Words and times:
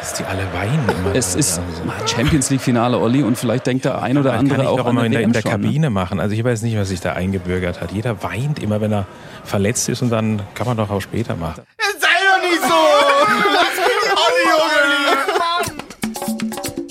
Dass 0.00 0.14
die 0.14 0.24
alle 0.24 0.42
weinen 0.52 0.86
immer. 0.88 1.14
Es 1.14 1.34
ist 1.34 1.58
Also, 1.58 2.14
Champions 2.14 2.50
League-Finale, 2.50 2.98
Olli, 2.98 3.22
und 3.22 3.38
vielleicht 3.38 3.66
denkt 3.66 3.86
der 3.86 4.02
ein 4.02 4.18
oder 4.18 4.30
das 4.32 4.40
andere 4.40 4.56
kann 4.58 4.64
ich 4.66 4.70
auch 4.70 4.86
immer 4.86 5.04
in 5.06 5.12
der, 5.12 5.22
in 5.22 5.32
der 5.32 5.42
ne? 5.42 5.50
Kabine 5.50 5.88
machen. 5.90 6.20
Also 6.20 6.34
ich 6.34 6.44
weiß 6.44 6.60
nicht, 6.62 6.76
was 6.76 6.90
sich 6.90 7.00
da 7.00 7.14
eingebürgert 7.14 7.80
hat. 7.80 7.90
Jeder 7.92 8.22
weint 8.22 8.58
immer, 8.62 8.80
wenn 8.82 8.92
er 8.92 9.06
verletzt 9.44 9.88
ist 9.88 10.02
und 10.02 10.10
dann 10.10 10.42
kann 10.54 10.66
man 10.66 10.76
doch 10.76 10.90
auch 10.90 11.00
später 11.00 11.36
machen. 11.36 11.62
Sei 11.98 12.08
doch 12.08 12.42
nicht 12.50 12.60
so! 12.62 12.74
Lass 13.52 13.76
mich 13.78 13.92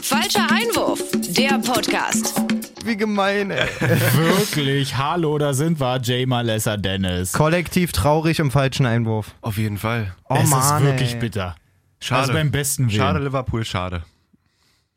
Falscher 0.04 0.48
Einwurf, 0.52 1.00
der 1.30 1.60
Podcast. 1.60 2.42
Wie 2.84 2.98
gemein, 2.98 3.52
ey. 3.52 3.68
Wirklich, 4.16 4.98
hallo, 4.98 5.38
da 5.38 5.54
sind 5.54 5.80
wir, 5.80 6.00
Jay 6.02 6.26
Malessa 6.26 6.78
Dennis. 6.78 7.32
Kollektiv 7.34 7.92
traurig 7.92 8.40
im 8.40 8.50
falschen 8.50 8.88
Einwurf. 8.88 9.36
Auf 9.42 9.58
jeden 9.58 9.78
Fall. 9.78 10.16
Oh 10.30 10.38
es 10.42 10.50
Mann, 10.50 10.84
ist 10.84 10.92
wirklich 10.92 11.14
ey. 11.14 11.20
bitter. 11.20 11.56
Schade. 12.02 12.22
Also 12.22 12.34
beim 12.34 12.52
besten 12.52 12.88
Willen. 12.90 12.98
Schade, 13.00 13.20
Liverpool, 13.20 13.64
schade. 13.64 14.04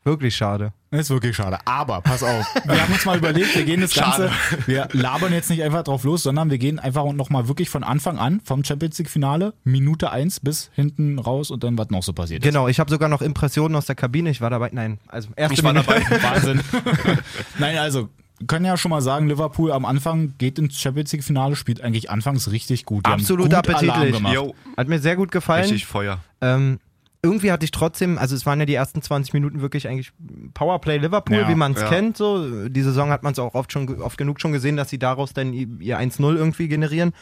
Wirklich 0.03 0.35
schade. 0.35 0.71
Ist 0.91 1.09
wirklich 1.09 1.35
schade. 1.35 1.57
Aber 1.65 1.99
pass 2.01 2.21
auf, 2.21 2.45
wir 2.65 2.79
haben 2.81 2.93
uns 2.93 3.05
mal 3.05 3.17
überlegt, 3.17 3.55
wir 3.55 3.63
gehen 3.65 3.81
das 3.81 3.93
Ganze, 3.95 4.29
wir 4.67 4.87
labern 4.91 5.33
jetzt 5.33 5.49
nicht 5.49 5.63
einfach 5.63 5.83
drauf 5.83 6.03
los, 6.03 6.21
sondern 6.21 6.51
wir 6.51 6.59
gehen 6.59 6.77
einfach 6.77 7.11
nochmal 7.11 7.47
wirklich 7.47 7.71
von 7.71 7.83
Anfang 7.83 8.19
an, 8.19 8.39
vom 8.43 8.63
Champions 8.63 8.99
League 8.99 9.09
Finale, 9.09 9.55
Minute 9.63 10.11
1 10.11 10.41
bis 10.41 10.69
hinten 10.75 11.17
raus 11.17 11.49
und 11.49 11.63
dann 11.63 11.75
was 11.77 11.89
noch 11.89 12.03
so 12.03 12.13
passiert 12.13 12.43
ist. 12.43 12.47
Genau, 12.47 12.67
ich 12.67 12.79
habe 12.79 12.91
sogar 12.91 13.09
noch 13.09 13.23
Impressionen 13.23 13.75
aus 13.75 13.87
der 13.87 13.95
Kabine. 13.95 14.29
Ich 14.29 14.41
war 14.41 14.51
dabei. 14.51 14.69
Nein, 14.73 14.99
also 15.07 15.29
erste 15.35 15.55
Ich 15.55 15.63
war 15.63 15.73
Minute. 15.73 15.87
dabei. 15.87 16.23
Wahnsinn. 16.23 16.61
Nein, 17.57 17.77
also, 17.79 18.09
können 18.47 18.65
ja 18.65 18.77
schon 18.77 18.91
mal 18.91 19.01
sagen, 19.01 19.27
Liverpool 19.27 19.71
am 19.71 19.85
Anfang 19.85 20.35
geht 20.37 20.59
ins 20.59 20.79
Champions 20.79 21.11
League 21.13 21.23
Finale, 21.23 21.55
spielt 21.55 21.81
eigentlich 21.81 22.11
anfangs 22.11 22.51
richtig 22.51 22.85
gut. 22.85 23.07
Die 23.07 23.09
haben 23.11 23.21
Absolut 23.21 23.45
gut 23.47 23.55
appetitlich. 23.55 23.91
Alarm 23.91 24.11
gemacht. 24.11 24.33
Jo, 24.35 24.53
Hat 24.77 24.87
mir 24.87 24.99
sehr 24.99 25.15
gut 25.15 25.31
gefallen. 25.31 25.61
richtig 25.63 25.87
Feuer. 25.87 26.19
Ähm, 26.41 26.79
irgendwie 27.25 27.51
hatte 27.51 27.65
ich 27.65 27.71
trotzdem, 27.71 28.17
also 28.17 28.35
es 28.35 28.45
waren 28.45 28.59
ja 28.59 28.65
die 28.65 28.75
ersten 28.75 29.01
20 29.01 29.33
Minuten 29.33 29.61
wirklich 29.61 29.87
eigentlich 29.87 30.13
Powerplay 30.53 30.97
Liverpool, 30.97 31.37
Ja, 31.37 31.49
wie 31.49 31.55
man 31.55 31.73
es 31.73 31.81
ja. 31.81 31.89
kennt. 31.89 32.15
So. 32.17 32.69
Die 32.69 32.81
Saison 32.81 33.09
hat 33.09 33.23
man 33.23 33.33
es 33.33 33.39
auch 33.39 33.55
oft 33.55 33.71
schon 33.71 34.01
oft 34.01 34.17
genug 34.17 34.39
schon 34.39 34.51
gesehen, 34.53 34.77
dass 34.77 34.89
sie 34.89 34.99
daraus 34.99 35.33
dann 35.33 35.51
ihr 35.53 35.99
1-0 35.99 36.35
irgendwie 36.35 36.67
generieren. 36.67 37.13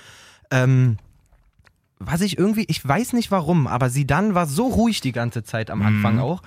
Ähm, 0.52 0.98
was 2.00 2.22
ich 2.22 2.38
irgendwie, 2.38 2.66
ich 2.68 2.86
weiß 2.86 3.14
nicht 3.14 3.32
warum, 3.32 3.66
aber 3.66 3.90
sie 3.90 4.06
dann 4.06 4.36
war 4.36 4.46
so 4.46 4.68
ruhig 4.68 5.02
die 5.02 5.14
ganze 5.14 5.44
Zeit 5.44 5.70
am 5.72 5.82
Anfang 5.82 6.20
auch. 6.20 6.42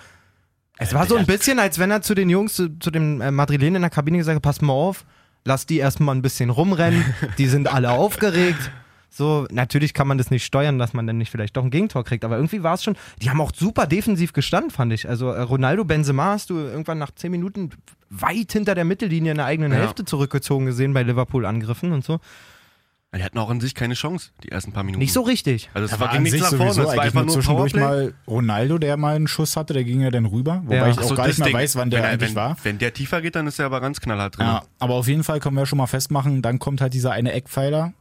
Es 0.78 0.92
war 0.92 1.06
so 1.06 1.16
ein 1.16 1.24
bisschen, 1.26 1.58
als 1.58 1.78
wenn 1.78 1.90
er 1.90 2.02
zu 2.02 2.14
den 2.14 2.28
Jungs, 2.28 2.54
zu, 2.54 2.78
zu 2.78 2.90
dem 2.90 3.20
äh, 3.20 3.30
Madrilen 3.30 3.74
in 3.74 3.80
der 3.80 3.90
Kabine 3.90 4.18
gesagt 4.18 4.36
hat, 4.36 4.42
pass 4.42 4.60
mal 4.60 4.74
auf, 4.74 5.06
lass 5.44 5.64
die 5.64 5.78
erstmal 5.78 6.14
ein 6.14 6.22
bisschen 6.22 6.50
rumrennen, 6.50 7.04
die 7.38 7.46
sind 7.46 7.72
alle 7.72 7.90
aufgeregt. 7.92 8.70
So, 9.08 9.46
natürlich 9.50 9.94
kann 9.94 10.06
man 10.08 10.18
das 10.18 10.30
nicht 10.30 10.44
steuern, 10.44 10.78
dass 10.78 10.92
man 10.92 11.06
dann 11.06 11.16
nicht 11.16 11.30
vielleicht 11.30 11.56
doch 11.56 11.64
ein 11.64 11.70
Gegentor 11.70 12.04
kriegt, 12.04 12.24
aber 12.24 12.36
irgendwie 12.36 12.62
war 12.62 12.74
es 12.74 12.84
schon, 12.84 12.96
die 13.22 13.30
haben 13.30 13.40
auch 13.40 13.52
super 13.54 13.86
defensiv 13.86 14.32
gestanden, 14.32 14.70
fand 14.70 14.92
ich. 14.92 15.08
Also 15.08 15.30
äh, 15.30 15.40
Ronaldo 15.40 15.84
Benzema 15.84 16.26
hast 16.32 16.50
du 16.50 16.58
irgendwann 16.58 16.98
nach 16.98 17.10
10 17.12 17.30
Minuten 17.30 17.70
weit 18.10 18.52
hinter 18.52 18.74
der 18.74 18.84
Mittellinie 18.84 19.30
in 19.32 19.38
der 19.38 19.46
eigenen 19.46 19.72
Ja. 19.72 19.78
Hälfte 19.78 20.04
zurückgezogen 20.04 20.66
gesehen 20.66 20.92
bei 20.92 21.02
Liverpool-Angriffen 21.02 21.92
und 21.92 22.04
so. 22.04 22.20
Die 23.14 23.22
hatten 23.24 23.38
auch 23.38 23.48
an 23.48 23.60
sich 23.62 23.74
keine 23.74 23.94
Chance, 23.94 24.30
die 24.44 24.50
ersten 24.50 24.72
paar 24.72 24.82
Minuten. 24.82 24.98
Nicht 25.00 25.14
so 25.14 25.22
richtig. 25.22 25.70
Also 25.72 25.86
es 25.86 25.92
Da 25.92 26.00
war 26.00 26.08
war 26.08 26.14
ging 26.14 26.24
nichts 26.24 26.38
nach 26.40 26.48
vorne, 26.54 26.70
es 26.72 26.76
war 26.76 26.88
eigentlich 26.90 27.00
einfach 27.02 27.24
nur 27.24 27.34
zwischendurch 27.34 27.72
Powerplay. 27.72 28.04
mal 28.08 28.14
Ronaldo, 28.26 28.76
der 28.76 28.98
mal 28.98 29.16
einen 29.16 29.26
Schuss 29.28 29.56
hatte, 29.56 29.72
der 29.72 29.84
ging 29.84 30.02
ja 30.02 30.10
dann 30.10 30.26
rüber, 30.26 30.60
wobei 30.66 30.76
Ja. 30.76 30.88
ich 30.90 30.98
auch 30.98 31.04
so, 31.04 31.14
gar 31.14 31.26
nicht 31.26 31.38
mehr 31.38 31.46
Ding. 31.46 31.56
weiß, 31.56 31.76
wann 31.76 31.88
der 31.88 32.02
wenn, 32.02 32.10
eigentlich 32.10 32.30
wenn, 32.30 32.36
war. 32.36 32.56
Wenn 32.62 32.76
der 32.78 32.92
tiefer 32.92 33.22
geht, 33.22 33.34
dann 33.36 33.46
ist 33.46 33.58
er 33.58 33.66
aber 33.66 33.80
ganz 33.80 34.00
knallhart 34.02 34.36
drin. 34.36 34.46
Ja, 34.46 34.64
aber 34.80 34.94
auf 34.94 35.08
jeden 35.08 35.24
Fall 35.24 35.40
können 35.40 35.56
wir 35.56 35.64
schon 35.64 35.78
mal 35.78 35.86
festmachen, 35.86 36.42
dann 36.42 36.58
kommt 36.58 36.82
halt 36.82 36.92
dieser 36.92 37.12
eine 37.12 37.32
Eckpfeiler, 37.32 37.94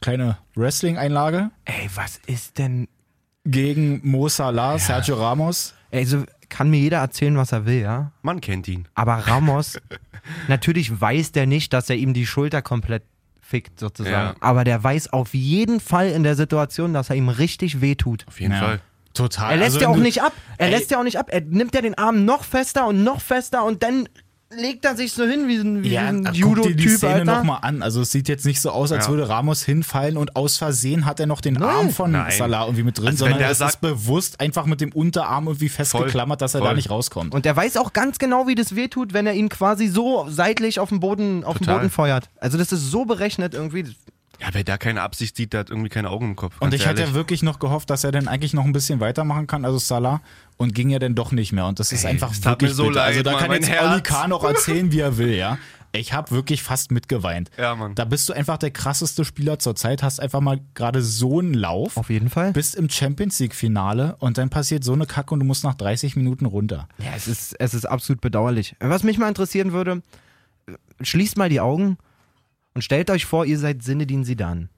kleine 0.00 0.38
Wrestling-Einlage 0.54 1.50
Ey, 1.64 1.88
was 1.94 2.20
ist 2.26 2.58
denn. 2.58 2.88
gegen 3.44 4.00
Mo 4.08 4.28
Salah, 4.28 4.78
Sergio 4.78 5.16
Ramos. 5.16 5.74
Also 5.92 6.24
kann 6.48 6.70
mir 6.70 6.78
jeder 6.78 6.98
erzählen, 6.98 7.36
was 7.36 7.52
er 7.52 7.66
will, 7.66 7.80
ja? 7.82 8.12
Man 8.22 8.40
kennt 8.40 8.68
ihn. 8.68 8.86
Aber 8.94 9.14
Ramos, 9.14 9.78
natürlich 10.48 11.00
weiß 11.00 11.32
der 11.32 11.46
nicht, 11.46 11.72
dass 11.72 11.90
er 11.90 11.96
ihm 11.96 12.14
die 12.14 12.26
Schulter 12.26 12.62
komplett 12.62 13.02
fickt, 13.40 13.78
sozusagen. 13.78 14.12
Ja. 14.12 14.34
Aber 14.40 14.64
der 14.64 14.82
weiß 14.82 15.12
auf 15.12 15.34
jeden 15.34 15.80
Fall 15.80 16.08
in 16.10 16.22
der 16.22 16.34
Situation, 16.36 16.94
dass 16.94 17.10
er 17.10 17.16
ihm 17.16 17.28
richtig 17.28 17.80
wehtut. 17.80 18.24
Auf 18.28 18.40
jeden 18.40 18.52
Ja. 18.54 18.60
Fall. 18.60 18.80
Total. 19.12 19.52
Er 19.52 19.56
lässt 19.58 19.76
Also 19.76 19.80
ja 19.80 19.88
auch 19.88 19.96
nicht 19.96 20.22
ab. 20.22 20.32
Er 20.58 20.66
Ey. 20.66 20.72
lässt 20.72 20.90
ja 20.90 20.98
auch 20.98 21.04
nicht 21.04 21.18
ab. 21.18 21.28
Er 21.30 21.40
nimmt 21.42 21.72
ja 21.74 21.80
den 21.82 21.96
Arm 21.96 22.24
noch 22.24 22.42
fester 22.42 22.86
und 22.88 23.04
noch 23.04 23.20
fester 23.20 23.64
und 23.64 23.82
dann 23.84 24.08
legt 24.58 24.84
er 24.84 24.96
sich 24.96 25.12
so 25.12 25.24
hin 25.24 25.48
wie 25.48 25.56
ein, 25.56 25.82
wie 25.82 25.88
Ja, 25.90 26.02
ein 26.08 26.24
guck 26.24 26.32
dir 26.32 26.32
die 26.32 26.38
Judo-Typ, 26.40 26.96
Szene 26.98 27.24
nochmal 27.24 27.58
an. 27.62 27.82
Also 27.82 28.00
es 28.00 28.10
sieht 28.12 28.28
jetzt 28.28 28.44
nicht 28.46 28.60
so 28.60 28.70
aus, 28.70 28.92
als 28.92 29.06
Ja. 29.06 29.10
würde 29.10 29.28
Ramos 29.28 29.62
hinfallen 29.62 30.16
und 30.16 30.36
aus 30.36 30.56
Versehen 30.56 31.04
hat 31.06 31.20
er 31.20 31.26
noch 31.26 31.40
den 31.40 31.60
Arm 31.62 31.90
von 31.90 32.12
Nein. 32.12 32.32
Salah 32.36 32.62
irgendwie 32.64 32.82
mit 32.82 32.98
drin, 32.98 33.08
Also 33.08 33.18
sondern 33.24 33.38
der 33.38 33.50
es 33.50 33.58
sagt- 33.58 33.74
ist 33.74 33.80
bewusst 33.80 34.40
einfach 34.40 34.66
mit 34.66 34.80
dem 34.80 34.92
Unterarm 34.92 35.46
irgendwie 35.46 35.68
festgeklammert, 35.68 36.40
dass 36.40 36.54
er 36.54 36.60
da 36.60 36.66
voll. 36.66 36.76
nicht 36.76 36.90
rauskommt. 36.90 37.34
Und 37.34 37.46
er 37.46 37.56
weiß 37.56 37.76
auch 37.76 37.92
ganz 37.92 38.18
genau, 38.18 38.46
wie 38.46 38.54
das 38.54 38.74
wehtut, 38.76 39.12
wenn 39.12 39.26
er 39.26 39.34
ihn 39.34 39.48
quasi 39.48 39.88
so 39.88 40.26
seitlich 40.28 40.78
auf 40.80 40.88
den 40.90 41.00
Boden, 41.00 41.44
auf 41.44 41.58
den. 41.58 41.66
Boden 41.66 41.90
feuert. 41.90 42.28
Also 42.38 42.58
das 42.58 42.72
ist 42.72 42.90
so 42.90 43.04
berechnet 43.04 43.54
irgendwie. 43.54 43.86
Ja, 44.44 44.50
wer 44.52 44.64
da 44.64 44.76
keine 44.76 45.00
Absicht 45.00 45.36
sieht, 45.36 45.54
der 45.54 45.60
hat 45.60 45.70
irgendwie 45.70 45.88
keine 45.88 46.10
Augen 46.10 46.30
im 46.30 46.36
Kopf. 46.36 46.54
Und 46.60 46.74
ich 46.74 46.86
hatte 46.86 47.00
ehrlich. 47.00 47.14
ja 47.14 47.18
wirklich 47.18 47.42
noch 47.42 47.58
gehofft, 47.58 47.88
dass 47.88 48.04
er 48.04 48.12
dann 48.12 48.28
eigentlich 48.28 48.52
noch 48.52 48.64
ein 48.64 48.72
bisschen 48.72 49.00
weitermachen 49.00 49.46
kann, 49.46 49.64
also 49.64 49.78
Salah, 49.78 50.20
und 50.58 50.74
ging 50.74 50.90
ja 50.90 50.98
dann 50.98 51.14
doch 51.14 51.32
nicht 51.32 51.52
mehr. 51.52 51.66
Und 51.66 51.80
das 51.80 51.92
ist 51.92 52.04
Ey, 52.04 52.10
einfach 52.10 52.32
tat 52.36 52.60
wirklich 52.60 52.70
mir 52.72 52.74
so 52.74 52.88
bitter. 52.88 53.02
Also 53.02 53.18
leid, 53.20 53.26
da 53.26 53.32
Mann, 53.32 53.40
kann 53.40 53.52
jetzt 53.52 53.70
Herz. 53.70 53.92
Oli 53.92 54.02
Kahn 54.02 54.30
noch 54.30 54.44
erzählen, 54.44 54.92
wie 54.92 55.00
er 55.00 55.16
will, 55.16 55.34
ja. 55.34 55.58
Ich 55.92 56.12
habe 56.12 56.32
wirklich 56.32 56.62
fast 56.62 56.90
mitgeweint. 56.90 57.50
Ja, 57.56 57.74
Mann. 57.74 57.94
Da 57.94 58.04
bist 58.04 58.28
du 58.28 58.32
einfach 58.32 58.58
der 58.58 58.72
krasseste 58.72 59.24
Spieler 59.24 59.60
zur 59.60 59.76
Zeit, 59.76 60.02
hast 60.02 60.20
einfach 60.20 60.40
mal 60.40 60.60
gerade 60.74 61.00
so 61.00 61.38
einen 61.38 61.54
Lauf. 61.54 61.96
Auf 61.96 62.10
jeden 62.10 62.28
Fall. 62.28 62.52
bist 62.52 62.74
im 62.74 62.90
Champions 62.90 63.38
League 63.38 63.54
Finale 63.54 64.16
und 64.18 64.36
dann 64.36 64.50
passiert 64.50 64.84
so 64.84 64.92
eine 64.92 65.06
Kacke 65.06 65.32
und 65.32 65.40
du 65.40 65.46
musst 65.46 65.64
nach 65.64 65.74
30 65.74 66.16
Minuten 66.16 66.46
runter. 66.46 66.88
Ja, 66.98 67.12
es 67.16 67.28
ist, 67.28 67.54
es 67.60 67.74
ist 67.74 67.86
absolut 67.86 68.20
bedauerlich. 68.20 68.74
Was 68.80 69.04
mich 69.04 69.18
mal 69.18 69.28
interessieren 69.28 69.72
würde, 69.72 70.02
schließt 71.00 71.36
mal 71.38 71.48
die 71.48 71.60
Augen 71.60 71.96
und 72.74 72.82
stellt 72.82 73.10
euch 73.10 73.24
vor, 73.24 73.46
ihr 73.46 73.58
seid 73.58 73.82
Sinedin 73.82 74.24
Sidan. 74.24 74.68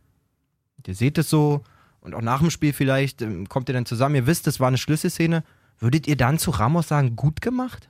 Ihr 0.87 0.95
seht 0.95 1.19
es 1.19 1.29
so 1.29 1.65
und 2.01 2.15
auch 2.15 2.23
nach 2.23 2.41
dem 2.41 2.51
Spiel 2.51 2.73
vielleicht 2.73 3.23
ähm, 3.23 3.49
kommt 3.49 3.69
ihr 3.69 3.73
dann 3.73 3.87
zusammen, 3.87 4.15
ihr 4.15 4.27
wisst, 4.27 4.47
es 4.47 4.61
war 4.61 4.69
eine 4.69 4.79
Schlüsselszene. 4.79 5.43
Würdet 5.79 6.07
ihr 6.07 6.17
dann 6.17 6.39
zu 6.39 6.53
Ramos 6.53 6.89
sagen, 6.89 7.17
gut 7.17 7.41
gemacht? 7.41 7.89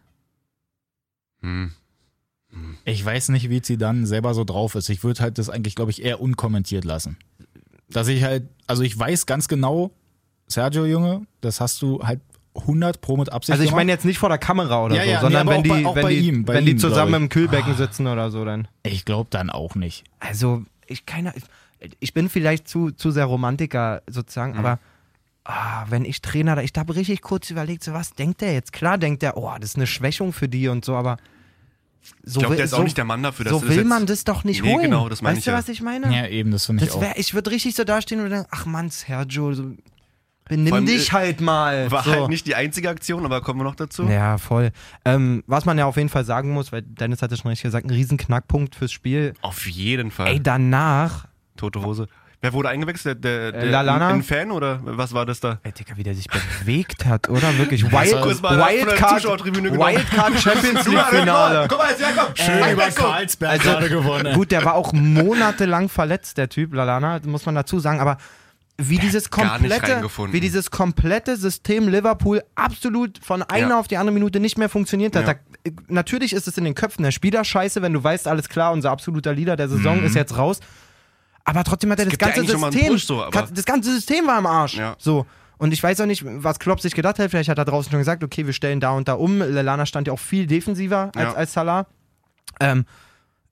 Hm. 1.42 1.72
Ich 2.84 3.04
weiß 3.04 3.28
nicht, 3.30 3.50
wie 3.50 3.60
sie 3.62 3.76
dann 3.76 4.06
selber 4.06 4.32
so 4.32 4.44
drauf 4.44 4.74
ist. 4.74 4.88
Ich 4.88 5.04
würde 5.04 5.20
halt 5.20 5.38
das 5.38 5.50
eigentlich, 5.50 5.74
glaube 5.74 5.90
ich, 5.90 6.02
eher 6.02 6.20
unkommentiert 6.20 6.84
lassen. 6.84 7.18
Dass 7.90 8.08
ich 8.08 8.24
halt, 8.24 8.48
also 8.66 8.82
ich 8.82 8.98
weiß 8.98 9.26
ganz 9.26 9.48
genau, 9.48 9.90
Sergio 10.46 10.86
Junge, 10.86 11.26
das 11.40 11.60
hast 11.60 11.82
du 11.82 12.02
halt 12.02 12.20
100 12.60 13.00
pro 13.00 13.16
mit 13.16 13.32
Absicht 13.32 13.52
Also 13.52 13.64
ich 13.64 13.72
meine 13.72 13.90
jetzt 13.92 14.04
nicht 14.04 14.18
vor 14.18 14.28
der 14.28 14.38
Kamera 14.38 14.84
oder 14.84 14.94
Ja, 14.96 15.02
so, 15.02 15.08
ja, 15.08 15.14
nee, 15.16 15.20
sondern 15.22 15.42
aber 15.48 15.56
wenn 15.56 15.62
die, 15.62 15.68
bei- 15.70 15.84
wenn 15.94 16.02
bei 16.02 16.08
die, 16.10 16.18
ihm, 16.28 16.44
bei 16.44 16.54
wenn 16.54 16.64
die 16.66 16.72
ihm, 16.72 16.78
zusammen 16.78 17.14
im 17.14 17.28
Kühlbecken 17.28 17.74
sitzen 17.76 18.06
oder 18.06 18.30
so 18.30 18.44
dann. 18.44 18.68
ich 18.82 19.04
glaube 19.04 19.28
dann 19.30 19.50
auch 19.50 19.74
nicht. 19.74 20.04
Also, 20.20 20.64
ich 20.86 21.06
keine 21.06 21.32
ich 22.00 22.14
bin 22.14 22.28
vielleicht 22.30 22.66
zu, 22.68 22.90
zu 22.90 23.10
sehr 23.10 23.26
Romantiker 23.26 24.02
sozusagen, 24.06 24.52
Mhm. 24.54 24.58
aber 24.58 24.78
ah, 25.44 25.84
wenn 25.90 26.04
ich 26.04 26.22
Trainer, 26.22 26.56
da- 26.56 26.62
ich 26.62 26.72
habe 26.76 26.96
richtig 26.96 27.20
kurz 27.22 27.50
überlegt, 27.50 27.84
so 27.84 27.92
was 27.92 28.14
denkt 28.14 28.40
der 28.40 28.52
jetzt? 28.54 28.72
Klar 28.72 28.98
denkt 28.98 29.22
der, 29.22 29.36
oh, 29.36 29.52
das 29.60 29.70
ist 29.70 29.76
eine 29.76 29.86
Schwächung 29.86 30.32
für 30.32 30.48
die 30.48 30.68
und 30.68 30.84
so, 30.84 30.96
aber 30.96 31.18
so 32.24 32.38
Ich 32.40 32.42
glaube, 32.44 32.50
will- 32.50 32.56
der 32.56 32.64
ist 32.64 32.70
so, 32.70 32.78
auch 32.78 32.82
nicht 32.84 32.96
der 32.96 33.04
Mann 33.04 33.22
dafür. 33.22 33.44
Dass 33.44 33.52
so 33.54 33.60
du 33.60 33.68
will 33.68 33.76
jetzt, 33.78 33.86
man 33.88 34.06
das 34.06 34.24
doch 34.24 34.42
nicht 34.44 34.62
Nee, 34.62 34.72
holen. 34.72 34.82
genau, 34.84 35.08
das 35.08 35.22
meine 35.22 35.32
weißt 35.36 35.38
ich 35.40 35.44
du, 35.44 35.50
ja. 35.50 35.56
was 35.58 35.68
ich 35.68 35.82
meine? 35.82 36.14
Ja, 36.14 36.26
eben, 36.28 36.50
das 36.50 36.66
finde 36.66 36.82
ich 36.84 36.88
das 36.88 36.96
auch. 36.96 37.00
wär, 37.02 37.18
ich 37.18 37.34
würde 37.34 37.50
richtig 37.50 37.74
so 37.74 37.84
dastehen 37.84 38.20
und 38.20 38.30
denken, 38.30 38.48
ach 38.50 38.64
Mann, 38.64 38.90
Sergio, 38.90 39.52
so, 39.54 39.64
benimm 40.48 40.72
allem, 40.72 40.86
dich 40.86 41.08
äh, 41.08 41.12
halt 41.12 41.40
mal. 41.40 41.90
War 41.90 42.04
so. 42.04 42.10
halt 42.10 42.28
nicht 42.28 42.46
die 42.46 42.54
einzige 42.54 42.88
Aktion, 42.88 43.24
aber 43.24 43.40
kommen 43.40 43.60
wir 43.60 43.64
noch 43.64 43.76
dazu. 43.76 44.04
Ja, 44.04 44.38
voll. 44.38 44.70
Ähm, 45.04 45.44
was 45.46 45.64
man 45.64 45.78
ja 45.78 45.86
auf 45.86 45.96
jeden 45.96 46.08
Fall 46.08 46.24
sagen 46.24 46.50
muss, 46.50 46.72
weil 46.72 46.82
Dennis 46.82 47.22
hat 47.22 47.30
ja 47.30 47.36
schon 47.36 47.48
richtig 47.48 47.64
gesagt, 47.64 47.86
ein 47.86 47.90
riesen 47.90 48.18
Knackpunkt 48.18 48.74
fürs 48.74 48.92
Spiel. 48.92 49.34
Auf 49.42 49.66
jeden 49.66 50.10
Fall. 50.10 50.28
Ey, 50.28 50.42
danach 50.42 51.26
Tote 51.56 51.82
Hose. 51.82 52.06
Wer 52.42 52.52
wurde 52.52 52.68
eingewechselt? 52.68 53.24
Der, 53.24 53.50
der, 53.50 53.62
Äh, 53.62 53.70
Lallana? 53.70 54.08
Ein, 54.08 54.22
Fan 54.22 54.50
oder 54.50 54.80
was 54.84 55.14
war 55.14 55.24
das 55.24 55.40
da? 55.40 55.58
Ey, 55.62 55.72
Digga, 55.72 55.96
wie 55.96 56.02
der 56.02 56.14
sich 56.14 56.26
bewegt 56.28 57.06
hat, 57.06 57.30
oder? 57.30 57.56
Wirklich. 57.56 57.82
Wild, 57.90 58.12
der 58.12 58.24
Wildcard. 58.24 59.24
Wildcard 59.24 60.34
Champions 60.40 60.86
League 60.86 61.06
Finale. 61.06 61.66
Guck 61.68 61.78
mal, 61.78 61.90
jetzt 61.90 62.06
herkommen. 62.06 62.36
Schön 62.36 62.72
über 62.72 62.90
Karlsberg 62.90 63.50
Also, 63.52 63.64
gerade 63.64 63.88
gewonnen. 63.88 64.34
Gut, 64.34 64.50
der 64.50 64.64
war 64.64 64.74
auch 64.74 64.92
monatelang 64.92 65.88
verletzt, 65.88 66.36
der 66.36 66.48
Typ, 66.50 66.74
Lalana, 66.74 67.20
muss 67.24 67.46
man 67.46 67.54
dazu 67.54 67.78
sagen, 67.78 68.00
aber 68.00 68.18
wie 68.78 68.98
dieses 68.98 69.30
komplette, 69.30 70.02
wie 70.30 70.40
dieses 70.40 70.70
komplette 70.70 71.36
System 71.36 71.88
Liverpool 71.88 72.42
absolut 72.54 73.18
von 73.24 73.42
einer 73.42 73.68
Ja. 73.70 73.80
auf 73.80 73.88
die 73.88 73.96
andere 73.96 74.12
Minute 74.12 74.38
nicht 74.38 74.58
mehr 74.58 74.68
funktioniert 74.68 75.16
hat. 75.16 75.26
Ja. 75.26 75.34
Da, 75.34 75.70
natürlich 75.88 76.32
ist 76.34 76.46
es 76.46 76.58
in 76.58 76.64
den 76.64 76.74
Köpfen 76.74 77.02
der 77.02 77.10
Spieler 77.10 77.42
scheiße, 77.44 77.80
wenn 77.80 77.94
du 77.94 78.04
weißt, 78.04 78.28
alles 78.28 78.48
klar, 78.48 78.72
unser 78.72 78.90
absoluter 78.90 79.32
Leader 79.32 79.56
der 79.56 79.68
Saison 79.68 80.02
ist 80.02 80.14
jetzt 80.14 80.36
raus. 80.36 80.60
Aber 81.44 81.64
trotzdem 81.64 81.90
hat 81.92 82.00
er 82.00 82.06
das 82.06 82.14
ja 82.14 82.18
ganze 82.18 82.44
System, 82.44 82.88
Push 82.88 83.06
so, 83.06 83.24
das 83.30 83.64
ganze 83.64 83.92
System 83.92 84.26
war 84.26 84.38
im 84.38 84.46
Arsch. 84.46 84.78
So. 84.98 85.26
Und 85.58 85.72
ich 85.72 85.82
weiß 85.82 86.00
auch 86.02 86.06
nicht, 86.06 86.22
was 86.26 86.58
Klopp 86.58 86.80
sich 86.80 86.94
gedacht 86.94 87.18
hat. 87.18 87.30
Vielleicht 87.30 87.48
hat 87.48 87.56
er 87.56 87.64
draußen 87.64 87.90
schon 87.90 88.00
gesagt, 88.00 88.22
okay, 88.22 88.44
wir 88.44 88.52
stellen 88.52 88.78
da 88.80 88.90
und 88.90 89.08
da 89.08 89.14
um. 89.14 89.38
Lallana 89.38 89.86
stand 89.86 90.06
ja 90.06 90.12
auch 90.12 90.18
viel 90.18 90.46
defensiver 90.46 91.10
als, 91.14 91.34
als 91.34 91.52
Salah. 91.54 91.86
Ähm, 92.60 92.84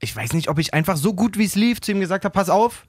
ich 0.00 0.14
weiß 0.14 0.34
nicht, 0.34 0.48
ob 0.48 0.58
ich 0.58 0.74
einfach 0.74 0.96
so 0.98 1.14
gut 1.14 1.38
wie 1.38 1.44
es 1.44 1.54
lief 1.54 1.80
zu 1.80 1.92
ihm 1.92 2.00
gesagt 2.00 2.26
habe, 2.26 2.32
pass 2.34 2.50
auf, 2.50 2.84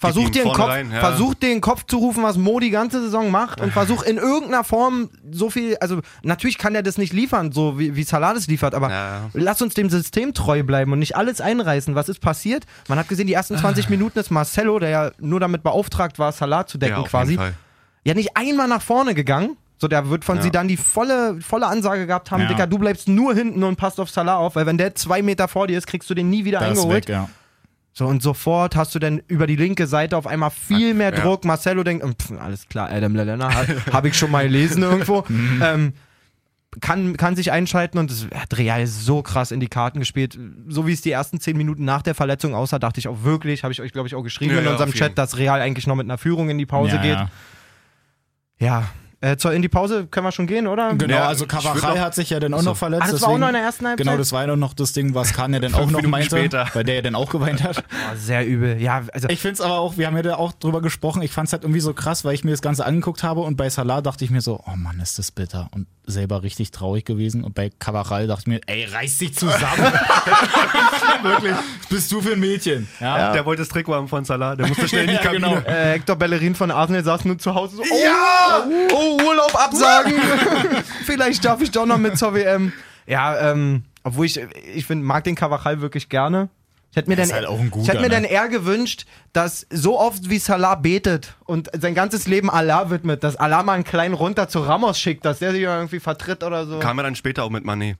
Versuch 0.00 0.30
dir 0.30 0.44
den 0.44 0.52
Kopf, 0.52 0.68
rein, 0.68 0.92
ja. 0.92 1.00
versuch 1.00 1.34
den 1.34 1.60
Kopf 1.60 1.84
zu 1.86 1.96
rufen, 1.98 2.22
was 2.22 2.36
Mo 2.38 2.60
die 2.60 2.70
ganze 2.70 3.00
Saison 3.02 3.32
macht 3.32 3.60
und 3.60 3.72
versuch 3.72 4.04
in 4.04 4.16
irgendeiner 4.16 4.62
Form 4.62 5.10
so 5.32 5.50
viel, 5.50 5.76
also 5.80 5.98
natürlich 6.22 6.56
kann 6.56 6.74
er 6.76 6.84
das 6.84 6.98
nicht 6.98 7.12
liefern, 7.12 7.50
so 7.50 7.78
wie, 7.80 7.96
wie 7.96 8.04
Salah 8.04 8.32
das 8.32 8.46
liefert, 8.46 8.74
aber 8.74 8.90
Ja. 8.90 9.20
lass 9.34 9.60
uns 9.60 9.74
dem 9.74 9.90
System 9.90 10.34
treu 10.34 10.62
bleiben 10.62 10.92
und 10.92 11.00
nicht 11.00 11.16
alles 11.16 11.40
einreißen. 11.40 11.96
Was 11.96 12.08
ist 12.08 12.20
passiert? 12.20 12.64
Man 12.86 12.96
hat 12.98 13.08
gesehen, 13.08 13.26
die 13.26 13.32
ersten 13.32 13.56
Ah. 13.56 13.58
20 13.62 13.88
Minuten 13.90 14.18
ist 14.20 14.30
Marcelo, 14.30 14.78
der 14.78 14.90
ja 14.90 15.10
nur 15.18 15.40
damit 15.40 15.64
beauftragt 15.64 16.18
war, 16.20 16.30
Salah 16.30 16.64
zu 16.66 16.78
decken 16.78 16.94
Ja, 16.94 17.00
auf 17.02 17.08
quasi, 17.10 17.32
jeden 17.32 17.42
Fall. 17.42 17.54
ja 18.04 18.14
nicht 18.14 18.36
einmal 18.36 18.68
nach 18.68 18.82
vorne 18.82 19.14
gegangen. 19.14 19.56
So, 19.80 19.86
der 19.86 20.10
wird 20.10 20.24
von 20.24 20.36
Ja. 20.38 20.42
sie 20.42 20.50
dann 20.50 20.66
die 20.66 20.76
volle, 20.76 21.40
volle 21.40 21.66
Ansage 21.68 22.06
gehabt 22.06 22.30
haben, 22.32 22.42
Ja. 22.42 22.48
Dicker, 22.48 22.66
du 22.66 22.78
bleibst 22.78 23.08
nur 23.08 23.32
hinten 23.34 23.62
und 23.64 23.76
passt 23.76 24.00
auf 24.00 24.10
Salah 24.10 24.36
auf, 24.36 24.56
weil 24.56 24.66
wenn 24.66 24.76
der 24.78 24.94
zwei 24.96 25.22
Meter 25.22 25.46
vor 25.48 25.66
dir 25.68 25.78
ist, 25.78 25.86
kriegst 25.86 26.08
du 26.10 26.14
den 26.14 26.30
nie 26.30 26.44
wieder 26.44 26.58
Da 26.60 26.66
ist 26.66 26.78
eingeholt. 26.78 27.08
weg, 27.08 27.08
ja. 27.08 27.28
So, 27.98 28.06
und 28.06 28.22
sofort 28.22 28.76
hast 28.76 28.94
du 28.94 29.00
dann 29.00 29.20
über 29.26 29.48
die 29.48 29.56
linke 29.56 29.88
Seite 29.88 30.16
auf 30.16 30.28
einmal 30.28 30.50
viel 30.50 30.94
mehr 30.94 31.12
Ja. 31.12 31.20
Druck. 31.20 31.44
Marcelo 31.44 31.82
denkt, 31.82 32.04
"Hm, 32.04 32.14
pf, 32.14 32.30
alles 32.40 32.68
klar, 32.68 32.88
Adam 32.92 33.16
Lallana, 33.16 33.52
ha, 33.52 33.64
habe 33.92 34.06
ich 34.06 34.16
schon 34.16 34.30
mal 34.30 34.44
gelesen 34.44 34.84
irgendwo. 34.84 35.24
ähm, 35.60 35.94
kann, 36.80 37.16
kann 37.16 37.34
sich 37.34 37.50
einschalten 37.50 37.98
und 37.98 38.08
es 38.12 38.28
hat 38.32 38.56
Real 38.56 38.86
so 38.86 39.20
krass 39.22 39.50
in 39.50 39.58
die 39.58 39.66
Karten 39.66 39.98
gespielt. 39.98 40.38
So 40.68 40.86
wie 40.86 40.92
es 40.92 41.00
die 41.00 41.10
ersten 41.10 41.40
zehn 41.40 41.56
Minuten 41.56 41.84
nach 41.84 42.02
der 42.02 42.14
Verletzung 42.14 42.54
aussah, 42.54 42.78
dachte 42.78 43.00
ich 43.00 43.08
auch 43.08 43.24
wirklich, 43.24 43.64
habe 43.64 43.72
ich 43.72 43.80
euch, 43.80 43.90
glaube 43.90 44.06
ich, 44.06 44.14
auch 44.14 44.22
geschrieben 44.22 44.54
Ja, 44.54 44.60
in 44.60 44.68
unserem. 44.68 44.92
Chat, 44.92 45.18
dass 45.18 45.36
Real 45.36 45.60
eigentlich 45.60 45.88
noch 45.88 45.96
mit 45.96 46.06
einer 46.06 46.18
Führung 46.18 46.50
in 46.50 46.58
die 46.58 46.66
Pause 46.66 46.96
ja, 46.96 47.02
geht. 47.02 47.18
Ja. 48.60 48.88
Ja. 49.20 49.32
Äh, 49.32 49.36
zur, 49.36 49.52
in 49.52 49.62
die 49.62 49.68
Pause 49.68 50.06
können 50.06 50.26
wir 50.26 50.32
schon 50.32 50.46
gehen, 50.46 50.66
oder? 50.68 50.94
Genau, 50.94 51.12
Ja, 51.14 51.26
also 51.26 51.44
noch- 51.44 51.82
hat 51.98 52.14
sich 52.14 52.30
ja 52.30 52.38
dann 52.38 52.54
auch 52.54 52.62
noch 52.62 52.76
verletzt. 52.76 53.02
Ah, 53.08 53.10
das 53.10 53.22
war 53.22 53.30
auch 53.30 53.38
noch 53.38 53.48
in 53.48 53.54
der 53.54 53.62
ersten 53.62 53.86
Halbzeit? 53.86 54.06
Genau, 54.06 54.16
das 54.16 54.30
war 54.32 54.46
ja 54.46 54.54
noch 54.56 54.74
das 54.74 54.92
Ding, 54.92 55.14
was 55.14 55.32
Kahn 55.32 55.52
ja 55.52 55.58
dann 55.60 55.74
auch 55.74 55.80
noch 55.80 55.86
Minuten 55.86 56.10
meinte, 56.10 56.36
später. 56.36 56.68
weil 56.72 56.84
der 56.84 56.94
ja 56.96 57.02
dann 57.02 57.14
auch 57.16 57.28
geweint 57.30 57.62
hat. 57.62 57.82
Oh, 58.10 58.16
sehr 58.16 58.46
übel. 58.46 58.80
Ja, 58.80 59.02
also 59.12 59.28
Ich 59.28 59.40
finde 59.40 59.54
es 59.54 59.60
aber 59.60 59.78
auch, 59.80 59.96
wir 59.98 60.06
haben 60.06 60.16
ja 60.16 60.22
da 60.22 60.36
auch 60.36 60.52
drüber 60.52 60.80
gesprochen, 60.80 61.20
ich 61.22 61.30
fand 61.32 61.48
es 61.48 61.52
halt 61.52 61.64
irgendwie 61.64 61.80
so 61.80 61.92
krass, 61.94 62.24
weil 62.24 62.34
ich 62.34 62.44
mir 62.44 62.52
das 62.52 62.62
Ganze 62.62 62.86
angeguckt 62.86 63.22
habe 63.22 63.40
und 63.40 63.56
bei 63.56 63.68
Salah 63.68 64.00
dachte 64.00 64.24
ich 64.24 64.30
mir 64.30 64.40
so, 64.40 64.62
oh 64.66 64.76
Mann, 64.76 65.00
ist 65.00 65.18
das 65.18 65.30
bitter 65.32 65.68
und 65.74 65.86
selber 66.06 66.42
richtig 66.42 66.70
traurig 66.70 67.04
gewesen 67.04 67.44
und 67.44 67.54
bei 67.54 67.70
Carvajal 67.78 68.26
dachte 68.28 68.42
ich 68.42 68.46
mir, 68.46 68.60
ey, 68.66 68.84
reiß 68.84 69.18
dich 69.18 69.34
zusammen. 69.36 69.92
Wirklich, 71.22 71.54
bist 71.90 72.10
du 72.12 72.20
für 72.20 72.32
ein 72.32 72.40
Mädchen? 72.40 72.88
Ja, 73.00 73.32
Der 73.32 73.44
wollte 73.44 73.62
das 73.62 73.68
Trikot 73.68 73.94
haben 73.94 74.08
von 74.08 74.24
Salah, 74.24 74.56
der 74.56 74.66
musste 74.68 74.88
schnell 74.88 75.02
in 75.04 75.08
die 75.10 75.14
Ja, 75.16 75.22
Kabine. 75.22 75.40
genau. 75.48 75.56
Äh, 75.68 75.92
Hector 75.94 76.16
Bellerin 76.16 76.54
von 76.54 76.70
Arsenal 76.70 77.04
saß 77.04 77.24
nur 77.24 77.38
zu 77.38 77.54
Hause 77.54 77.76
so, 77.76 77.82
oh, 77.82 78.02
ja! 78.02 78.64
oh 78.94 79.07
Urlaub 79.16 79.54
absagen. 79.54 80.14
Vielleicht 81.04 81.44
darf 81.44 81.60
ich 81.60 81.70
doch 81.70 81.86
noch 81.86 81.98
mit 81.98 82.18
zur 82.18 82.34
WM. 82.34 82.72
Ja, 83.06 83.52
ähm, 83.52 83.84
obwohl 84.04 84.26
ich, 84.26 84.38
ich 84.74 84.86
find, 84.86 85.02
mag 85.02 85.24
den 85.24 85.34
Carvajal 85.34 85.80
wirklich 85.80 86.08
gerne. 86.08 86.48
Ich 86.90 86.96
hätte 86.96 87.10
mir, 87.10 87.16
dann, 87.16 87.26
ist 87.26 87.34
halt 87.34 87.46
auch 87.46 87.60
ein 87.60 87.70
guter, 87.70 87.82
ich 87.82 87.88
hätte 87.90 88.00
mir 88.00 88.08
ne? 88.08 88.14
dann 88.14 88.24
eher 88.24 88.48
gewünscht, 88.48 89.04
dass 89.34 89.66
so 89.70 89.98
oft 90.00 90.30
wie 90.30 90.38
Salah 90.38 90.74
betet 90.74 91.34
und 91.44 91.68
sein 91.78 91.94
ganzes 91.94 92.26
Leben 92.26 92.48
Allah 92.48 92.88
widmet, 92.90 93.22
dass 93.22 93.36
Allah 93.36 93.62
mal 93.62 93.74
einen 93.74 93.84
kleinen 93.84 94.14
runter 94.14 94.48
zu 94.48 94.60
Ramos 94.60 94.98
schickt, 94.98 95.24
dass 95.26 95.38
der 95.38 95.52
sich 95.52 95.60
irgendwie 95.62 96.00
vertritt 96.00 96.42
oder 96.42 96.66
so. 96.66 96.78
Kam 96.78 96.98
er 96.98 97.04
dann 97.04 97.14
später 97.14 97.44
auch 97.44 97.50
mit 97.50 97.64
Mané. 97.64 97.96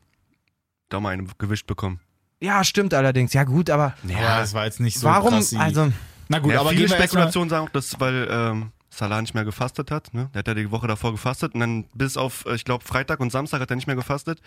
Da 0.88 1.00
mal 1.00 1.10
einen 1.10 1.31
gewischt 1.37 1.66
bekommen. 1.66 2.00
Ja, 2.40 2.64
stimmt 2.64 2.94
allerdings. 2.94 3.34
Ja 3.34 3.44
gut, 3.44 3.69
aber 3.69 3.94
ja, 4.05 4.40
das 4.40 4.55
war 4.55 4.64
jetzt 4.64 4.81
nicht 4.81 4.99
so 4.99 5.06
warum, 5.06 5.34
krass. 5.34 5.52
wie- 5.52 5.58
also, 5.58 5.93
Na 6.28 6.38
gut, 6.38 6.52
ja, 6.52 6.60
aber 6.60 6.70
viele 6.70 6.88
Spekulationen 6.88 7.50
sagen 7.50 7.66
auch, 7.66 7.70
dass 7.70 8.00
weil 8.00 8.26
ähm, 8.31 8.72
Salah 8.99 9.21
nicht 9.21 9.35
mehr 9.35 9.45
gefastet 9.45 9.91
hat. 9.91 10.12
Ne? 10.12 10.29
Der 10.35 10.41
hat 10.41 10.49
ja 10.49 10.55
die 10.55 10.71
Woche 10.71 10.87
davor 10.87 11.12
gefastet 11.12 11.55
und 11.55 11.61
dann 11.61 11.85
bis 11.95 12.17
auf, 12.17 12.45
äh, 12.47 12.55
ich 12.55 12.65
glaube, 12.65 12.85
Freitag 12.85 13.21
und 13.21 13.31
Samstag 13.31 13.61
hat 13.61 13.71
er 13.71 13.77
nicht 13.77 13.87
mehr 13.87 13.97
gefastet. 13.97 14.41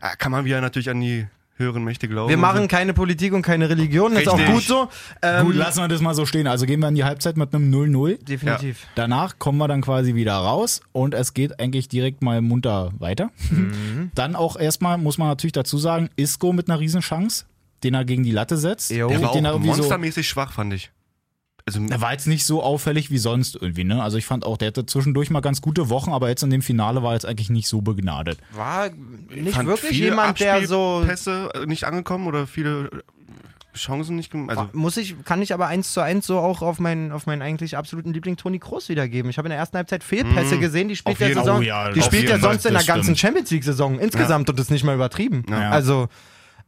Äh, 0.00 0.16
kann 0.16 0.32
man 0.32 0.44
wieder 0.44 0.60
natürlich 0.60 0.90
an 0.90 1.00
die 1.00 1.26
höheren 1.56 1.84
Mächte 1.84 2.08
glauben. 2.08 2.30
wir 2.30 2.36
machen 2.38 2.68
keine 2.68 2.94
Politik 2.94 3.32
und 3.34 3.42
keine 3.42 3.68
Religion, 3.68 4.14
das 4.14 4.22
ist 4.22 4.28
auch 4.28 4.44
gut 4.46 4.62
so. 4.62 4.88
Ähm, 5.22 5.46
Gut, 5.46 5.54
lassen 5.54 5.80
wir 5.80 5.88
das 5.88 6.00
mal 6.00 6.14
so 6.14 6.24
stehen. 6.24 6.46
Also 6.46 6.64
gehen 6.66 6.80
wir 6.80 6.88
in 6.88 6.94
die 6.94 7.04
Halbzeit 7.04 7.36
mit 7.36 7.54
einem 7.54 7.70
0-0. 7.70 8.24
definitiv. 8.24 8.86
Danach 8.94 9.38
kommen 9.38 9.58
wir 9.58 9.68
dann 9.68 9.82
quasi 9.82 10.14
wieder 10.14 10.34
raus 10.34 10.80
und 10.92 11.14
es 11.14 11.34
geht 11.34 11.60
eigentlich 11.60 11.88
direkt 11.88 12.22
mal 12.22 12.40
munter 12.40 12.92
weiter. 12.98 13.30
Mhm. 13.50 14.10
Dann 14.14 14.34
auch 14.34 14.56
erstmal, 14.58 14.96
muss 14.96 15.18
man 15.18 15.28
natürlich 15.28 15.52
dazu 15.52 15.76
sagen, 15.76 16.08
Isco 16.16 16.52
mit 16.52 16.68
einer 16.68 16.80
Riesenchance, 16.80 17.44
den 17.84 17.94
er 17.94 18.04
gegen 18.06 18.24
die 18.24 18.32
Latte 18.32 18.56
setzt. 18.56 18.90
Jo. 18.90 19.08
Der 19.08 19.18
Den 19.18 19.22
war 19.22 19.34
er 19.34 19.40
auch 19.40 19.54
irgendwie 19.54 19.70
so, 19.72 19.76
monstermäßig 19.82 20.28
schwach, 20.28 20.52
fand 20.52 20.72
ich. 20.72 20.90
Also, 21.76 21.92
er 21.92 22.00
war 22.00 22.12
jetzt 22.12 22.26
nicht 22.26 22.44
so 22.44 22.62
auffällig 22.62 23.10
wie 23.10 23.18
sonst 23.18 23.56
irgendwie, 23.60 23.84
ne? 23.84 24.02
Also 24.02 24.18
ich 24.18 24.26
fand 24.26 24.44
auch, 24.44 24.56
der 24.56 24.68
hatte 24.68 24.86
zwischendurch 24.86 25.30
mal 25.30 25.40
ganz 25.40 25.60
gute 25.60 25.88
Wochen, 25.90 26.12
aber 26.12 26.28
jetzt 26.28 26.42
in 26.42 26.50
dem 26.50 26.62
Finale 26.62 27.02
war 27.02 27.10
er 27.10 27.14
jetzt 27.14 27.26
eigentlich 27.26 27.50
nicht 27.50 27.68
so 27.68 27.80
begnadet. 27.80 28.38
War 28.52 28.90
nicht 29.34 29.54
fand 29.54 29.68
wirklich 29.68 29.90
viele 29.90 30.10
jemand, 30.10 30.40
der 30.40 30.66
so. 30.66 30.98
Abspielpässe 30.98 31.50
äh, 31.54 31.66
nicht 31.66 31.84
angekommen 31.84 32.26
oder 32.26 32.46
viele 32.46 32.86
äh, 32.86 33.76
Chancen 33.76 34.16
nicht 34.16 34.32
gemacht. 34.32 34.56
Also, 34.58 34.70
Muss 34.72 34.96
ich, 34.96 35.14
kann 35.24 35.40
ich 35.42 35.54
aber 35.54 35.68
eins 35.68 35.92
zu 35.92 36.00
eins 36.00 36.26
so 36.26 36.38
auch 36.38 36.60
auf 36.62 36.80
meinen, 36.80 37.12
auf 37.12 37.26
meinen 37.26 37.40
eigentlich 37.42 37.76
absoluten 37.76 38.12
Liebling 38.12 38.36
Toni 38.36 38.58
Kroos 38.58 38.88
wiedergeben. 38.88 39.30
Ich 39.30 39.38
habe 39.38 39.46
in 39.46 39.50
der 39.50 39.58
ersten 39.58 39.76
Halbzeit 39.76 40.02
Fehlpässe 40.02 40.58
gesehen, 40.58 40.88
die 40.88 40.96
spielt 40.96 41.20
der 41.20 41.34
Saison, 41.34 41.58
Oh 41.58 41.62
ja, 41.62 41.90
die 41.92 42.02
spielt 42.02 42.24
ja 42.24 42.30
Fall, 42.30 42.40
sonst 42.40 42.66
in 42.66 42.74
der 42.74 42.82
ganzen 42.82 43.04
stimmt. 43.04 43.18
Champions 43.20 43.50
League 43.50 43.64
Saison 43.64 43.98
insgesamt 43.98 44.50
und 44.50 44.58
das 44.58 44.66
ist 44.66 44.70
nicht 44.70 44.84
mal 44.84 44.94
übertrieben. 44.94 45.44
Ja. 45.48 45.70
Also 45.70 46.08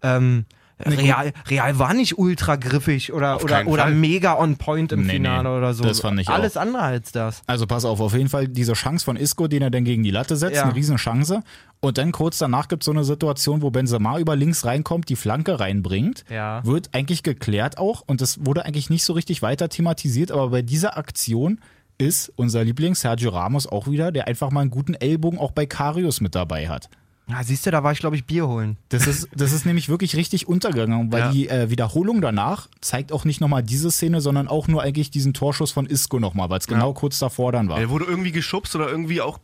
ähm, 0.02 0.44
Real, 0.86 1.32
Real 1.48 1.78
war 1.78 1.94
nicht 1.94 2.18
ultra 2.18 2.56
griffig 2.56 3.12
oder, 3.12 3.42
oder, 3.42 3.66
oder 3.66 3.82
Fall. 3.84 3.94
mega 3.94 4.38
on 4.38 4.56
point 4.56 4.92
im 4.92 5.06
Nee, 5.06 5.14
Finale 5.14 5.48
nee, 5.48 5.56
oder 5.56 5.74
so. 5.74 5.84
das 5.84 6.00
fand 6.00 6.20
ich 6.20 6.28
auch. 6.28 6.34
Alles 6.34 6.56
andere 6.56 6.82
als 6.82 7.12
das. 7.12 7.42
Also 7.46 7.66
pass 7.66 7.84
auf, 7.84 8.00
auf 8.00 8.12
jeden 8.14 8.28
Fall 8.28 8.48
diese 8.48 8.72
Chance 8.74 9.04
von 9.04 9.16
Isco, 9.16 9.48
den 9.48 9.62
er 9.62 9.70
dann 9.70 9.84
gegen 9.84 10.02
die 10.02 10.10
Latte 10.10 10.36
setzt, 10.36 10.56
Ja. 10.56 10.64
eine 10.64 10.74
Riesenchance. 10.74 11.42
Und 11.80 11.98
dann 11.98 12.12
kurz 12.12 12.38
danach 12.38 12.68
gibt 12.68 12.82
es 12.82 12.86
so 12.86 12.92
eine 12.92 13.04
Situation, 13.04 13.60
wo 13.62 13.70
Benzema 13.70 14.18
über 14.18 14.36
links 14.36 14.64
reinkommt, 14.64 15.08
die 15.08 15.16
Flanke 15.16 15.58
reinbringt. 15.58 16.24
Ja. 16.30 16.64
Wird 16.64 16.90
eigentlich 16.92 17.22
geklärt 17.22 17.78
auch 17.78 18.02
und 18.06 18.20
das 18.20 18.44
wurde 18.44 18.64
eigentlich 18.64 18.88
nicht 18.90 19.04
so 19.04 19.12
richtig 19.12 19.42
weiter 19.42 19.68
thematisiert, 19.68 20.30
aber 20.30 20.50
bei 20.50 20.62
dieser 20.62 20.96
Aktion 20.96 21.60
ist 21.98 22.32
unser 22.36 22.64
Liebling 22.64 22.94
Sergio 22.94 23.30
Ramos 23.30 23.66
auch 23.66 23.86
wieder, 23.88 24.10
der 24.12 24.26
einfach 24.26 24.50
mal 24.50 24.60
einen 24.62 24.70
guten 24.70 24.94
Ellbogen 24.94 25.38
auch 25.38 25.52
bei 25.52 25.66
Karius 25.66 26.20
mit 26.20 26.34
dabei 26.34 26.68
hat. 26.68 26.88
Ja, 27.32 27.42
siehst 27.42 27.66
du, 27.66 27.70
da 27.70 27.82
war 27.82 27.92
ich, 27.92 27.98
glaube 28.00 28.16
ich, 28.16 28.24
Bier 28.26 28.46
holen. 28.46 28.76
Das 28.90 29.06
ist, 29.06 29.28
das 29.34 29.52
ist 29.52 29.64
nämlich 29.66 29.88
wirklich 29.88 30.14
richtig 30.16 30.46
untergegangen, 30.48 31.10
weil 31.12 31.20
Ja. 31.20 31.30
die 31.32 31.48
äh, 31.48 31.70
Wiederholung 31.70 32.20
danach 32.20 32.68
zeigt 32.80 33.10
auch 33.12 33.24
nicht 33.24 33.40
nochmal 33.40 33.62
diese 33.62 33.90
Szene, 33.90 34.20
sondern 34.20 34.48
auch 34.48 34.68
nur 34.68 34.82
eigentlich 34.82 35.10
diesen 35.10 35.32
Torschuss 35.34 35.72
von 35.72 35.86
Isco 35.86 36.20
nochmal, 36.20 36.50
weil 36.50 36.58
es 36.58 36.66
genau 36.66 36.92
kurz 36.92 37.18
davor 37.18 37.50
dann 37.52 37.68
war. 37.68 37.78
er 37.80 37.90
wurde 37.90 38.04
irgendwie 38.04 38.32
geschubst 38.32 38.76
oder 38.76 38.88
irgendwie 38.88 39.20
auch 39.20 39.38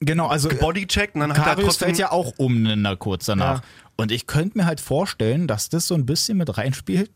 Genau, 0.00 0.26
also 0.26 0.50
bodycheckt 0.50 1.14
und 1.14 1.22
dann 1.22 1.30
hat 1.30 1.38
er 1.38 1.44
Karius 1.44 1.64
trotzdem. 1.64 1.86
fällt 1.86 1.98
ja 1.98 2.12
auch 2.12 2.34
um 2.36 2.62
na, 2.62 2.96
kurz 2.96 3.24
danach. 3.26 3.60
Ja. 3.60 3.64
Und 3.96 4.12
ich 4.12 4.26
könnte 4.26 4.58
mir 4.58 4.66
halt 4.66 4.80
vorstellen, 4.80 5.46
dass 5.46 5.70
das 5.70 5.86
so 5.86 5.94
ein 5.94 6.04
bisschen 6.04 6.36
mit 6.36 6.56
reinspielt, 6.58 7.10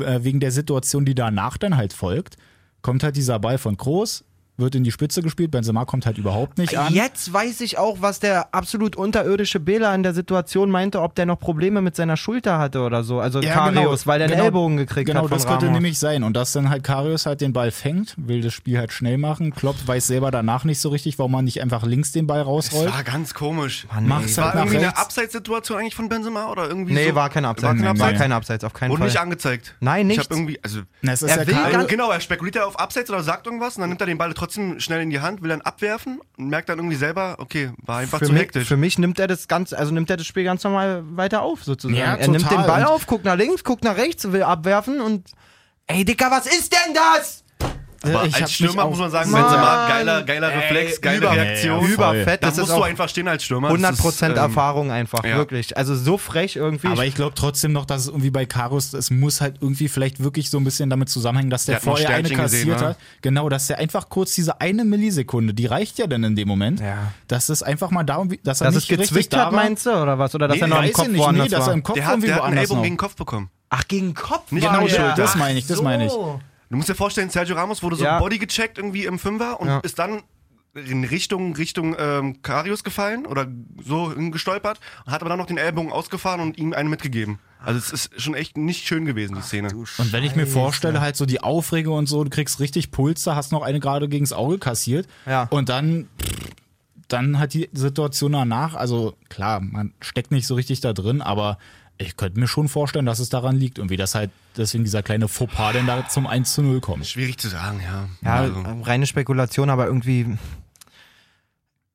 äh, 0.00 0.18
wegen 0.22 0.40
der 0.40 0.50
Situation, 0.50 1.04
die 1.04 1.14
danach 1.14 1.56
dann 1.56 1.76
halt 1.76 1.92
folgt. 1.92 2.36
Kommt 2.82 3.04
halt 3.04 3.14
dieser 3.14 3.38
Ball 3.38 3.58
von 3.58 3.76
Kroos, 3.76 4.24
wird 4.60 4.74
in 4.74 4.84
die 4.84 4.92
Spitze 4.92 5.22
gespielt, 5.22 5.50
Benzema 5.50 5.84
kommt 5.84 6.06
halt 6.06 6.18
überhaupt 6.18 6.58
nicht 6.58 6.78
an. 6.78 6.92
Jetzt 6.94 7.32
weiß 7.32 7.60
ich 7.62 7.78
auch, 7.78 7.98
was 8.00 8.20
der 8.20 8.54
absolut 8.54 8.96
unterirdische 8.96 9.60
Bela 9.60 9.94
in 9.94 10.02
der 10.02 10.14
Situation 10.14 10.70
meinte, 10.70 11.00
ob 11.02 11.14
der 11.14 11.26
noch 11.26 11.38
Probleme 11.40 11.80
mit 11.82 11.96
seiner 11.96 12.16
Schulter 12.16 12.58
hatte 12.58 12.80
oder 12.82 13.02
so. 13.02 13.20
Also 13.20 13.40
Ja, 13.40 13.54
Karius, 13.54 13.74
genau. 14.02 14.06
weil 14.06 14.18
der 14.18 14.26
einen 14.26 14.32
Genau. 14.34 14.44
Ellbogen 14.44 14.76
gekriegt 14.76 15.06
Genau, 15.06 15.22
hat 15.22 15.28
von 15.28 15.36
das 15.38 15.46
könnte 15.46 15.66
Ramos. 15.66 15.74
nämlich 15.80 15.98
sein. 15.98 16.22
Und 16.24 16.34
dass 16.36 16.52
dann 16.52 16.70
halt 16.70 16.84
Karius 16.84 17.26
halt 17.26 17.40
den 17.40 17.52
Ball 17.52 17.70
fängt, 17.70 18.14
will 18.16 18.40
das 18.42 18.52
Spiel 18.54 18.78
halt 18.78 18.92
schnell 18.92 19.18
machen. 19.18 19.54
Klopp 19.54 19.76
weiß 19.86 20.06
selber 20.06 20.30
danach 20.30 20.64
nicht 20.64 20.80
so 20.80 20.88
richtig, 20.90 21.18
warum 21.18 21.32
man 21.32 21.44
nicht 21.44 21.60
einfach 21.62 21.82
links 21.84 22.12
den 22.12 22.26
Ball 22.26 22.40
das 22.40 22.46
rausrollt. 22.48 22.92
war 22.92 23.04
ganz 23.04 23.34
komisch. 23.34 23.86
Mach's 24.00 24.36
war 24.36 24.46
halt 24.46 24.54
irgendwie 24.56 24.76
eine 24.78 24.86
rechts. 24.88 25.00
Abseitssituation 25.00 25.78
eigentlich 25.78 25.94
von 25.94 26.08
Benzema 26.08 26.50
oder 26.50 26.68
irgendwie 26.68 26.92
Nee, 26.94 27.08
so? 27.10 27.14
war 27.14 27.30
kein 27.30 27.44
Abseits. 27.44 27.64
War 27.64 27.74
kein 27.74 27.84
War 27.84 27.90
Abseits? 28.06 28.18
kein 28.20 28.32
Abseits, 28.32 28.64
auf 28.64 28.72
keinen 28.72 28.90
Wurde 28.90 28.98
Fall. 29.00 29.08
nicht 29.08 29.18
angezeigt. 29.20 29.74
Nein, 29.80 30.02
Ich 30.10 30.16
nichts. 30.18 30.24
habe 30.24 30.34
irgendwie, 30.34 30.58
also 30.62 30.80
Na, 31.02 31.12
es 31.12 31.22
ist 31.22 31.30
Er 31.30 31.38
ja 31.42 31.46
will 31.46 31.54
ganz- 31.72 31.88
genau, 31.88 32.10
er 32.10 32.20
spekuliert 32.20 32.56
ja 32.56 32.64
auf 32.66 32.78
Abseits 32.78 33.08
oder 33.10 33.22
sagt 33.22 33.46
irgendwas 33.46 33.76
und 33.76 33.82
dann 33.82 33.90
nimmt 33.90 34.00
er 34.00 34.06
den 34.06 34.18
Ball 34.18 34.32
trotzdem 34.34 34.49
schnell 34.52 35.02
in 35.02 35.10
die 35.10 35.20
Hand, 35.20 35.42
will 35.42 35.48
dann 35.50 35.60
abwerfen 35.62 36.20
und 36.38 36.48
merkt 36.48 36.68
dann 36.68 36.78
irgendwie 36.78 36.96
selber, 36.96 37.36
okay, 37.38 37.70
war 37.78 37.98
einfach 37.98 38.18
für 38.18 38.26
zu 38.26 38.32
mich, 38.32 38.42
hektisch. 38.42 38.68
für 38.68 38.76
mich 38.76 38.98
nimmt 38.98 39.18
er 39.18 39.26
das 39.26 39.48
ganz, 39.48 39.72
also 39.72 39.92
nimmt 39.92 40.10
er 40.10 40.16
das 40.16 40.26
Spiel 40.26 40.44
ganz 40.44 40.62
normal 40.64 41.02
weiter 41.16 41.42
auf, 41.42 41.64
sozusagen. 41.64 41.96
Ja, 41.98 42.14
er 42.14 42.28
nimmt 42.28 42.50
den 42.50 42.62
Ball 42.66 42.82
Und- 42.82 42.88
auf, 42.88 43.06
guckt 43.06 43.24
nach 43.24 43.36
links, 43.36 43.64
guckt 43.64 43.84
nach 43.84 43.96
rechts, 43.96 44.30
will 44.32 44.42
abwerfen 44.42 45.00
und 45.00 45.30
ey 45.86 46.04
Dicker, 46.04 46.30
was 46.30 46.46
ist 46.46 46.72
denn 46.72 46.94
das? 46.94 47.39
Aber 48.02 48.24
ich 48.24 48.34
hab 48.34 48.42
als 48.42 48.52
Stürmer 48.52 48.86
muss 48.86 48.98
man 48.98 49.10
sagen. 49.10 49.30
Benzema, 49.30 49.88
geiler, 49.88 50.22
geiler 50.22 50.48
Reflex, 50.48 51.00
geile 51.00 51.18
über- 51.18 51.32
Reaktion. 51.32 51.82
Ja. 51.84 51.88
Überfett, 51.88 52.42
da 52.42 52.46
das 52.48 52.56
musst 52.56 52.70
ist 52.70 52.76
du 52.78 52.82
einfach 52.82 53.08
stehen 53.10 53.28
als 53.28 53.44
Stürmer. 53.44 53.68
Das 53.68 53.78
100% 54.00 54.08
ist, 54.08 54.22
ähm, 54.22 54.36
Erfahrung 54.36 54.90
einfach, 54.90 55.22
ja. 55.24 55.36
wirklich. 55.36 55.76
Also 55.76 55.94
so 55.94 56.16
frech 56.16 56.56
irgendwie. 56.56 56.86
Aber 56.88 57.04
ich 57.04 57.14
glaube 57.14 57.34
trotzdem 57.34 57.72
noch, 57.72 57.84
dass 57.84 58.02
es 58.02 58.08
irgendwie 58.08 58.30
bei 58.30 58.46
Karus, 58.46 58.94
es 58.94 59.10
muss 59.10 59.40
halt 59.42 59.56
irgendwie 59.60 59.88
vielleicht 59.88 60.22
wirklich 60.22 60.48
so 60.48 60.56
ein 60.58 60.64
bisschen 60.64 60.88
damit 60.88 61.10
zusammenhängen, 61.10 61.50
dass 61.50 61.66
der, 61.66 61.74
Der 61.76 61.82
vorher 61.82 62.08
eine 62.10 62.28
kassiert 62.30 62.64
gesehen, 62.68 62.80
ne? 62.80 62.88
hat. 62.90 62.96
Genau, 63.20 63.48
dass 63.50 63.66
der 63.66 63.78
einfach 63.78 64.08
kurz 64.08 64.34
diese 64.34 64.60
eine 64.60 64.84
Millisekunde, 64.84 65.52
die 65.52 65.66
reicht 65.66 65.98
ja 65.98 66.06
dann 66.06 66.24
in 66.24 66.36
dem 66.36 66.48
Moment, 66.48 66.80
Ja. 66.80 67.12
dass 67.28 67.48
es 67.50 67.62
einfach 67.62 67.90
mal 67.90 68.04
da, 68.04 68.24
dass 68.44 68.60
er 68.62 68.66
dass 68.66 68.74
nicht 68.76 68.84
es 68.84 68.90
richtig 68.90 69.08
gezwickt 69.10 69.32
da 69.34 69.38
hat, 69.46 69.52
war. 69.52 69.62
meinst 69.62 69.84
du, 69.84 69.90
oder 69.90 70.18
was? 70.18 70.34
Oder 70.34 70.48
dass 70.48 70.56
Nee, 70.56 70.62
er 70.62 70.68
noch 70.68 70.82
im 70.82 70.92
Kopf 70.92 71.04
ich 71.04 71.10
nicht, 71.12 71.18
nee, 71.18 71.24
woanders 71.26 71.48
dass 71.50 71.60
er 71.60 71.66
war? 71.66 71.74
im 71.74 71.82
Kopf 71.82 71.94
Der 71.96 72.04
hat, 72.06 72.12
irgendwie 72.12 72.26
der 72.28 72.36
hat 72.36 72.42
einen 72.44 72.52
woanders 72.52 72.62
Ellbogen 72.70 72.82
gegen 72.82 72.94
den 72.94 72.98
Kopf 72.98 73.16
bekommen. 73.16 73.50
Ach, 73.68 73.86
gegen 73.86 74.14
Kopf 74.14 74.50
Nicht 74.52 74.66
genau. 74.66 75.14
Das 75.16 75.36
meine 75.36 75.58
ich, 75.58 75.66
das 75.66 75.82
meine 75.82 76.06
ich. 76.06 76.12
Du 76.70 76.76
musst 76.76 76.88
dir 76.88 76.94
vorstellen, 76.94 77.30
Sergio 77.30 77.56
Ramos 77.56 77.82
wurde 77.82 77.96
so 77.96 78.04
Ja. 78.04 78.18
Body 78.18 78.38
gecheckt 78.38 78.78
irgendwie 78.78 79.04
im 79.04 79.18
Fünfer 79.18 79.60
und 79.60 79.66
Ja. 79.68 79.78
ist 79.80 79.98
dann 79.98 80.22
in 80.74 81.02
Richtung 81.04 81.56
Richtung 81.56 81.96
ähm, 81.98 82.42
Karius 82.42 82.84
gefallen 82.84 83.26
oder 83.26 83.48
so 83.84 84.14
gestolpert 84.30 84.78
und 85.04 85.12
hat 85.12 85.20
aber 85.20 85.28
dann 85.28 85.38
noch 85.38 85.46
den 85.46 85.58
Ellbogen 85.58 85.90
ausgefahren 85.90 86.40
und 86.40 86.58
ihm 86.58 86.72
einen 86.72 86.88
mitgegeben. 86.88 87.40
Also 87.62 87.78
es 87.78 87.92
ist 87.92 88.22
schon 88.22 88.34
echt 88.34 88.56
nicht 88.56 88.86
schön 88.86 89.04
gewesen, 89.04 89.34
die 89.34 89.42
Szene. 89.42 89.68
Und 89.74 90.12
wenn 90.12 90.22
ich 90.22 90.36
mir 90.36 90.46
vorstelle, 90.46 91.00
halt 91.00 91.16
so 91.16 91.26
die 91.26 91.40
Aufregung 91.42 91.98
und 91.98 92.06
so, 92.06 92.22
du 92.22 92.30
kriegst 92.30 92.60
richtig 92.60 92.92
Puls, 92.92 93.24
da 93.24 93.34
hast 93.34 93.50
noch 93.50 93.62
eine 93.62 93.80
gerade 93.80 94.08
gegens 94.08 94.32
Auge 94.32 94.58
kassiert. 94.58 95.08
Ja. 95.26 95.48
Und 95.50 95.68
dann, 95.68 96.08
dann 97.08 97.38
hat 97.40 97.52
die 97.52 97.68
Situation 97.72 98.32
danach, 98.32 98.74
also 98.76 99.14
klar, 99.28 99.60
man 99.60 99.92
steckt 100.00 100.30
nicht 100.30 100.46
so 100.46 100.54
richtig 100.54 100.80
da 100.80 100.92
drin, 100.92 101.20
aber 101.20 101.58
ich 102.00 102.16
könnte 102.16 102.40
mir 102.40 102.48
schon 102.48 102.68
vorstellen, 102.68 103.06
dass 103.06 103.18
es 103.18 103.28
daran 103.28 103.56
liegt 103.56 103.78
und 103.78 103.90
wie 103.90 103.96
das 103.96 104.14
halt, 104.14 104.30
deswegen 104.56 104.84
dieser 104.84 105.02
kleine 105.02 105.28
Fauxpas 105.28 105.72
denn 105.72 105.86
da 105.86 106.08
zum 106.08 106.26
1 106.26 106.54
zu 106.54 106.62
0 106.62 106.80
kommt. 106.80 107.06
Schwierig 107.06 107.38
zu 107.38 107.48
sagen, 107.48 107.80
ja. 107.84 108.08
Ja, 108.22 108.36
Also, 108.36 108.62
reine 108.82 109.06
Spekulation, 109.06 109.70
aber 109.70 109.86
irgendwie. 109.86 110.26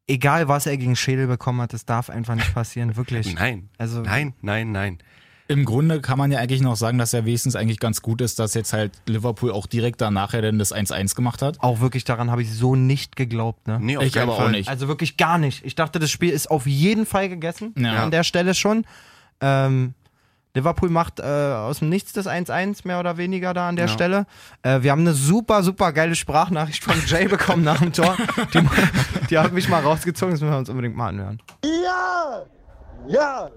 Egal, 0.07 0.47
was 0.47 0.67
er 0.67 0.77
gegen 0.77 0.95
Schädel 0.95 1.25
bekommen 1.27 1.61
hat, 1.61 1.73
das 1.73 1.85
darf 1.85 2.09
einfach 2.11 2.35
nicht 2.35 2.53
passieren, 2.53 2.95
wirklich. 2.95 3.33
nein, 3.39 3.69
Also- 3.77 4.01
nein, 4.01 4.33
nein, 4.41 4.71
nein. 4.71 4.97
Im 5.47 5.63
Grunde 5.63 6.01
kann 6.01 6.17
man 6.17 6.31
ja 6.31 6.39
eigentlich 6.39 6.61
noch 6.61 6.75
sagen, 6.75 6.97
dass 6.97 7.13
er 7.13 7.25
wenigstens 7.25 7.55
eigentlich 7.55 7.79
ganz 7.79 8.01
gut 8.01 8.19
ist, 8.21 8.39
dass 8.39 8.55
jetzt 8.55 8.73
halt 8.73 8.93
Liverpool 9.05 9.51
auch 9.51 9.67
direkt 9.67 10.01
danach 10.01 10.33
ja 10.33 10.41
dann 10.41 10.57
das 10.57 10.73
1-1 10.73 11.13
gemacht 11.15 11.43
hat. 11.43 11.59
Auch 11.61 11.81
wirklich 11.81 12.03
daran 12.03 12.31
habe 12.31 12.41
ich 12.41 12.51
so 12.51 12.75
nicht 12.75 13.15
geglaubt, 13.15 13.67
ne? 13.67 13.77
Nee, 13.79 13.97
auf 13.97 14.03
Ich 14.03 14.19
aber 14.19 14.31
auch 14.33 14.37
Fall. 14.39 14.51
nicht. 14.51 14.69
Also 14.69 14.87
wirklich 14.87 15.17
gar 15.17 15.37
nicht. 15.37 15.63
Ich 15.63 15.75
dachte, 15.75 15.99
das 15.99 16.09
Spiel 16.09 16.31
ist 16.31 16.49
auf 16.49 16.65
jeden 16.65 17.05
Fall 17.05 17.29
gegessen. 17.29 17.75
Ja. 17.77 18.05
An 18.05 18.09
der 18.11 18.23
Stelle 18.23 18.55
schon. 18.55 18.85
Ähm, 19.41 19.93
Liverpool 20.53 20.89
macht 20.89 21.19
äh, 21.19 21.23
aus 21.23 21.79
dem 21.79 21.89
Nichts 21.89 22.13
das 22.13 22.27
1-1 22.27 22.87
mehr 22.87 22.99
oder 22.99 23.17
weniger 23.17 23.53
da 23.53 23.67
an 23.67 23.75
der 23.75 23.87
Ja. 23.87 23.91
Stelle. 23.91 24.25
Äh, 24.63 24.81
wir 24.83 24.91
haben 24.91 25.01
eine 25.01 25.13
super, 25.13 25.63
super 25.63 25.91
geile 25.91 26.15
Sprachnachricht 26.15 26.81
von 26.83 26.95
Jay 27.05 27.27
bekommen 27.29 27.63
nach 27.63 27.79
dem 27.79 27.91
Tor. 27.91 28.15
Die, 28.53 28.65
die 29.29 29.37
hat 29.37 29.51
mich 29.51 29.67
mal 29.67 29.81
rausgezogen, 29.83 30.33
das 30.33 30.39
müssen 30.41 30.53
wir 30.53 30.57
uns 30.57 30.69
unbedingt 30.69 30.95
mal 30.95 31.09
anhören. 31.09 31.41
Ja! 31.63 32.43
Ja! 33.07 33.49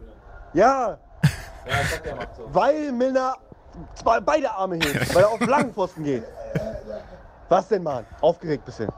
Ja! 0.54 0.98
Weil 2.52 2.90
Milner 2.92 3.34
zwei, 3.94 4.18
beide 4.20 4.50
Arme 4.50 4.76
hebt, 4.76 5.14
weil 5.14 5.22
er 5.22 5.28
auf 5.28 5.38
den 5.38 5.48
langen 5.48 5.72
Pfosten 5.72 6.02
geht. 6.02 6.24
Was 7.48 7.68
denn, 7.68 7.82
Mann? 7.82 8.04
Aufgeregt 8.20 8.64
bisschen. 8.64 8.88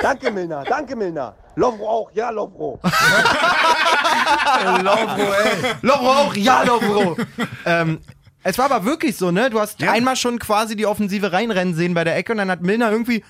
Danke, 0.00 0.30
Milner, 0.30 0.64
danke, 0.64 0.96
Milner. 0.96 1.34
Lovro 1.56 1.88
auch, 1.88 2.10
ja, 2.14 2.30
Lovro. 2.30 2.80
Lovro, 4.82 5.32
ey. 5.32 5.74
Lovro 5.82 6.10
auch, 6.10 6.34
ja, 6.36 6.62
Lovro. 6.62 7.16
ähm, 7.64 8.00
es 8.42 8.58
war 8.58 8.66
aber 8.70 8.84
wirklich 8.84 9.16
so, 9.16 9.30
ne? 9.30 9.50
Du 9.50 9.60
hast 9.60 9.80
Ja. 9.80 9.92
einmal 9.92 10.16
schon 10.16 10.38
quasi 10.38 10.76
die 10.76 10.86
Offensive 10.86 11.32
reinrennen 11.32 11.74
sehen 11.74 11.94
bei 11.94 12.04
der 12.04 12.16
Ecke 12.16 12.32
und 12.32 12.38
dann 12.38 12.50
hat 12.50 12.60
Milner 12.62 12.90
irgendwie. 12.90 13.24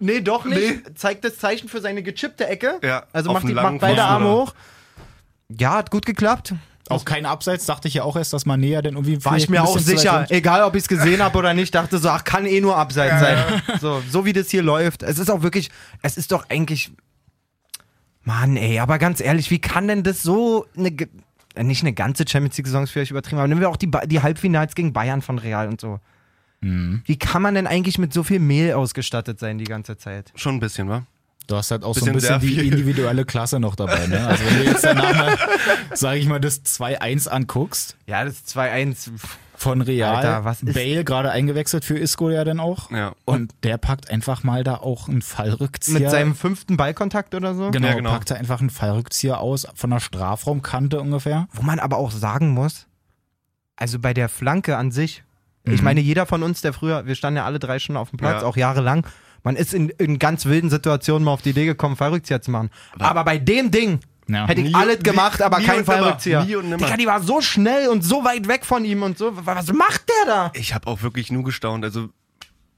Nee, 0.00 0.20
doch 0.20 0.44
nicht. 0.44 0.98
Zeigt 0.98 1.24
das 1.24 1.38
Zeichen 1.38 1.68
für 1.68 1.80
seine 1.80 2.02
gechippte 2.02 2.46
Ecke. 2.46 2.78
Ja, 2.82 3.04
Also 3.12 3.32
macht, 3.32 3.48
die, 3.48 3.54
macht 3.54 3.78
beide 3.80 4.02
Arme 4.04 4.26
oder? 4.26 4.34
hoch. 4.42 4.54
Ja, 5.48 5.74
hat 5.74 5.90
gut 5.90 6.04
geklappt. 6.06 6.54
Auch 6.90 7.04
kein 7.06 7.24
Abseits, 7.24 7.64
dachte 7.66 7.88
ich 7.88 7.94
ja 7.94 8.02
auch 8.02 8.14
erst, 8.16 8.32
dass 8.34 8.44
man 8.44 8.60
näher 8.60 8.82
denn 8.82 8.94
irgendwie. 8.94 9.24
War 9.24 9.36
ich 9.38 9.48
mir 9.48 9.62
auch 9.62 9.78
sicher. 9.78 10.26
Egal, 10.30 10.62
ob 10.64 10.74
ich 10.74 10.82
es 10.82 10.88
gesehen 10.88 11.22
habe 11.22 11.38
oder 11.38 11.54
nicht, 11.54 11.74
dachte 11.74 11.96
so, 11.98 12.10
ach, 12.10 12.24
kann 12.24 12.44
eh 12.44 12.60
nur 12.60 12.76
Abseits 12.76 13.20
sein. 13.20 13.62
So, 13.80 14.02
so 14.10 14.24
wie 14.26 14.32
das 14.34 14.50
hier 14.50 14.62
läuft. 14.62 15.02
Es 15.02 15.18
ist 15.18 15.30
auch 15.30 15.42
wirklich, 15.42 15.70
es 16.02 16.16
ist 16.18 16.30
doch 16.32 16.48
eigentlich. 16.50 16.92
Mann, 18.22 18.56
ey, 18.56 18.78
aber 18.80 18.98
ganz 18.98 19.20
ehrlich, 19.20 19.50
wie 19.50 19.58
kann 19.60 19.86
denn 19.88 20.02
das 20.02 20.22
so 20.22 20.66
eine. 20.76 20.88
äh, 21.54 21.62
Nicht 21.62 21.82
eine 21.82 21.92
ganze 21.92 22.24
Champions 22.28 22.56
League-Saison 22.56 22.84
ist 22.84 22.90
vielleicht 22.90 23.10
übertrieben, 23.10 23.38
aber 23.38 23.48
nehmen 23.48 23.60
wir 23.60 23.68
auch 23.70 23.76
die, 23.76 23.86
Ba- 23.86 24.06
die 24.06 24.20
Halbfinals 24.22 24.74
gegen 24.74 24.92
Bayern 24.92 25.22
von 25.22 25.38
Real 25.38 25.68
und 25.68 25.80
so. 25.80 26.00
Wie 26.60 27.18
kann 27.18 27.42
man 27.42 27.54
denn 27.54 27.66
eigentlich 27.66 27.98
mit 27.98 28.14
so 28.14 28.22
viel 28.22 28.38
Mehl 28.40 28.72
ausgestattet 28.72 29.38
sein 29.38 29.58
die 29.58 29.64
ganze 29.64 29.98
Zeit? 29.98 30.32
Schon 30.34 30.54
ein 30.56 30.60
bisschen, 30.60 30.88
wa? 30.88 31.02
Du 31.46 31.56
hast 31.56 31.70
halt 31.70 31.84
auch 31.84 31.94
so 31.94 32.06
ein 32.06 32.12
Bisschen 32.14 32.40
bisschen 32.40 32.56
die 32.56 32.66
individuelle 32.68 33.24
Klasse 33.26 33.60
noch 33.60 33.76
dabei. 33.76 34.06
Ne? 34.06 34.26
Also 34.26 34.44
wenn 34.46 34.58
du 34.58 34.64
jetzt 34.64 34.82
danach 34.84 35.14
mal, 35.14 35.36
sag 35.94 36.16
ich 36.16 36.26
mal, 36.26 36.40
das 36.40 36.64
2-1 36.64 37.28
anguckst 37.28 37.96
Ja, 38.06 38.24
das 38.24 38.46
2-1. 38.46 39.10
von 39.56 39.82
Real, 39.82 40.16
Alter, 40.16 40.44
was 40.44 40.62
ist- 40.62 40.74
Bale 40.74 41.04
gerade 41.04 41.30
eingewechselt 41.30 41.84
für 41.84 41.98
Isco 41.98 42.30
ja 42.30 42.44
dann 42.44 42.60
auch. 42.60 42.90
Ja. 42.90 43.12
Und 43.26 43.52
der 43.62 43.76
packt 43.76 44.10
einfach 44.10 44.42
mal 44.42 44.64
da 44.64 44.76
auch 44.76 45.08
einen 45.08 45.20
Fallrückzieher. 45.22 46.00
Mit 46.00 46.10
seinem 46.10 46.34
fünften 46.34 46.76
Ballkontakt 46.78 47.34
oder 47.34 47.54
so? 47.54 47.70
genau, 47.70 47.88
Ja, 47.88 47.94
genau. 47.94 48.10
packt 48.10 48.30
er 48.30 48.38
einfach 48.38 48.60
einen 48.60 48.70
Fallrückzieher 48.70 49.38
aus 49.38 49.66
von 49.74 49.90
der 49.90 50.00
Strafraumkante 50.00 50.98
ungefähr. 51.00 51.46
Wo 51.52 51.60
man 51.62 51.78
aber 51.78 51.98
auch 51.98 52.10
sagen 52.10 52.48
muss, 52.50 52.86
also 53.76 53.98
bei 53.98 54.14
der 54.14 54.28
Flanke 54.30 54.76
an 54.78 54.90
sich, 54.92 55.24
ich 55.64 55.78
Mhm. 55.80 55.84
meine, 55.84 56.00
jeder 56.00 56.24
von 56.26 56.42
uns, 56.42 56.60
der 56.62 56.72
früher, 56.72 57.06
wir 57.06 57.14
standen 57.14 57.36
ja 57.38 57.44
alle 57.44 57.58
drei 57.58 57.78
Stunden 57.78 57.98
auf 57.98 58.10
dem 58.10 58.18
Platz, 58.18 58.42
Ja. 58.42 58.48
auch 58.48 58.56
jahrelang, 58.56 59.06
man 59.44 59.54
ist 59.56 59.72
in, 59.72 59.90
in 59.90 60.18
ganz 60.18 60.46
wilden 60.46 60.70
Situationen 60.70 61.24
mal 61.24 61.30
auf 61.32 61.42
die 61.42 61.50
Idee 61.50 61.66
gekommen, 61.66 61.94
Fallrückzieher 61.96 62.42
zu 62.42 62.50
machen. 62.50 62.70
Aber, 62.98 63.22
bei 63.24 63.38
dem 63.38 63.70
Ding 63.70 64.00
Ja. 64.26 64.46
hätte 64.48 64.62
ich 64.62 64.68
Nie- 64.68 64.74
alles 64.74 64.96
nie- 64.98 65.02
gemacht, 65.04 65.40
aber 65.42 65.58
nie 65.60 65.64
kein 65.66 65.78
und. 65.80 65.84
Fallrückzieher. 65.84 66.44
Nie 66.44 66.56
und. 66.56 66.70
Digga, 66.80 66.96
die 66.96 67.06
war 67.06 67.20
so 67.22 67.40
schnell 67.40 67.88
und 67.88 68.02
so 68.02 68.24
weit 68.24 68.48
weg 68.48 68.64
von 68.64 68.84
ihm 68.84 69.02
und 69.02 69.16
so. 69.18 69.32
Was 69.46 69.72
macht 69.72 70.02
der 70.08 70.34
da? 70.34 70.52
Ich 70.54 70.74
habe 70.74 70.86
auch 70.88 71.02
wirklich 71.02 71.30
nur 71.30 71.44
gestaunt. 71.44 71.84
Also 71.84 72.08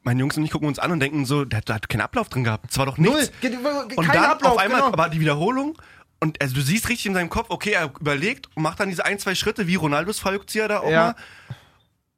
meine 0.03 0.21
Jungs 0.21 0.37
und 0.37 0.45
ich 0.45 0.51
gucken 0.51 0.69
uns 0.69 0.79
an 0.79 0.91
und 0.93 1.01
denken 1.01 1.25
so, 1.25 1.45
der, 1.45 1.59
hat- 1.59 1.69
der 1.69 1.77
hat 1.77 1.89
keinen 1.89 2.01
Ablauf 2.03 2.29
drin 2.29 2.45
gehabt. 2.45 2.67
Es 2.71 2.79
war 2.79 2.87
doch 2.87 2.99
nichts. 2.99 3.33
Null. 3.43 3.53
Und 3.97 4.05
Kein 4.07 4.17
dann 4.23 4.25
Ablauf, 4.31 4.53
auf 4.53 4.59
einmal 4.59 4.81
genau. 4.81 4.93
aber 4.93 5.09
die 5.09 5.21
Wiederholung 5.21 5.77
und 6.21 6.41
also 6.41 6.55
du 6.55 6.63
siehst 6.63 6.89
richtig 6.89 7.07
in 7.07 7.15
seinem 7.15 7.29
Kopf, 7.31 7.47
okay, 7.51 7.73
er 7.73 7.91
überlegt 8.01 8.49
und 8.57 8.63
macht 8.63 8.81
dann 8.81 8.89
diese 8.89 9.05
ein, 9.05 9.19
zwei 9.19 9.35
Schritte 9.35 9.67
wie 9.67 9.75
Ronaldos 9.77 10.19
Fallrückzieher 10.19 10.67
da 10.69 10.81
auch 10.81 10.91
Ja. 10.91 11.07
mal 11.09 11.15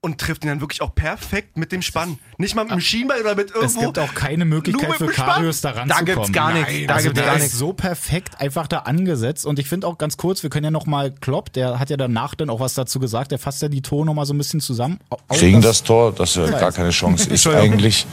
und 0.00 0.18
trifft 0.20 0.44
ihn 0.44 0.48
dann 0.48 0.60
wirklich 0.60 0.80
auch 0.80 0.94
perfekt 0.94 1.56
mit 1.56 1.72
dem 1.72 1.82
Spann. 1.82 2.18
Nicht 2.36 2.54
mal 2.54 2.62
mit 2.62 2.70
dem 2.72 2.80
Schienbein 2.80 3.20
oder 3.20 3.34
mit 3.34 3.50
Es 3.50 3.56
irgendwo. 3.74 3.80
gibt 3.86 3.98
auch 3.98 4.14
keine 4.14 4.44
Möglichkeit 4.44 4.94
für. 4.94 5.06
Karius 5.08 5.60
da 5.60 5.70
ranzukommen. 5.70 6.04
gibt's 6.06 6.32
gar 6.32 6.52
nichts. 6.52 6.72
Da 6.86 6.94
also 6.94 7.04
gibt's 7.08 7.18
der 7.18 7.26
gar 7.26 7.36
ist 7.36 7.42
nichts. 7.42 7.58
so 7.58 7.72
perfekt 7.72 8.40
einfach 8.40 8.68
da 8.68 8.78
angesetzt 8.80 9.44
und 9.44 9.58
ich 9.58 9.68
finde 9.68 9.88
auch 9.88 9.98
ganz 9.98 10.16
kurz, 10.16 10.44
wir 10.44 10.50
können 10.50 10.64
ja 10.64 10.70
noch 10.70 10.86
mal 10.86 11.10
Klopp, 11.10 11.52
der 11.52 11.80
hat 11.80 11.90
ja 11.90 11.96
danach 11.96 12.36
dann 12.36 12.48
auch 12.48 12.60
was 12.60 12.74
dazu 12.74 13.00
gesagt, 13.00 13.32
der 13.32 13.40
fasst 13.40 13.60
ja 13.60 13.68
die 13.68 13.82
Ton 13.82 14.06
noch 14.06 14.14
mal 14.14 14.24
so 14.24 14.34
ein 14.34 14.38
bisschen 14.38 14.60
zusammen. 14.60 15.00
Auch 15.10 15.18
kriegen 15.30 15.60
das- 15.62 15.78
das 15.78 15.82
Tor, 15.84 16.12
das 16.12 16.36
äh, 16.36 16.48
gar 16.48 16.70
keine 16.70 16.90
Chance 16.90 17.28
ist 17.30 17.46
eigentlich. 17.48 18.06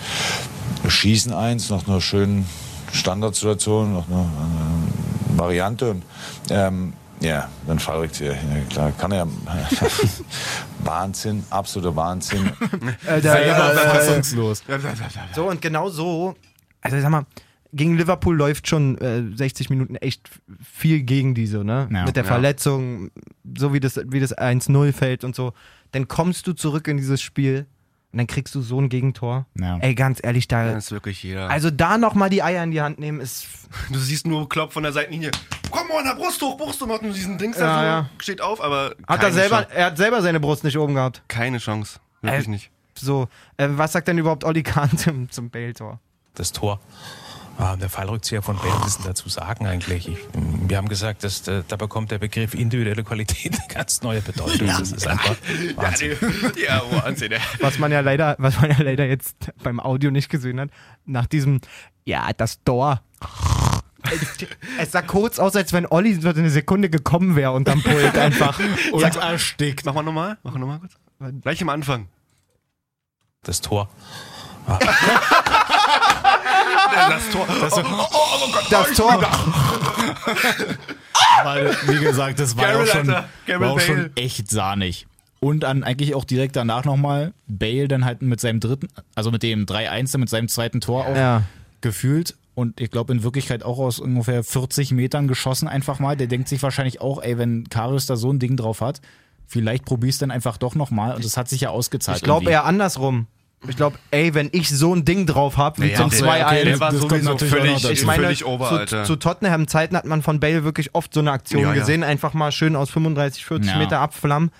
Schießen 0.87 1.33
eins, 1.33 1.69
nach 1.69 1.87
einer 1.87 2.01
schönen 2.01 2.47
Standardsituation, 2.93 3.93
nach 3.93 4.07
einer 4.07 4.21
äh, 4.23 5.37
Variante. 5.37 5.91
Und, 5.91 6.03
ähm, 6.49 6.93
ja, 7.25 7.49
dann 7.67 7.79
verrückt 7.79 8.15
hier. 8.17 8.33
Ja, 8.33 8.39
klar, 8.69 8.91
kann 8.97 9.11
er. 9.11 9.27
Wahnsinn, 10.83 11.43
absoluter 11.49 11.95
Wahnsinn. 11.95 12.49
Äh, 13.07 13.21
der- 13.21 13.21
selber 13.21 13.73
äh, 13.73 13.89
fassungslos. 13.89 14.63
So 15.33 15.49
und 15.49 15.61
genau 15.61 15.89
so, 15.89 16.35
also 16.81 16.97
ich 16.97 17.03
sag 17.03 17.09
mal, 17.11 17.25
gegen 17.73 17.97
Liverpool 17.97 18.35
läuft 18.37 18.67
schon 18.69 18.97
äh, 18.99 19.23
60 19.35 19.69
Minuten 19.69 19.95
echt 19.97 20.29
viel 20.63 21.01
gegen 21.01 21.35
diese, 21.35 21.63
ne? 21.63 21.89
Ja. 21.91 22.05
Mit 22.05 22.15
der 22.15 22.23
Ja. 22.23 22.27
Verletzung, 22.29 23.11
so 23.57 23.73
wie 23.73 23.79
das, 23.79 23.99
wie 24.07 24.19
das 24.19 24.35
1-0 24.37 24.93
fällt 24.93 25.23
und 25.23 25.35
so. 25.35 25.53
Dann 25.91 26.07
kommst 26.07 26.47
du 26.47 26.53
zurück 26.53 26.87
in 26.87 26.97
dieses 26.97 27.21
Spiel 27.21 27.65
und 28.15 28.19
dann 28.19 28.27
kriegst 28.27 28.55
du 28.55 28.61
so 28.61 28.79
ein 28.79 28.87
Gegentor. 28.87 29.45
Ja. 29.59 29.77
Ey, 29.79 29.93
ganz 29.93 30.19
ehrlich, 30.23 30.47
da. 30.47 30.71
Das 30.71 30.85
ist 30.85 30.91
wirklich 30.93 31.21
jeder. 31.21 31.49
Also 31.49 31.69
da 31.69 31.97
nochmal 31.97 32.29
die 32.29 32.41
Eier 32.41 32.63
in 32.63 32.71
die 32.71 32.79
Hand 32.81 32.97
nehmen, 32.97 33.19
ist. 33.19 33.45
du 33.91 33.99
siehst 33.99 34.25
nur 34.25 34.47
Klopp 34.47 34.71
von 34.71 34.83
der 34.83 34.93
Seitenlinie. 34.93 35.31
Komm 35.69 35.89
mal, 35.89 36.01
der 36.01 36.15
Brust 36.15 36.41
hoch, 36.41 36.55
Brust 36.57 36.81
hoch, 36.81 36.87
macht 36.87 37.01
nur 37.01 37.11
diesen 37.11 37.37
Dings 37.37 37.57
Ja, 37.57 37.65
da 37.65 37.77
so, 37.79 37.83
ja. 37.85 38.09
steht 38.21 38.39
auf, 38.41 38.61
aber 38.61 38.95
Hat 39.05 39.21
er 39.21 39.33
selber, 39.33 39.63
Chance. 39.63 39.75
er 39.75 39.85
hat 39.87 39.97
selber 39.97 40.21
seine 40.21 40.39
Brust 40.39 40.63
nicht 40.63 40.77
oben 40.77 40.93
gehabt. 40.95 41.23
Keine 41.27 41.57
Chance. 41.57 41.99
Wirklich 42.21 42.47
Äh, 42.47 42.51
nicht. 42.51 42.71
So, 42.97 43.27
äh, 43.57 43.67
was 43.71 43.91
sagt 43.91 44.07
denn 44.07 44.17
überhaupt 44.17 44.45
Olli 44.45 44.63
Kahn 44.63 44.89
zum, 44.97 45.29
zum 45.29 45.49
Bale-Tor? 45.49 45.99
das 46.35 46.53
Tor. 46.53 46.79
Ah, 47.57 47.77
der 47.77 47.89
Fallrückzieher 47.89 48.41
von 48.41 48.57
Bale, 48.57 48.73
was 48.81 48.97
ist 48.97 49.05
dazu 49.05 49.29
sagen 49.29 49.65
eigentlich? 49.65 50.09
Ich, 50.09 50.17
wir 50.33 50.75
haben 50.75 50.89
gesagt, 50.89 51.23
dass, 51.23 51.41
da, 51.41 51.63
da 51.65 51.77
bekommt 51.77 52.11
der 52.11 52.17
Begriff 52.17 52.53
individuelle 52.53 53.03
Qualität 53.03 53.57
eine 53.57 53.67
ganz 53.73 54.01
neue 54.01 54.21
Bedeutung. 54.21 54.67
Das 54.67 54.91
ist 54.91 55.07
einfach 55.07 55.37
Wahnsinn. 55.75 56.17
Ja, 56.61 56.81
Wahnsinn, 56.91 57.31
ey. 57.31 57.39
was 57.61 57.79
man 57.79 57.93
ja 57.93 58.01
leider, 58.01 58.35
was 58.39 58.59
man 58.59 58.71
ja 58.71 58.81
leider 58.81 59.05
jetzt 59.05 59.53
beim 59.63 59.79
Audio 59.79 60.11
nicht 60.11 60.27
gesehen 60.27 60.59
hat, 60.59 60.69
nach 61.05 61.27
diesem, 61.27 61.61
ja, 62.03 62.29
das 62.35 62.61
Tor. 62.63 63.01
Es 64.77 64.91
sah 64.91 65.01
kurz 65.01 65.39
aus, 65.39 65.55
als 65.55 65.71
wenn 65.71 65.87
Olli 65.87 66.13
so 66.15 66.29
eine 66.29 66.49
Sekunde 66.49 66.89
gekommen 66.89 67.35
wäre 67.37 67.53
unterm 67.53 67.81
Pult 67.81 68.17
einfach. 68.17 68.59
Und 68.91 69.01
erstickt. 69.01 69.85
Mach 69.85 69.93
mal 69.93 70.03
nochmal, 70.03 70.37
mach 70.43 70.53
nochmal 70.55 70.79
kurz. 70.79 70.93
Gleich 71.41 71.61
am 71.61 71.69
Anfang. 71.69 72.07
Das 73.43 73.61
Tor. 73.61 73.89
Das 76.95 77.29
Tor. 77.29 77.47
Das 78.69 78.93
Tor. 78.93 79.21
Weil, 81.43 81.75
wie 81.87 81.99
gesagt, 81.99 82.39
das 82.39 82.57
war 82.57 82.81
auch 82.81 82.85
schon, 82.85 83.07
war 83.07 83.71
auch 83.71 83.79
schon 83.79 84.09
echt 84.15 84.49
sahnig. 84.49 85.07
Und 85.39 85.61
dann 85.61 85.83
eigentlich 85.83 86.15
auch 86.15 86.23
direkt 86.25 86.55
danach 86.55 86.85
nochmal 86.85 87.33
Bale 87.47 87.87
dann 87.87 88.05
halt 88.05 88.21
mit 88.21 88.39
seinem 88.39 88.59
dritten, 88.59 88.87
also 89.13 89.29
mit 89.31 89.43
dem 89.43 89.65
3-1, 89.65 90.11
dann 90.13 90.21
mit 90.21 90.29
seinem 90.29 90.47
zweiten 90.47 90.81
Tor 90.81 91.05
auch 91.05 91.15
Ja. 91.15 91.43
gefühlt. 91.81 92.35
Und 92.55 92.79
ich 92.79 92.89
glaube 92.89 93.13
in 93.13 93.21
Wirklichkeit 93.21 93.63
auch 93.63 93.77
aus 93.77 93.99
ungefähr 93.99 94.43
40 94.43 94.91
Metern 94.91 95.27
geschossen 95.27 95.67
einfach 95.67 95.99
mal. 95.99 96.15
Der 96.15 96.27
denkt 96.27 96.47
sich 96.47 96.63
wahrscheinlich 96.63 97.01
auch, 97.01 97.21
ey, 97.21 97.37
wenn 97.37 97.69
Karius 97.69 98.05
da 98.05 98.15
so 98.15 98.31
ein 98.31 98.39
Ding 98.39 98.55
drauf 98.55 98.79
hat, 98.81 99.01
vielleicht 99.45 99.85
probier's 99.85 100.17
dann 100.17 100.31
einfach 100.31 100.57
doch 100.57 100.73
nochmal. 100.73 101.15
Und 101.15 101.25
das 101.25 101.35
hat 101.37 101.49
sich 101.49 101.61
ja 101.61 101.69
ausgezahlt. 101.69 102.19
Ich 102.19 102.23
glaube 102.23 102.49
eher 102.49 102.65
andersrum. 102.65 103.27
Ich 103.69 103.75
glaube, 103.77 103.97
ey, 104.11 104.33
wenn 104.33 104.49
ich 104.51 104.69
so 104.69 104.93
ein 104.93 105.05
Ding 105.05 105.25
drauf 105.25 105.57
habe, 105.57 105.81
wie 105.81 105.87
Ja, 105.91 105.97
zum 105.97 106.09
der- 106.09 106.19
2-1. 106.19 106.45
okay, 106.45 106.63
der 106.65 106.79
war 106.79 106.93
sowieso 106.93 107.37
völlig, 107.37 107.89
ich 107.89 108.05
meine, 108.05 108.23
völlig 108.23 108.45
over, 108.45 108.69
zu, 108.69 108.75
Alter. 108.75 109.03
zu 109.03 109.15
Tottenham-Zeiten 109.15 109.95
hat 109.97 110.05
man 110.05 110.21
von 110.21 110.39
Bale 110.39 110.63
wirklich 110.63 110.93
oft 110.95 111.13
so 111.13 111.19
eine 111.19 111.31
Aktion 111.31 111.61
Ja, 111.63 111.69
ja. 111.73 111.79
gesehen, 111.79 112.03
einfach 112.03 112.33
mal 112.33 112.51
schön 112.51 112.75
aus 112.75 112.89
35, 112.89 113.45
40 113.45 113.71
Ja. 113.71 113.77
Meter 113.77 113.99
abflammen. 113.99 114.51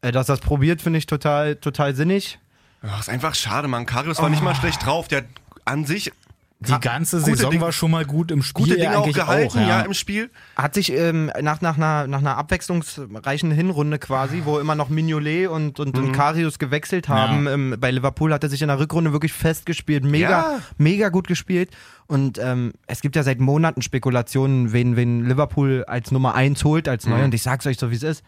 Äh, 0.00 0.12
dass 0.12 0.26
das 0.26 0.40
probiert, 0.40 0.80
finde 0.80 0.98
ich 0.98 1.06
total, 1.06 1.56
total 1.56 1.94
sinnig. 1.94 2.38
Ach, 2.82 3.00
ist 3.00 3.08
einfach 3.08 3.34
schade, 3.34 3.66
Mann. 3.66 3.84
Karius 3.86 4.20
war 4.22 4.28
nicht 4.30 4.42
mal 4.42 4.54
schlecht 4.54 4.86
drauf. 4.86 5.08
Der 5.08 5.18
hat 5.18 5.24
an 5.64 5.84
sich 5.84 6.12
Die 6.60 6.72
ganze 6.80 7.20
Saison 7.20 7.50
Dinge- 7.52 7.60
war 7.62 7.70
schon 7.72 7.92
mal 7.92 8.04
gut 8.04 8.32
im 8.32 8.42
Spiel. 8.42 8.64
gute 8.64 8.76
Dinge 8.76 8.98
auch 8.98 9.12
gehalten, 9.12 9.58
auch, 9.60 9.68
ja. 9.68 9.80
im 9.82 9.94
Spiel. 9.94 10.28
Hat 10.56 10.74
sich 10.74 10.90
ähm, 10.92 11.30
nach, 11.40 11.60
nach, 11.60 11.76
einer, 11.76 12.08
nach 12.08 12.18
einer 12.18 12.36
abwechslungsreichen 12.36 13.50
Hinrunde 13.52 13.98
quasi, 14.00 14.42
wo 14.44 14.58
immer 14.58 14.74
noch 14.74 14.88
Mignolet 14.88 15.46
und, 15.48 15.78
und, 15.78 15.96
Mhm. 15.96 16.04
und 16.06 16.12
Karius 16.12 16.58
gewechselt 16.58 17.08
haben, 17.08 17.46
ähm, 17.46 17.76
bei 17.78 17.92
Liverpool 17.92 18.32
hat 18.32 18.42
er 18.42 18.50
sich 18.50 18.60
in 18.62 18.68
der 18.68 18.80
Rückrunde 18.80 19.12
wirklich 19.12 19.32
festgespielt. 19.32 20.04
Mega, 20.04 20.28
Ja. 20.30 20.58
mega 20.78 21.10
gut 21.10 21.28
gespielt. 21.28 21.70
Und 22.08 22.38
ähm, 22.38 22.72
es 22.88 23.02
gibt 23.02 23.14
ja 23.14 23.22
seit 23.22 23.38
Monaten 23.38 23.80
Spekulationen, 23.82 24.72
wen, 24.72 24.96
wen 24.96 25.26
Liverpool 25.28 25.84
als 25.86 26.10
Nummer 26.10 26.34
1 26.34 26.64
holt, 26.64 26.88
als 26.88 27.06
neu. 27.06 27.22
Und 27.22 27.34
ich 27.34 27.42
sag's 27.42 27.66
euch 27.66 27.78
so, 27.78 27.90
wie 27.92 27.96
es 27.96 28.02
ist. 28.02 28.24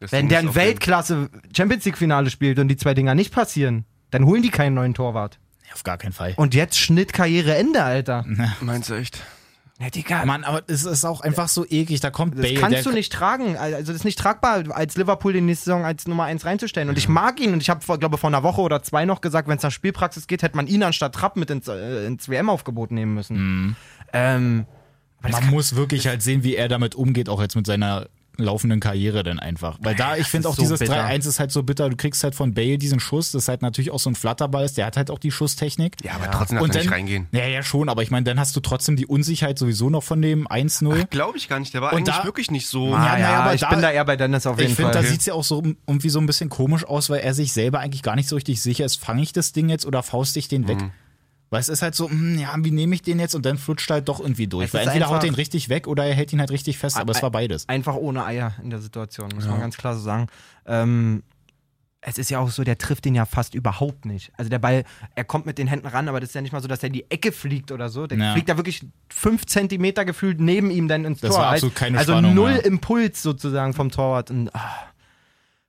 Das 0.00 0.10
Wenn 0.12 0.28
der 0.28 0.40
ein 0.40 0.54
Weltklasse 0.54 1.28
Champions 1.56 1.84
League-Finale 1.84 2.30
spielt 2.30 2.58
und 2.58 2.68
die 2.68 2.76
zwei 2.76 2.94
Dinger 2.94 3.14
nicht 3.14 3.32
passieren, 3.32 3.84
dann 4.10 4.24
holen 4.24 4.42
die 4.42 4.50
keinen 4.50 4.74
neuen 4.74 4.94
Torwart. 4.94 5.38
Auf 5.74 5.84
gar 5.84 5.98
keinen 5.98 6.12
Fall. 6.12 6.34
Und 6.36 6.54
jetzt 6.54 6.78
Schnitt 6.78 7.12
Karriereende, 7.12 7.82
Alter. 7.82 8.24
Meinst 8.60 8.90
du 8.90 8.94
echt? 8.94 9.22
Ja, 9.80 9.90
Digga, 9.90 10.24
Mann, 10.24 10.42
aber 10.42 10.62
es 10.66 10.84
ist 10.84 11.04
auch 11.04 11.20
einfach 11.20 11.46
so 11.46 11.64
eklig. 11.64 12.00
Da 12.00 12.10
kommt 12.10 12.34
Das 12.34 12.42
Bale. 12.42 12.54
kannst 12.58 12.78
der, 12.78 12.82
du 12.82 12.90
nicht 12.90 13.12
tragen. 13.12 13.56
Also 13.56 13.78
das 13.92 13.96
ist 14.00 14.04
nicht 14.04 14.18
tragbar, 14.18 14.64
als 14.70 14.96
Liverpool 14.96 15.32
die 15.32 15.40
nächste 15.40 15.66
Saison 15.66 15.84
als 15.84 16.08
Nummer 16.08 16.24
1 16.24 16.44
reinzustellen. 16.44 16.88
Und 16.88 16.98
ich 16.98 17.08
mag 17.08 17.38
ihn 17.38 17.52
und 17.52 17.62
ich 17.62 17.70
habe, 17.70 17.98
glaube 17.98 18.18
vor 18.18 18.28
einer 18.28 18.42
Woche 18.42 18.60
oder 18.60 18.82
zwei 18.82 19.04
noch 19.04 19.20
gesagt, 19.20 19.46
wenn 19.46 19.56
es 19.56 19.62
nach 19.62 19.70
Spielpraxis 19.70 20.26
geht, 20.26 20.42
hätte 20.42 20.56
man 20.56 20.66
ihn 20.66 20.82
anstatt 20.82 21.14
Trapp 21.14 21.36
mit 21.36 21.48
ins, 21.50 21.68
äh, 21.68 22.06
ins 22.06 22.28
WM-Aufgebot 22.28 22.90
nehmen 22.90 23.14
müssen. 23.14 23.36
Mhm. 23.36 23.76
Ähm, 24.12 24.66
das 25.22 25.30
Man 25.30 25.50
muss 25.50 25.76
wirklich 25.76 26.08
halt 26.08 26.22
sehen, 26.22 26.42
wie 26.42 26.56
er 26.56 26.66
damit 26.68 26.96
umgeht, 26.96 27.28
auch 27.28 27.40
jetzt 27.40 27.54
mit 27.54 27.66
seiner 27.66 28.08
laufenden 28.38 28.80
Karriere 28.80 29.22
dann 29.22 29.38
einfach. 29.38 29.78
Weil 29.82 29.94
da, 29.94 30.16
ich 30.16 30.26
finde 30.26 30.48
auch 30.48 30.54
so 30.54 30.62
dieses 30.62 30.78
bitter. 30.78 30.94
3-1 31.06 31.26
ist 31.28 31.40
halt 31.40 31.50
so 31.52 31.62
bitter. 31.62 31.88
Du 31.90 31.96
kriegst 31.96 32.22
halt 32.24 32.34
von 32.34 32.54
Bale 32.54 32.78
diesen 32.78 33.00
Schuss, 33.00 33.32
das 33.32 33.44
ist 33.44 33.48
halt 33.48 33.62
natürlich 33.62 33.90
auch 33.90 33.98
so 33.98 34.10
ein 34.10 34.14
Flatterball 34.14 34.64
ist. 34.64 34.76
Der 34.78 34.86
hat 34.86 34.96
halt 34.96 35.10
auch 35.10 35.18
die 35.18 35.30
Schusstechnik. 35.30 35.96
Ja, 36.04 36.12
aber 36.14 36.30
trotzdem 36.30 36.58
darf 36.58 36.68
er 36.74 36.80
nicht 36.82 36.90
reingehen. 36.90 37.26
Ja, 37.32 37.46
ja, 37.46 37.62
schon, 37.62 37.88
aber 37.88 38.02
ich 38.02 38.10
meine, 38.10 38.24
dann 38.24 38.38
hast 38.40 38.54
du 38.56 38.60
trotzdem 38.60 38.96
die 38.96 39.06
Unsicherheit 39.06 39.58
sowieso 39.58 39.90
noch 39.90 40.02
von 40.02 40.22
dem 40.22 40.46
1-0. 40.48 41.06
Glaube 41.10 41.36
ich 41.38 41.48
gar 41.48 41.58
nicht. 41.60 41.74
Der 41.74 41.82
war 41.82 41.92
Und 41.92 41.98
eigentlich 41.98 42.16
da- 42.16 42.24
wirklich 42.24 42.50
nicht 42.50 42.66
so. 42.68 42.94
ah, 42.94 43.04
Ja, 43.06 43.18
ja, 43.18 43.22
naja, 43.26 43.40
aber 43.42 43.54
ich 43.54 43.60
da- 43.60 43.70
bin 43.70 43.82
da 43.82 43.90
eher 43.90 44.04
bei 44.04 44.16
Dennis 44.16 44.46
auf 44.46 44.58
jeden 44.58 44.70
Ich 44.70 44.76
finde, 44.76 44.92
Fall. 44.92 45.02
da 45.02 45.08
sieht 45.08 45.20
es 45.20 45.26
ja 45.26 45.34
auch 45.34 45.44
so 45.44 45.62
irgendwie 45.86 46.10
so 46.10 46.18
ein 46.20 46.26
bisschen 46.26 46.48
komisch 46.48 46.84
aus, 46.84 47.10
weil 47.10 47.20
er 47.20 47.34
sich 47.34 47.52
selber 47.52 47.80
eigentlich 47.80 48.02
gar 48.02 48.16
nicht 48.16 48.28
so 48.28 48.36
richtig 48.36 48.62
sicher 48.62 48.84
ist, 48.84 49.00
fange 49.00 49.22
ich 49.22 49.32
das 49.32 49.52
Ding 49.52 49.68
jetzt 49.68 49.84
oder 49.86 50.02
faust 50.02 50.36
ich 50.36 50.48
den 50.48 50.68
weg? 50.68 50.80
Mhm. 50.80 50.90
Weil 51.50 51.60
es 51.60 51.68
ist 51.68 51.80
halt 51.82 51.94
so, 51.94 52.10
hm, 52.10 52.38
ja, 52.38 52.54
wie 52.58 52.70
nehme 52.70 52.94
ich 52.94 53.02
den 53.02 53.18
jetzt? 53.18 53.34
Und 53.34 53.46
dann 53.46 53.56
flutscht 53.56 53.90
er 53.90 53.94
halt 53.94 54.08
doch 54.08 54.20
irgendwie 54.20 54.46
durch. 54.46 54.66
Es 54.66 54.74
Weil 54.74 54.86
entweder 54.86 55.08
haut 55.08 55.22
den 55.22 55.34
richtig 55.34 55.68
weg 55.68 55.86
oder 55.86 56.04
er 56.04 56.14
hält 56.14 56.32
ihn 56.32 56.40
halt 56.40 56.50
richtig 56.50 56.76
fest, 56.78 56.96
aber 56.98 57.12
es 57.12 57.22
war 57.22 57.30
beides. 57.30 57.68
Einfach 57.68 57.94
ohne 57.96 58.24
Eier 58.24 58.54
in 58.62 58.70
der 58.70 58.80
Situation, 58.80 59.30
muss 59.34 59.46
man 59.46 59.60
ganz 59.60 59.76
klar 59.76 59.94
so 59.94 60.00
sagen. 60.00 60.26
Ähm, 60.66 61.22
es 62.00 62.16
ist 62.16 62.30
ja 62.30 62.38
auch 62.38 62.50
so, 62.50 62.62
der 62.62 62.78
trifft 62.78 63.06
den 63.06 63.14
ja 63.14 63.26
fast 63.26 63.54
überhaupt 63.54 64.04
nicht. 64.04 64.30
Also 64.36 64.48
der 64.48 64.60
Ball, 64.60 64.84
er 65.16 65.24
kommt 65.24 65.46
mit 65.46 65.58
den 65.58 65.66
Händen 65.66 65.86
ran, 65.88 66.08
aber 66.08 66.20
das 66.20 66.30
ist 66.30 66.34
ja 66.34 66.42
nicht 66.42 66.52
mal 66.52 66.62
so, 66.62 66.68
dass 66.68 66.82
er 66.82 66.88
in 66.88 66.92
die 66.92 67.10
Ecke 67.10 67.32
fliegt 67.32 67.72
oder 67.72 67.88
so. 67.88 68.06
Der 68.06 68.18
Ja. 68.18 68.32
fliegt 68.32 68.48
da 68.48 68.56
wirklich 68.56 68.86
fünf 69.08 69.46
Zentimeter 69.46 70.04
gefühlt 70.04 70.40
neben 70.40 70.70
ihm 70.70 70.86
dann 70.86 71.04
ins 71.04 71.20
Das 71.20 71.30
Tor. 71.30 71.40
war 71.40 71.52
absolut 71.52 71.74
keine 71.74 71.98
also 71.98 72.12
Spannung, 72.12 72.34
null 72.34 72.52
ja. 72.52 72.58
Impuls 72.58 73.20
sozusagen 73.22 73.72
vom 73.74 73.90
Torwart. 73.90 74.30
Und, 74.30 74.54
ah, 74.54 74.76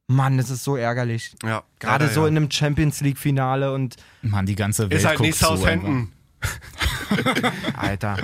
Mann, 0.10 0.38
das 0.38 0.50
ist 0.50 0.64
so 0.64 0.76
ärgerlich. 0.76 1.36
Ja, 1.44 1.64
Gerade 1.80 2.06
leider, 2.06 2.14
so 2.16 2.22
ja. 2.22 2.30
in 2.30 2.38
einem 2.38 2.50
Champions 2.50 3.00
League-Finale 3.02 3.72
und 3.72 3.96
Mann, 4.24 4.48
die 4.48 4.56
ganze 4.56 4.90
Welt 4.90 5.00
Ist 5.00 5.06
halt 5.06 5.20
nicht 5.20 5.38
Southampton. 5.38 6.12
Alter. 7.78 8.18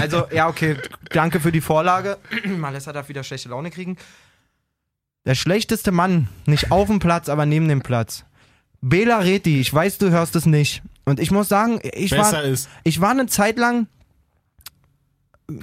Also, 0.00 0.24
ja, 0.32 0.48
okay. 0.48 0.76
Danke 1.10 1.38
für 1.38 1.52
die 1.52 1.60
Vorlage. 1.60 2.18
Malessa 2.44 2.92
darf 2.92 3.08
wieder 3.08 3.22
schlechte 3.22 3.50
Laune 3.50 3.70
kriegen. 3.70 3.98
Der 5.24 5.36
schlechteste 5.36 5.92
Mann, 5.92 6.28
nicht 6.46 6.72
auf 6.72 6.88
dem 6.88 6.98
Platz, 6.98 7.28
aber 7.28 7.46
neben 7.46 7.68
dem 7.68 7.82
Platz. 7.82 8.24
Bela 8.80 9.18
Reti, 9.20 9.60
ich 9.60 9.72
weiß, 9.72 9.98
du 9.98 10.10
hörst 10.10 10.34
es 10.34 10.44
nicht. 10.44 10.82
Und 11.04 11.20
ich 11.20 11.30
muss 11.30 11.48
sagen, 11.48 11.78
ich 11.92 12.10
Besser 12.10 12.38
war, 12.38 12.42
ist. 12.42 12.68
ich 12.82 13.00
war 13.00 13.10
eine 13.10 13.26
Zeit 13.26 13.58
lang 13.58 13.86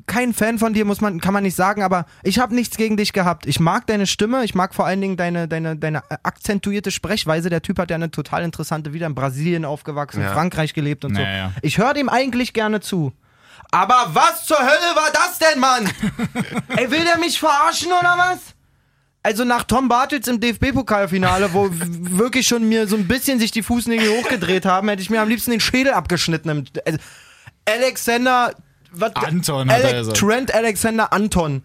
kein 0.08 0.34
Fan 0.34 0.60
von 0.60 0.74
dir, 0.74 0.86
muss 0.86 1.02
man, 1.02 1.20
kann 1.22 1.34
man 1.34 1.44
nicht 1.44 1.56
sagen, 1.56 1.84
aber 1.84 2.06
ich 2.24 2.40
habe 2.40 2.56
nichts 2.56 2.78
gegen 2.78 2.98
dich 2.98 3.14
gehabt. 3.14 3.46
Ich 3.46 3.60
mag 3.60 3.88
deine 3.88 4.08
Stimme, 4.08 4.44
ich 4.44 4.56
mag 4.56 4.74
vor 4.74 4.86
allen 4.86 5.02
Dingen 5.02 5.18
deine, 5.18 5.48
deine, 5.48 5.76
deine 5.76 6.04
akzentuierte 6.24 6.92
Sprechweise. 6.92 7.50
Der 7.50 7.62
Typ 7.62 7.80
hat 7.80 7.90
ja 7.90 7.96
eine 7.96 8.12
total 8.12 8.44
interessante, 8.44 8.94
wieder 8.94 9.08
in 9.08 9.16
Brasilien 9.16 9.66
aufgewachsen, 9.66 10.22
in 10.22 10.28
Ja. 10.28 10.34
Frankreich 10.34 10.74
gelebt 10.74 11.06
und 11.06 11.16
so. 11.16 11.22
Ja, 11.22 11.36
ja. 11.38 11.52
Ich 11.62 11.78
höre 11.78 11.94
dem 11.94 12.10
eigentlich 12.10 12.54
gerne 12.54 12.80
zu. 12.80 13.14
Aber 13.72 14.08
was 14.14 14.46
zur 14.46 14.60
Hölle 14.60 14.96
war 14.96 15.12
das 15.14 15.38
denn, 15.40 15.60
Mann? 15.60 15.90
Ey, 16.78 16.90
will 16.90 17.04
der 17.04 17.18
mich 17.20 17.40
verarschen 17.40 17.90
oder 17.92 18.16
was? 18.18 18.40
Also 19.22 19.44
nach 19.44 19.64
Tom 19.66 19.90
Bartels 19.90 20.28
im 20.28 20.40
DFB-Pokalfinale, 20.40 21.54
wo 21.54 21.70
wirklich 21.72 22.48
schon 22.48 22.68
mir 22.70 22.88
so 22.88 22.96
ein 22.96 23.08
bisschen 23.08 23.38
sich 23.38 23.52
die 23.52 23.64
Fußnägel 23.64 24.10
hochgedreht 24.18 24.66
haben, 24.66 24.88
hätte 24.90 25.02
ich 25.02 25.10
mir 25.10 25.22
am 25.22 25.28
liebsten 25.30 25.52
den 25.52 25.60
Schädel 25.60 25.94
abgeschnitten. 25.94 26.50
Also, 26.86 27.00
Alexander... 27.66 28.54
Was, 28.92 29.16
Anton 29.16 29.70
hat 29.72 29.82
er 29.84 29.94
gesagt. 29.94 30.18
Trent 30.18 30.54
Alexander 30.54 31.12
Anton. 31.14 31.64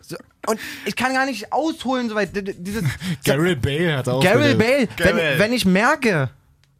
So, 0.00 0.16
und 0.48 0.58
ich 0.86 0.96
kann 0.96 1.12
gar 1.14 1.26
nicht 1.26 1.52
ausholen, 1.52 2.08
soweit. 2.08 2.30
Dieses, 2.34 2.82
Gareth 3.24 3.62
Bale 3.62 3.96
hat 3.98 4.08
auch 4.08 4.22
wieder- 4.22 4.54
Bale, 4.54 4.88
wenn, 4.98 5.38
wenn 5.38 5.52
ich 5.52 5.64
merke, 5.64 6.30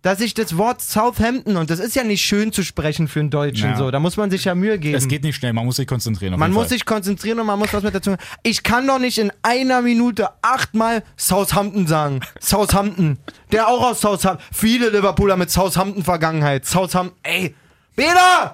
dass 0.00 0.20
ich 0.20 0.35
das 0.35 0.57
Wort 0.57 0.83
Southampton, 0.83 1.57
und 1.57 1.70
das 1.70 1.78
ist 1.78 1.94
ja 1.94 2.02
nicht 2.02 2.22
schön 2.24 2.50
zu 2.52 2.64
sprechen 2.64 3.07
für 3.07 3.20
einen 3.20 3.31
Deutschen, 3.31 3.70
Ja. 3.70 3.76
so, 3.76 3.92
da 3.92 4.00
muss 4.00 4.16
man 4.16 4.33
sich 4.33 4.44
ja 4.44 4.57
Mühe 4.57 4.76
geben. 4.81 4.96
Es 4.96 5.07
geht 5.07 5.22
nicht 5.22 5.37
schnell, 5.37 5.52
man 5.52 5.64
muss 5.64 5.76
sich 5.76 5.87
konzentrieren. 5.87 6.35
auf 6.35 6.40
man 6.40 6.48
jeden 6.50 6.55
muss 6.55 6.64
Fall. 6.64 6.70
sich 6.70 6.85
konzentrieren 6.85 7.38
und 7.38 7.46
man 7.46 7.57
muss 7.57 7.72
was 7.72 7.85
mit 7.85 7.94
dazu. 7.94 8.16
Ich 8.42 8.64
kann 8.64 8.85
doch 8.88 8.98
nicht 8.98 9.18
in 9.18 9.31
einer 9.42 9.81
Minute 9.81 10.31
achtmal 10.42 11.05
Southampton 11.16 11.87
sagen. 11.87 12.18
Southampton. 12.40 13.18
Der 13.52 13.68
auch 13.68 13.83
aus 13.92 14.00
Southampton. 14.00 14.44
Viele 14.52 14.88
Liverpooler 14.90 15.37
mit 15.37 15.52
Southampton-Vergangenheit. 15.52 16.66
Southampton. 16.66 17.16
Ey. 17.22 17.55
Bela! 17.94 18.52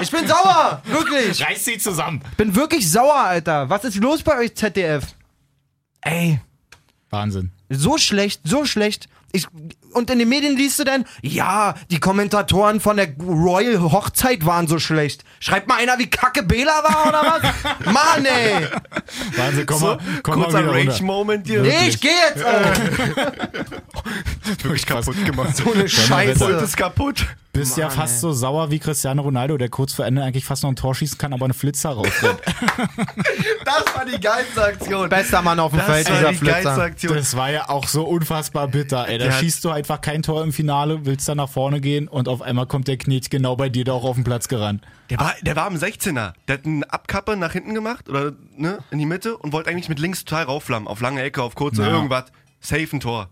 Ich 0.00 0.10
bin 0.10 0.26
sauer! 0.26 0.82
Wirklich! 0.84 1.40
Reiß 1.44 1.64
sie 1.64 1.78
zusammen. 1.78 2.20
Ich 2.32 2.36
bin 2.36 2.54
wirklich 2.54 2.90
sauer, 2.90 3.14
Alter. 3.14 3.70
Was 3.70 3.84
ist 3.84 3.96
los 3.96 4.22
bei 4.22 4.38
euch, 4.38 4.54
ZDF? 4.54 5.04
Ey. 6.00 6.40
Wahnsinn. 7.10 7.52
So 7.70 7.98
schlecht, 7.98 8.40
so 8.44 8.64
schlecht. 8.64 9.08
Ich, 9.32 9.46
und 9.92 10.10
in 10.10 10.18
den 10.20 10.28
Medien 10.28 10.56
liest 10.56 10.78
du 10.78 10.84
dann, 10.84 11.04
ja, 11.22 11.74
die 11.90 11.98
Kommentatoren 11.98 12.78
von 12.80 12.96
der 12.96 13.16
Royal 13.18 13.80
Hochzeit 13.80 14.46
waren 14.46 14.68
so 14.68 14.78
schlecht. 14.78 15.24
Schreibt 15.40 15.66
mal 15.66 15.78
einer, 15.78 15.98
wie 15.98 16.08
kacke 16.08 16.42
Bela 16.42 16.84
war 16.84 17.08
oder 17.08 17.22
was? 17.22 17.42
Mann, 17.92 18.24
ey. 18.24 18.68
Wahnsinn, 19.36 19.66
komm 19.66 19.80
mal, 19.80 19.98
komm 20.22 20.38
mal 20.38 20.44
Kurzer 20.44 20.66
runter. 20.66 20.92
Rage-Moment 20.92 21.46
hier. 21.46 21.62
Nee, 21.62 21.88
ich 21.88 22.00
geh 22.00 22.08
jetzt, 22.08 22.44
ey. 22.44 22.64
Wirklich 24.62 24.86
kaputt 24.86 25.24
gemacht. 25.24 25.56
So 25.56 25.72
eine 25.72 25.88
Scheiße. 25.88 26.44
Ist 26.52 26.76
kaputt. 26.76 27.26
Bist 27.54 27.76
ja 27.76 27.86
Mann, 27.86 27.96
fast 27.96 28.14
ey. 28.16 28.20
so 28.20 28.32
sauer 28.32 28.70
wie 28.70 28.78
Cristiano 28.78 29.22
Ronaldo, 29.22 29.56
der 29.56 29.68
kurz 29.68 29.94
vor 29.94 30.04
Ende 30.04 30.22
eigentlich 30.22 30.44
fast 30.44 30.62
noch 30.64 30.70
ein 30.70 30.76
Tor 30.76 30.94
schießen 30.94 31.16
kann, 31.18 31.32
aber 31.32 31.44
eine 31.46 31.54
Flitzer 31.54 31.90
rausrennt. 31.90 32.40
Das 33.64 33.84
war 33.94 34.04
die 34.04 34.20
geilste 34.20 34.62
Aktion. 34.62 35.08
Bester 35.08 35.40
Mann 35.42 35.58
auf 35.58 35.70
dem 35.72 35.78
Das 35.78 35.86
Feld, 35.86 36.08
dieser 36.08 36.30
die 36.30 36.36
Flitzer. 36.36 36.78
Aktion. 36.82 37.16
Das 37.16 37.36
war 37.36 37.50
ja 37.50 37.68
auch 37.68 37.86
so 37.88 38.04
unfassbar 38.04 38.68
bitter, 38.68 39.08
ey. 39.08 39.18
Da 39.18 39.24
Der 39.26 39.32
schießt 39.32 39.64
du 39.64 39.70
einfach 39.70 40.00
kein 40.00 40.22
Tor 40.22 40.42
im 40.42 40.52
Finale, 40.52 41.06
willst 41.06 41.28
dann 41.28 41.38
nach 41.38 41.48
vorne 41.48 41.80
gehen 41.80 42.08
und 42.08 42.28
auf 42.28 42.42
einmal 42.42 42.66
kommt 42.66 42.88
der 42.88 42.96
Kniet 42.98 43.30
genau 43.30 43.56
bei 43.56 43.68
dir 43.68 43.84
da 43.84 43.92
auch 43.92 44.04
auf 44.04 44.16
den 44.16 44.24
Platz 44.24 44.48
gerannt. 44.48 44.84
Der 45.10 45.18
war, 45.18 45.34
der 45.42 45.56
war 45.56 45.66
am 45.66 45.76
16er. 45.76 46.32
Der 46.48 46.58
hat 46.58 46.66
eine 46.66 46.90
Abkappe 46.92 47.36
nach 47.36 47.52
hinten 47.52 47.74
gemacht 47.74 48.08
oder 48.08 48.32
ne, 48.56 48.78
in 48.90 48.98
die 48.98 49.06
Mitte 49.06 49.36
und 49.38 49.52
wollte 49.52 49.70
eigentlich 49.70 49.88
mit 49.88 49.98
links 49.98 50.24
total 50.24 50.44
raufflammen. 50.44 50.86
Auf 50.88 51.00
lange 51.00 51.22
Ecke, 51.22 51.42
auf 51.42 51.54
kurze 51.54 51.82
Ja. 51.82 51.88
irgendwas. 51.88 52.24
Safe 52.60 52.88
ein 52.92 53.00
Tor. 53.00 53.28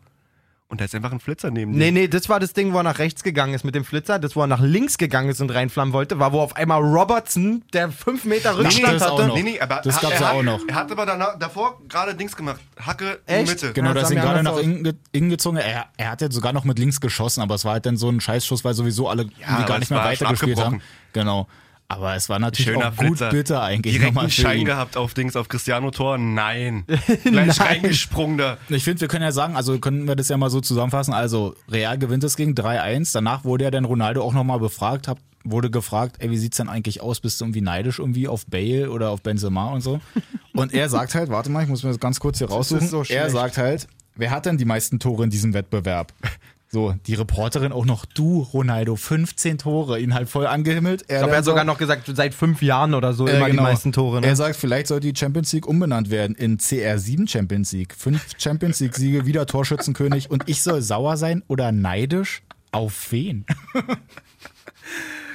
Und 0.72 0.80
da 0.80 0.86
ist 0.86 0.94
einfach 0.94 1.12
ein 1.12 1.20
Flitzer 1.20 1.50
neben 1.50 1.72
Nee, 1.72 1.84
dir. 1.88 1.92
nee, 1.92 2.08
das 2.08 2.30
war 2.30 2.40
das 2.40 2.54
Ding, 2.54 2.72
wo 2.72 2.78
er 2.78 2.82
nach 2.82 2.98
rechts 2.98 3.22
gegangen 3.22 3.52
ist 3.52 3.62
mit 3.62 3.74
dem 3.74 3.84
Flitzer. 3.84 4.18
Das, 4.18 4.34
wo 4.36 4.40
er 4.40 4.46
nach 4.46 4.60
links 4.62 4.96
gegangen 4.96 5.28
ist 5.28 5.42
und 5.42 5.50
reinflammen 5.50 5.92
wollte, 5.92 6.18
war, 6.18 6.32
wo 6.32 6.40
auf 6.40 6.56
einmal 6.56 6.80
Robertson, 6.80 7.62
der 7.74 7.90
fünf 7.90 8.24
Meter 8.24 8.56
Rückstand 8.56 8.94
das 8.94 9.02
auch 9.02 9.18
hatte. 9.18 9.28
noch. 9.28 9.34
Nee, 9.34 9.42
nee, 9.42 9.60
aber 9.60 9.82
Das 9.84 10.00
gab's 10.00 10.14
er 10.14 10.20
ja 10.22 10.28
hat, 10.28 10.34
auch 10.36 10.42
noch. 10.42 10.60
Er 10.66 10.74
hat 10.74 10.90
aber 10.90 11.04
danach, 11.04 11.38
davor 11.38 11.78
gerade 11.90 12.14
Dings 12.14 12.34
gemacht. 12.34 12.58
Hacke 12.80 13.20
in 13.26 13.34
Echt? 13.34 13.48
die 13.48 13.52
Mitte. 13.66 13.72
Genau, 13.74 13.88
Ja, 13.88 13.94
da 13.94 14.00
das 14.00 14.08
ist 14.10 14.14
mir 14.16 14.22
gerade 14.22 14.42
nach 14.42 14.56
innen, 14.56 14.82
ge 14.82 14.94
innen 15.12 15.28
gezogen. 15.28 15.58
Er, 15.58 15.84
er 15.98 16.10
hat 16.10 16.22
jetzt 16.22 16.34
sogar 16.34 16.54
noch 16.54 16.64
mit 16.64 16.78
links 16.78 17.02
geschossen, 17.02 17.42
aber 17.42 17.54
es 17.56 17.66
war 17.66 17.72
halt 17.74 17.84
dann 17.84 17.98
so 17.98 18.08
ein 18.08 18.22
Scheißschuss, 18.22 18.64
weil 18.64 18.72
sowieso 18.72 19.10
alle 19.10 19.28
aber 19.46 19.64
gar 19.66 19.78
nicht 19.78 19.90
mehr 19.90 20.00
weitergespielt 20.02 20.56
haben. 20.58 20.76
abgebrochen. 20.76 20.82
Genau. 21.12 21.48
Aber 21.92 22.16
es 22.16 22.28
war 22.30 22.38
natürlich 22.38 22.72
Schöner 22.72 22.88
auch 22.88 22.96
gut 22.96 23.18
Flitzer. 23.18 23.30
bitter 23.30 23.62
eigentlich 23.62 23.98
Direkt 23.98 24.16
einen 24.16 24.30
Schein 24.30 24.64
gehabt 24.64 24.96
auf 24.96 25.12
Dings, 25.12 25.36
auf 25.36 25.48
Cristiano 25.48 25.90
Tor. 25.90 26.16
Nein. 26.16 26.84
Gleich 27.24 27.24
Nein. 27.24 27.50
reingesprungen 27.50 28.38
da. 28.38 28.56
Ich 28.70 28.84
finde, 28.84 29.02
wir 29.02 29.08
können 29.08 29.24
ja 29.24 29.32
sagen, 29.32 29.56
also 29.56 29.78
können 29.78 30.08
wir 30.08 30.16
das 30.16 30.28
ja 30.28 30.38
mal 30.38 30.48
so 30.48 30.62
zusammenfassen. 30.62 31.12
Also 31.12 31.54
Real 31.70 31.98
gewinnt 31.98 32.24
es 32.24 32.36
gegen 32.36 32.54
3-1. 32.54 33.12
Danach 33.12 33.44
wurde 33.44 33.64
ja 33.64 33.70
dann 33.70 33.84
Ronaldo 33.84 34.22
auch 34.22 34.32
nochmal 34.32 34.58
befragt, 34.58 35.06
hab, 35.06 35.18
wurde 35.44 35.70
gefragt, 35.70 36.16
ey, 36.20 36.30
wie 36.30 36.38
sieht's 36.38 36.56
denn 36.56 36.70
eigentlich 36.70 37.02
aus? 37.02 37.20
Bist 37.20 37.40
du 37.40 37.44
irgendwie 37.44 37.60
neidisch 37.60 37.98
irgendwie 37.98 38.26
auf 38.26 38.46
Bale 38.46 38.90
oder 38.90 39.10
auf 39.10 39.20
Benzema 39.22 39.66
und 39.66 39.82
so? 39.82 40.00
Und 40.54 40.74
er 40.74 40.88
sagt 40.88 41.14
halt, 41.14 41.30
warte 41.30 41.50
mal, 41.50 41.62
ich 41.62 41.68
muss 41.68 41.82
mir 41.82 41.90
das 41.90 41.98
ganz 41.98 42.20
kurz 42.20 42.38
hier 42.38 42.48
raussuchen. 42.48 42.86
so 42.86 43.02
er 43.04 43.30
sagt 43.30 43.56
halt, 43.56 43.86
wer 44.16 44.30
hat 44.30 44.44
denn 44.46 44.58
die 44.58 44.66
meisten 44.66 44.98
Tore 44.98 45.24
in 45.24 45.30
diesem 45.30 45.54
Wettbewerb? 45.54 46.12
So, 46.74 46.94
die 47.06 47.12
Reporterin 47.12 47.70
auch 47.70 47.84
noch, 47.84 48.06
du, 48.06 48.40
Ronaldo, 48.40 48.96
15 48.96 49.58
Tore, 49.58 50.00
ihn 50.00 50.14
halt 50.14 50.26
voll 50.30 50.46
angehimmelt. 50.46 51.02
Ich 51.02 51.08
glaube, 51.08 51.30
er 51.32 51.36
hat 51.36 51.44
so- 51.44 51.50
sogar 51.50 51.64
noch 51.64 51.76
gesagt, 51.76 52.10
seit 52.14 52.32
fünf 52.32 52.62
Jahren 52.62 52.94
oder 52.94 53.12
so 53.12 53.28
Äh, 53.28 53.36
immer 53.36 53.46
genau. 53.50 53.62
die 53.64 53.68
meisten 53.68 53.92
Tore. 53.92 54.22
Ne? 54.22 54.26
Er 54.26 54.36
sagt, 54.36 54.56
vielleicht 54.56 54.86
sollte 54.86 55.12
die 55.12 55.18
Champions 55.18 55.52
League 55.52 55.66
umbenannt 55.68 56.08
werden 56.10 56.34
in 56.34 56.56
CR7 56.58 57.28
Champions 57.28 57.72
League. 57.72 57.94
Fünf 57.94 58.26
Champions 58.38 58.80
League-Siege, 58.80 59.26
wieder 59.26 59.44
Torschützenkönig. 59.44 60.30
Und 60.30 60.48
ich 60.48 60.62
soll 60.62 60.80
sauer 60.80 61.18
sein 61.18 61.42
oder 61.46 61.72
neidisch? 61.72 62.42
Auf 62.72 63.12
wen? 63.12 63.44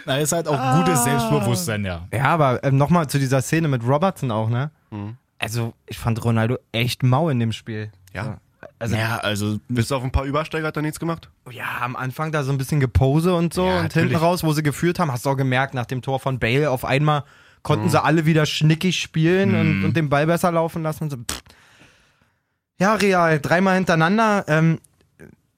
Na, 0.06 0.18
ist 0.18 0.32
halt 0.32 0.48
auch 0.48 0.58
Ah. 0.58 0.80
gutes 0.82 1.04
Selbstbewusstsein, 1.04 1.86
ja. 1.86 2.08
Ja, 2.14 2.24
aber 2.26 2.64
ähm, 2.64 2.78
nochmal 2.78 3.08
zu 3.08 3.20
dieser 3.20 3.42
Szene 3.42 3.68
mit 3.68 3.84
Robertson 3.86 4.32
auch, 4.32 4.50
ne? 4.50 4.72
Also, 5.38 5.74
ich 5.86 6.00
fand 6.00 6.24
Ronaldo 6.24 6.58
echt 6.72 7.04
mau 7.04 7.30
in 7.30 7.40
dem 7.40 7.52
Spiel. 7.52 7.92
Ja. 8.14 8.40
Also, 8.80 8.96
ja. 8.96 9.02
Ja, 9.02 9.18
also 9.18 9.60
Bis 9.68 9.92
auf 9.92 10.04
ein 10.04 10.12
paar 10.12 10.26
Übersteiger 10.26 10.68
hat 10.68 10.76
er 10.76 10.82
nichts 10.84 11.00
gemacht. 11.00 11.30
am 11.82 11.96
Anfang 11.96 12.32
da 12.32 12.44
so 12.44 12.52
ein 12.52 12.58
bisschen 12.58 12.80
Gepose 12.80 13.34
und 13.36 13.54
so 13.54 13.66
Ja, 13.66 13.80
und 13.80 13.94
hinten 13.94 14.00
natürlich. 14.00 14.22
raus, 14.22 14.44
wo 14.44 14.54
sie 14.54 14.64
geführt 14.64 15.00
haben, 15.00 15.12
hast 15.12 15.26
du 15.26 15.30
auch 15.32 15.36
gemerkt, 15.38 15.74
nach 15.74 15.86
dem 15.86 16.02
Tor 16.02 16.20
von 16.20 16.40
Bale 16.40 16.70
auf 16.70 16.86
einmal 16.86 17.24
konnten 17.64 17.90
sie 17.90 18.02
alle 18.02 18.26
wieder 18.26 18.46
schnickig 18.46 18.98
spielen 19.00 19.54
und, 19.60 19.84
und 19.86 19.98
den 19.98 20.10
Ball 20.10 20.26
besser 20.28 20.52
laufen 20.52 20.84
lassen. 20.84 21.10
So. 21.10 21.18
Ja, 22.80 22.94
Real, 22.94 23.40
dreimal 23.40 23.76
hintereinander. 23.76 24.46
Ähm, 24.48 24.80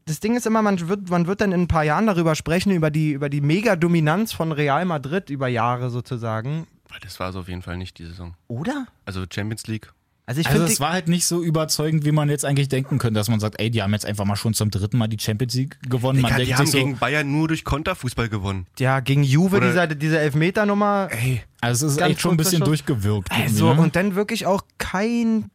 das 0.05 0.19
Ding 0.19 0.35
ist 0.35 0.47
immer, 0.47 0.61
man 0.61 0.87
wird, 0.89 1.09
man 1.09 1.27
wird 1.27 1.41
dann 1.41 1.51
in 1.51 1.61
ein 1.63 1.67
paar 1.67 1.83
Jahren 1.83 2.07
darüber 2.07 2.33
sprechen, 2.33 2.71
über 2.71 2.89
die, 2.89 3.11
über 3.11 3.29
die 3.29 3.41
Mega-Dominanz 3.41 4.31
von 4.33 4.51
Real 4.51 4.85
Madrid 4.85 5.29
über 5.29 5.47
Jahre 5.47 5.89
sozusagen. 5.91 6.65
Weil 6.89 6.99
Das 7.01 7.19
war 7.19 7.29
es 7.29 7.35
auf 7.35 7.47
jeden 7.47 7.61
Fall 7.61 7.77
nicht 7.77 7.99
die 7.99 8.05
Saison. 8.05 8.33
Oder? 8.47 8.87
Also 9.05 9.23
Champions 9.31 9.67
League. 9.67 9.91
Also 10.29 10.41
ich 10.41 10.47
Also 10.47 10.59
finde, 10.59 10.71
es 10.71 10.79
war 10.79 10.91
halt 10.93 11.07
nicht 11.07 11.25
so 11.25 11.41
überzeugend, 11.41 12.05
wie 12.05 12.11
man 12.11 12.29
jetzt 12.29 12.45
eigentlich 12.45 12.69
denken 12.69 12.99
könnte, 12.99 13.19
dass 13.19 13.29
man 13.29 13.39
sagt, 13.39 13.59
ey, 13.59 13.71
die 13.71 13.81
haben 13.81 13.93
jetzt 13.93 14.05
einfach 14.05 14.25
mal 14.25 14.35
schon 14.35 14.53
zum 14.53 14.69
dritten 14.69 14.99
Mal 14.99 15.07
die 15.07 15.17
Champions 15.19 15.55
League 15.55 15.79
gewonnen. 15.89 16.21
Man 16.21 16.29
Digga, 16.29 16.37
die 16.37 16.45
denkt 16.45 16.59
haben 16.59 16.65
sich 16.67 16.79
so, 16.79 16.85
gegen 16.85 16.97
Bayern 16.99 17.31
nur 17.31 17.47
durch 17.47 17.63
Konterfußball 17.63 18.29
gewonnen. 18.29 18.67
ja, 18.77 18.99
gegen 18.99 19.23
Juve, 19.23 19.57
Oder- 19.57 19.87
diese, 19.87 19.95
diese 19.95 20.19
Elfmeter-Nummer. 20.19 21.07
Ey, 21.09 21.41
also 21.61 21.87
es 21.87 21.93
ist 21.93 22.01
echt 22.03 22.21
schon 22.21 22.35
ein 22.35 22.37
bisschen 22.37 22.63
durchgewirkt. 22.63 23.31
Also, 23.31 23.65
irgendwie, 23.65 23.75
ne? 23.77 23.81
und 23.81 23.95
dann 23.95 24.13
wirklich 24.13 24.45
auch 24.45 24.61
kein. 24.77 25.49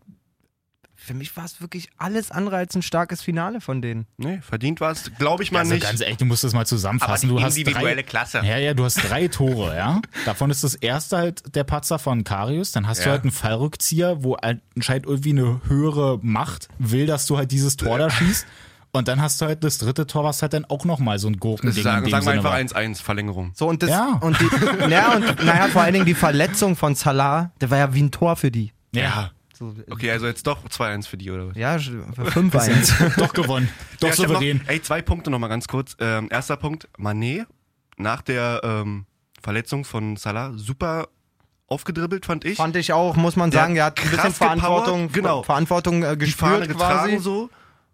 Für 1.05 1.15
mich 1.15 1.37
war 1.37 1.45
es 1.45 1.61
wirklich 1.61 1.89
alles 1.99 2.31
andere 2.31 2.57
als 2.57 2.75
ein 2.75 2.83
starkes 2.83 3.21
Finale 3.23 3.61
von 3.61 3.83
denen. 3.83 4.07
nee, 4.17 4.41
verdient 4.41 4.81
war 4.81 4.91
es, 4.93 5.11
glaube 5.19 5.43
ich 5.43 5.53
mal 5.53 5.61
also 5.61 5.75
nicht. 5.75 5.83
ganz 5.85 6.01
ehrlich, 6.01 6.17
du 6.17 6.25
musst 6.25 6.45
das 6.45 6.53
mal 6.55 6.67
zusammenfassen. 6.67 7.29
Aber 7.31 7.37
die 7.39 7.43
du 7.43 7.47
hast 7.47 7.57
individuelle 7.59 7.97
drei, 7.97 8.03
Klasse. 8.03 8.39
Ja, 8.45 8.57
ja, 8.59 8.75
du 8.75 8.85
hast 8.85 8.97
drei 9.09 9.29
Tore, 9.35 9.77
ja. 9.77 10.01
Davon 10.25 10.51
ist 10.51 10.65
das 10.65 10.75
erste 10.75 11.17
halt 11.19 11.55
der 11.55 11.65
Patzer 11.65 11.99
von 11.99 12.25
Karius. 12.25 12.73
Dann 12.73 12.87
hast 12.87 13.01
du 13.01 13.07
Ja. 13.07 13.11
halt 13.13 13.23
einen 13.23 13.33
Fallrückzieher, 13.33 14.25
wo 14.25 14.35
anscheinend 14.75 15.07
irgendwie 15.07 15.31
eine 15.31 15.61
höhere 15.69 16.19
Macht 16.23 16.69
will, 16.79 17.07
dass 17.07 17.27
du 17.27 17.37
halt 17.37 17.51
dieses 17.51 17.77
Tor 17.77 17.99
da 17.99 18.09
schießt. 18.11 18.47
Und 18.93 19.09
dann 19.09 19.21
hast 19.21 19.41
du 19.41 19.47
halt 19.47 19.65
das 19.65 19.79
dritte 19.79 20.07
Tor, 20.07 20.23
was 20.23 20.41
halt 20.41 20.53
dann 20.53 20.65
auch 20.67 20.85
nochmal 20.85 21.19
so 21.19 21.27
ein 21.27 21.39
Gurkending 21.39 21.83
sagen 21.83 22.09
sagen 22.09 22.25
wir 22.27 22.33
Sinne 22.33 22.49
einfach 22.49 22.75
war. 22.75 22.83
1-1, 22.85 23.03
Verlängerung. 23.03 23.51
So, 23.55 23.67
und 23.69 23.83
das. 23.83 23.91
Ja. 23.91 24.19
Und 24.21 24.39
die, 24.41 24.49
ja, 24.91 25.15
und 25.17 25.45
naja, 25.45 25.67
vor 25.69 25.83
allen 25.83 25.95
Dingen 25.95 26.07
die 26.07 26.15
Verletzung 26.15 26.77
von 26.77 26.95
Salah, 26.95 27.51
der 27.61 27.71
war 27.71 27.79
ja 27.79 27.93
wie 27.93 28.03
ein 28.05 28.13
Tor 28.13 28.37
für 28.37 28.53
die. 28.53 28.73
Ja, 28.95 29.33
So, 29.73 29.83
Okay, 29.91 30.11
also 30.11 30.27
jetzt 30.27 30.47
doch 30.47 30.65
2-1 30.69 31.07
für 31.07 31.17
die, 31.17 31.31
oder 31.31 31.49
was? 31.49 31.57
Ja, 31.57 31.77
5-1. 31.77 33.17
doch 33.19 33.33
gewonnen. 33.33 33.69
Doch 34.01 34.09
Ja, 34.09 34.15
souverän. 34.15 34.59
Noch, 34.59 34.69
ey, 34.69 34.83
zwei 34.83 35.03
Punkte 35.03 35.31
nochmal 35.31 35.49
ganz 35.51 35.69
kurz. 35.69 35.97
Ähm, 36.01 36.29
erster 36.31 36.57
Punkt, 36.57 36.89
Manet 36.99 37.47
nach 37.97 38.23
der 38.23 38.61
ähm, 38.65 39.07
Verletzung 39.43 39.85
von 39.85 40.17
Salah 40.17 40.53
super 40.55 41.09
aufgedribbelt, 41.67 42.27
fand 42.27 42.45
ich. 42.45 42.57
Fand 42.57 42.77
ich 42.77 42.93
auch, 42.93 43.17
muss 43.17 43.37
man 43.37 43.51
Der 43.51 43.61
sagen, 43.61 43.77
er 43.77 43.87
hat 43.87 44.01
ein 44.01 44.11
bisschen 44.11 44.33
Verantwortung, 44.33 45.09
gepowert, 45.09 45.13
genau. 45.15 45.43
Verantwortung 45.43 46.03
äh, 46.03 46.17
gespürt 46.17 46.51
quasi. 46.57 46.69
getragen 46.69 47.21
so. 47.21 47.51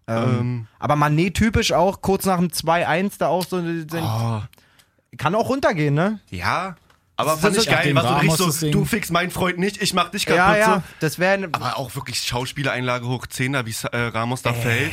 Ähm, 0.07 0.67
Aber 0.79 0.95
Manet 0.95 1.35
typisch 1.35 1.71
auch, 1.71 2.01
kurz 2.01 2.25
nach 2.25 2.37
dem 2.37 2.49
2-1 2.49 3.13
da 3.19 3.27
auch 3.27 3.45
so. 3.45 3.57
Sind, 3.61 3.93
oh, 3.95 4.41
Kann 5.17 5.35
auch 5.35 5.49
runtergehen, 5.49 5.93
ne? 5.93 6.19
ja, 6.29 6.75
aber 7.21 7.31
Das 7.31 7.41
fand 7.41 7.57
ist 7.57 7.63
ich 7.63 7.69
geil. 7.69 7.95
War 7.95 8.03
so 8.03 8.13
richtig 8.15 8.45
das 8.45 8.59
so, 8.59 8.65
Ding. 8.65 8.71
du 8.73 8.85
fix 8.85 9.09
meinen 9.11 9.31
Freund 9.31 9.57
nicht, 9.57 9.81
ich 9.81 9.93
mach 9.93 10.09
dich 10.09 10.25
kaputt. 10.25 10.37
Ja, 10.37 10.57
ja. 10.57 10.75
So. 10.75 10.83
Das 10.99 11.19
wäre. 11.19 11.49
Aber 11.51 11.77
auch 11.77 11.95
wirklich 11.95 12.19
Schauspielereinlage 12.19 13.07
hoch 13.07 13.25
10er, 13.25 13.65
wie 13.65 13.75
äh, 13.91 14.07
Ramos 14.07 14.41
da 14.41 14.53
fällt. 14.53 14.91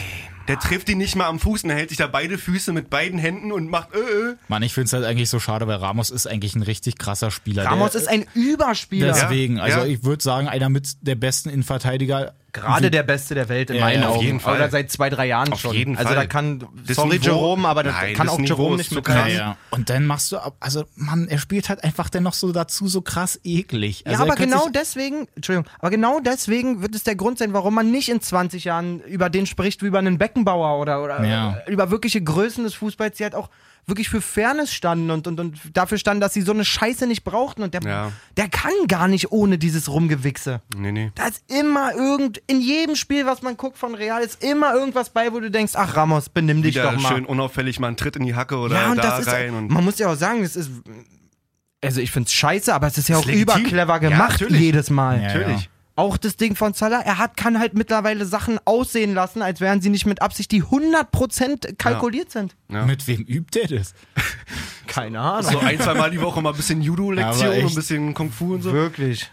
Der 0.48 0.58
trifft 0.58 0.88
ihn 0.88 0.96
nicht 0.96 1.14
mal 1.14 1.26
am 1.26 1.38
Fuß 1.38 1.64
und 1.64 1.70
er 1.70 1.76
hält 1.76 1.90
sich 1.90 1.98
da 1.98 2.06
beide 2.06 2.38
Füße 2.38 2.72
mit 2.72 2.88
beiden 2.88 3.18
Händen 3.18 3.52
und 3.52 3.68
macht 3.68 3.94
äh, 3.94 3.98
äh. 3.98 4.36
Mann, 4.48 4.62
ich 4.62 4.72
finde 4.72 4.86
es 4.86 4.92
halt 4.94 5.04
eigentlich 5.04 5.28
so 5.28 5.40
schade, 5.40 5.66
weil 5.66 5.76
Ramos 5.76 6.08
ist 6.08 6.26
eigentlich 6.26 6.56
ein 6.56 6.62
richtig 6.62 6.96
krasser 6.96 7.30
Spieler. 7.30 7.66
Ramos 7.66 7.92
der, 7.92 8.00
ist 8.00 8.08
ein 8.08 8.24
Überspieler. 8.34 9.12
Deswegen, 9.12 9.60
also 9.60 9.80
ja. 9.80 9.84
ich 9.84 10.04
würde 10.04 10.22
sagen, 10.22 10.48
einer 10.48 10.70
mit 10.70 10.88
der 11.02 11.16
besten 11.16 11.50
Innenverteidiger. 11.50 12.32
Gerade 12.52 12.90
der 12.90 13.02
Beste 13.02 13.34
der 13.34 13.48
Welt 13.50 13.68
in 13.70 13.76
Ja, 13.76 13.84
meinen 13.84 14.02
ja, 14.02 14.08
auf 14.08 14.16
Augen. 14.16 14.24
jeden 14.24 14.40
Fall. 14.40 14.56
Oder 14.56 14.70
seit 14.70 14.90
zwei, 14.90 15.10
drei 15.10 15.26
Jahren 15.26 15.52
Auf 15.52 15.60
schon. 15.60 15.74
jeden 15.74 15.96
also 15.98 16.08
Fall. 16.08 16.16
da 16.16 16.26
kann, 16.26 16.64
Das 16.86 16.96
sorry 16.96 17.18
Niveau- 17.18 17.26
Jerome, 17.26 17.68
aber 17.68 17.82
da 17.82 17.92
Nein, 17.92 18.14
kann 18.14 18.28
auch 18.28 18.38
Niveau 18.38 18.56
Jerome 18.62 18.76
nicht 18.78 18.88
so 18.88 18.96
mit 18.96 19.04
krass. 19.04 19.30
Ja. 19.32 19.56
Und 19.70 19.90
dann 19.90 20.06
machst 20.06 20.32
du, 20.32 20.38
ab- 20.38 20.56
also 20.58 20.84
Mann, 20.94 21.28
er 21.28 21.38
spielt 21.38 21.68
halt 21.68 21.84
einfach 21.84 22.08
dennoch 22.08 22.32
so 22.32 22.50
dazu 22.50 22.88
so 22.88 23.02
krass 23.02 23.38
eklig. 23.44 24.06
Also 24.06 24.20
ja, 24.22 24.26
er 24.26 24.32
aber 24.32 24.42
genau 24.42 24.68
deswegen, 24.70 25.28
Entschuldigung, 25.36 25.70
aber 25.78 25.90
genau 25.90 26.20
deswegen 26.20 26.80
wird 26.80 26.94
es 26.94 27.04
der 27.04 27.16
Grund 27.16 27.38
sein, 27.38 27.52
warum 27.52 27.74
man 27.74 27.90
nicht 27.90 28.08
in 28.08 28.20
20 28.22 28.64
Jahren 28.64 29.00
über 29.00 29.28
den 29.28 29.44
spricht 29.46 29.82
wie 29.82 29.86
über 29.86 29.98
einen 29.98 30.16
Beckenbauer 30.16 30.80
oder, 30.80 31.02
oder 31.04 31.22
Ja. 31.24 31.58
über 31.66 31.90
wirkliche 31.90 32.22
Größen 32.22 32.64
des 32.64 32.74
Fußballs, 32.74 33.18
die 33.18 33.24
halt 33.24 33.34
auch 33.34 33.50
wirklich 33.88 34.08
für 34.08 34.20
Fairness 34.20 34.72
standen 34.72 35.10
und, 35.10 35.26
und, 35.26 35.40
und 35.40 35.58
dafür 35.72 35.98
standen, 35.98 36.20
dass 36.20 36.34
sie 36.34 36.42
so 36.42 36.52
eine 36.52 36.64
Scheiße 36.64 37.06
nicht 37.06 37.24
brauchten. 37.24 37.62
Und 37.62 37.74
der, 37.74 37.80
Ja. 37.82 38.12
der 38.36 38.48
kann 38.48 38.72
gar 38.86 39.08
nicht 39.08 39.32
ohne 39.32 39.58
dieses 39.58 39.88
Rumgewichse. 39.90 40.60
Nee, 40.76 40.92
nee. 40.92 41.10
Da 41.14 41.26
ist 41.26 41.42
immer 41.50 41.92
irgend, 41.94 42.40
in 42.46 42.60
jedem 42.60 42.94
Spiel, 42.96 43.26
was 43.26 43.42
man 43.42 43.56
guckt 43.56 43.78
von 43.78 43.94
Real, 43.94 44.22
ist 44.22 44.42
immer 44.44 44.74
irgendwas 44.74 45.10
bei, 45.10 45.32
wo 45.32 45.40
du 45.40 45.50
denkst, 45.50 45.72
ach 45.76 45.96
Ramos, 45.96 46.28
benimm 46.28 46.62
dich 46.62 46.74
Wieder 46.74 46.92
doch 46.92 47.00
mal. 47.00 47.08
schön 47.08 47.24
unauffällig 47.24 47.80
mal 47.80 47.88
einen 47.88 47.96
Tritt 47.96 48.16
in 48.16 48.24
die 48.26 48.34
Hacke 48.34 48.56
oder 48.58 48.74
ja, 48.80 48.90
und 48.90 48.98
da 48.98 49.02
das 49.18 49.20
ist, 49.20 49.32
rein. 49.32 49.54
und 49.54 49.70
man 49.70 49.84
muss 49.84 49.98
ja 49.98 50.12
auch 50.12 50.16
sagen, 50.16 50.42
das 50.42 50.54
ist, 50.56 50.70
also 51.82 52.00
ich 52.00 52.10
find's 52.10 52.32
scheiße, 52.32 52.74
aber 52.74 52.86
es 52.88 52.98
ist 52.98 53.08
ja 53.08 53.16
auch 53.16 53.24
legitim. 53.24 53.42
überclever 53.60 53.92
Ja, 53.94 53.98
gemacht 53.98 54.40
natürlich. 54.40 54.60
jedes 54.60 54.90
Mal. 54.90 55.20
Ja, 55.22 55.28
Natürlich. 55.28 55.70
Ja. 55.98 56.04
Auch 56.04 56.16
das 56.16 56.36
Ding 56.36 56.54
von 56.54 56.72
Salah, 56.74 57.00
er 57.00 57.18
hat, 57.18 57.36
kann 57.36 57.58
halt 57.58 57.74
mittlerweile 57.74 58.24
Sachen 58.24 58.58
aussehen 58.64 59.14
lassen, 59.14 59.42
als 59.42 59.60
wären 59.60 59.80
sie 59.80 59.90
nicht 59.90 60.06
mit 60.06 60.22
Absicht, 60.22 60.52
die 60.52 60.62
100% 60.62 61.76
kalkuliert 61.76 62.30
sind. 62.30 62.56
Ja. 62.70 62.84
Mit 62.86 63.06
wem 63.06 63.22
übt 63.22 63.58
er 63.58 63.68
das? 63.68 63.94
Keine 64.86 65.20
Ahnung. 65.20 65.50
So 65.50 65.58
ein, 65.58 65.80
zwei 65.80 65.94
Mal 65.94 66.10
die 66.10 66.20
Woche 66.20 66.40
mal 66.40 66.50
ein 66.50 66.56
bisschen 66.56 66.82
Judo-Lektion, 66.82 67.52
echt. 67.52 67.68
ein 67.68 67.74
bisschen 67.74 68.14
Kung 68.14 68.30
Fu 68.30 68.54
und 68.54 68.62
so. 68.62 68.72
Wirklich. 68.72 69.30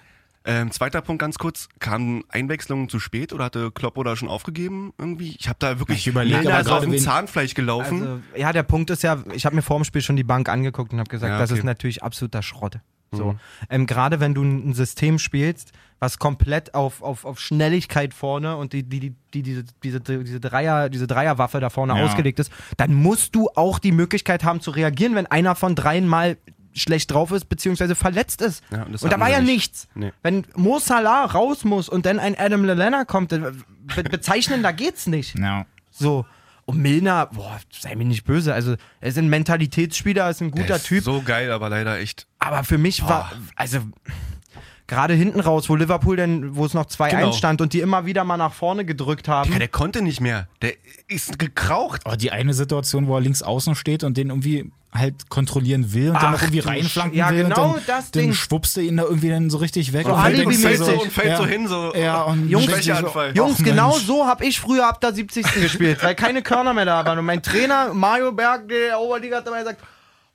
Ähm, 0.48 0.70
zweiter 0.70 1.02
Punkt 1.02 1.20
ganz 1.20 1.40
kurz, 1.40 1.70
kamen 1.80 2.24
Einwechslungen 2.30 2.88
zu 2.88 3.00
spät 3.00 3.34
oder 3.34 3.46
hatte 3.46 3.72
Klopp 3.72 3.98
oder 3.98 4.16
schon 4.16 4.30
aufgegeben 4.30 4.94
irgendwie? 5.00 5.36
Ich 5.40 5.48
habe 5.48 5.58
da 5.60 5.80
wirklich 5.80 6.00
Ich 6.00 6.08
überleg 6.08 6.34
Nein, 6.34 6.46
aber 6.48 6.56
da 6.56 6.60
ist 6.62 6.70
auf 6.70 6.84
dem 6.84 6.98
Zahnfleisch 7.00 7.56
gelaufen. 7.56 8.02
Also, 8.02 8.22
ja, 8.36 8.54
der 8.54 8.62
Punkt 8.62 8.92
ist 8.92 9.02
ja, 9.02 9.24
ich 9.34 9.48
habe 9.48 9.56
mir 9.56 9.64
vor 9.64 9.80
dem 9.80 9.86
Spiel 9.86 10.02
schon 10.02 10.16
die 10.16 10.24
Bank 10.24 10.48
angeguckt 10.48 10.94
und 10.94 11.00
habe 11.00 11.10
gesagt, 11.10 11.32
Ja, 11.32 11.40
das 11.40 11.50
okay. 11.50 11.60
ist 11.60 11.66
natürlich 11.66 12.04
absoluter 12.04 12.44
Schrott. 12.44 12.78
So. 13.16 13.36
Ähm, 13.70 13.86
Gerade 13.86 14.20
wenn 14.20 14.34
du 14.34 14.44
ein 14.44 14.74
System 14.74 15.20
spielst, 15.20 15.72
was 16.00 16.20
komplett 16.20 16.74
auf, 16.76 17.02
auf, 17.02 17.26
auf 17.26 17.40
Schnelligkeit 17.40 18.14
vorne 18.14 18.58
und 18.58 18.74
die, 18.74 18.84
die, 18.84 19.00
die, 19.00 19.16
die, 19.34 19.42
diese, 19.44 19.64
diese, 19.84 20.00
diese, 20.02 20.40
Dreier, 20.40 20.90
diese 20.90 21.08
Dreierwaffe 21.08 21.60
da 21.60 21.70
vorne 21.70 21.98
Ja. 21.98 22.06
ausgelegt 22.06 22.40
ist, 22.40 22.52
dann 22.78 22.94
musst 22.94 23.34
du 23.36 23.50
auch 23.56 23.80
die 23.80 23.92
Möglichkeit 23.92 24.44
haben 24.44 24.60
zu 24.62 24.72
reagieren, 24.72 25.16
wenn 25.16 25.26
einer 25.28 25.56
von 25.56 25.74
dreien 25.76 26.08
mal 26.08 26.38
schlecht 26.74 27.12
drauf 27.14 27.32
ist, 27.32 27.46
beziehungsweise 27.48 27.96
verletzt 27.96 28.42
ist. 28.42 28.62
Ja, 28.70 28.84
und 28.84 29.02
und 29.02 29.14
da 29.14 29.18
war 29.20 29.30
ja 29.30 29.40
nicht. 29.40 29.48
nichts. 29.52 29.88
Nee. 29.96 30.12
Wenn 30.22 30.46
Mo 30.56 30.80
Salah 30.80 31.24
raus 31.24 31.64
muss 31.64 31.88
und 31.88 32.06
dann 32.06 32.20
ein 32.20 32.38
Adam 32.38 32.66
Lallana 32.66 33.06
kommt, 33.06 33.30
be 33.30 33.54
bezeichnen, 34.04 34.62
da 34.62 34.74
geht's 34.74 35.08
nicht. 35.08 35.40
Ja. 35.40 35.66
So. 35.90 36.26
Und 36.66 36.80
Milner, 36.80 37.28
boah, 37.28 37.60
sei 37.70 37.96
mir 37.96 38.06
nicht 38.06 38.26
böse. 38.26 38.54
Also, 38.54 38.76
er 39.00 39.10
ist 39.10 39.18
ein 39.20 39.30
Mentalitätsspieler, 39.30 40.30
ist 40.30 40.42
ein 40.42 40.50
guter 40.50 40.78
ist 40.78 40.88
Typ. 40.88 41.04
So 41.04 41.22
geil, 41.22 41.52
aber 41.52 41.70
leider 41.70 42.00
echt. 42.00 42.28
Aber 42.40 42.64
für 42.64 42.80
mich 42.80 43.04
war, 43.04 43.32
also, 43.56 43.80
gerade 44.88 45.14
hinten 45.14 45.40
raus, 45.40 45.70
wo 45.70 45.76
Liverpool 45.76 46.16
denn, 46.16 46.56
wo 46.56 46.66
es 46.66 46.74
noch 46.74 46.86
2-1 46.86 47.10
Genau. 47.10 47.32
stand 47.32 47.62
und 47.62 47.74
die 47.74 47.80
immer 47.80 48.06
wieder 48.06 48.24
mal 48.24 48.38
nach 48.38 48.54
vorne 48.54 48.86
gedrückt 48.86 49.28
haben. 49.28 49.52
Ja, 49.52 49.60
der 49.60 49.68
konnte 49.68 50.02
nicht 50.02 50.22
mehr. 50.22 50.48
Der 50.62 50.74
ist 51.08 51.40
gekraucht. 51.40 52.02
Aber 52.06 52.18
die 52.18 52.32
eine 52.32 52.54
Situation, 52.54 53.08
wo 53.08 53.16
er 53.16 53.22
links 53.22 53.42
außen 53.42 53.76
steht 53.76 54.04
und 54.04 54.18
den 54.18 54.30
irgendwie 54.30 54.72
halt 54.94 55.30
kontrollieren 55.30 55.94
will 55.94 56.08
und 56.10 56.14
dann 56.16 56.26
Ach 56.28 56.32
noch 56.34 56.42
irgendwie 56.44 56.60
reinflanken 56.60 57.18
ja, 57.18 57.30
will 57.30 57.44
genau 57.44 57.66
und 57.74 57.76
dann, 57.76 57.84
das 57.86 58.12
dann 58.12 58.22
Ding. 58.24 58.34
schwuppst 58.34 58.78
du 58.78 58.82
ihn 58.82 58.96
da 58.96 59.04
irgendwie 59.04 59.28
dann 59.30 59.50
so 59.50 59.58
richtig 59.58 59.92
weg. 59.92 60.06
So 60.08 60.14
und 60.14 60.22
fällt 60.22 60.40
dann 60.40 60.48
mäßig. 60.48 60.78
so- 60.78 61.02
und 61.02 61.12
fällt 61.12 61.36
so 61.38 61.46
hin, 61.46 61.68
so 61.68 61.94
Ja, 61.96 62.22
und 62.22 62.48
Jungs, 62.48 62.66
du 62.68 62.72
so, 62.72 62.78
Schwächeanfall. 62.78 63.36
Jungs, 63.36 63.58
ach, 63.60 63.64
genau 63.66 63.92
so 63.98 64.26
habe 64.26 64.46
ich 64.46 64.58
früher 64.62 64.88
ab 64.88 65.02
der 65.02 65.14
70. 65.14 65.46
gespielt, 65.62 66.02
weil 66.02 66.16
keine 66.16 66.42
Körner 66.42 66.74
mehr 66.74 66.86
da 66.86 67.06
waren. 67.06 67.20
Und 67.20 67.26
mein 67.26 67.44
Trainer, 67.44 67.94
Mario 67.94 68.32
Berg, 68.32 68.70
der 68.70 68.98
Oberliga, 68.98 69.38
hat 69.38 69.48
immer 69.48 69.58
gesagt, 69.60 69.82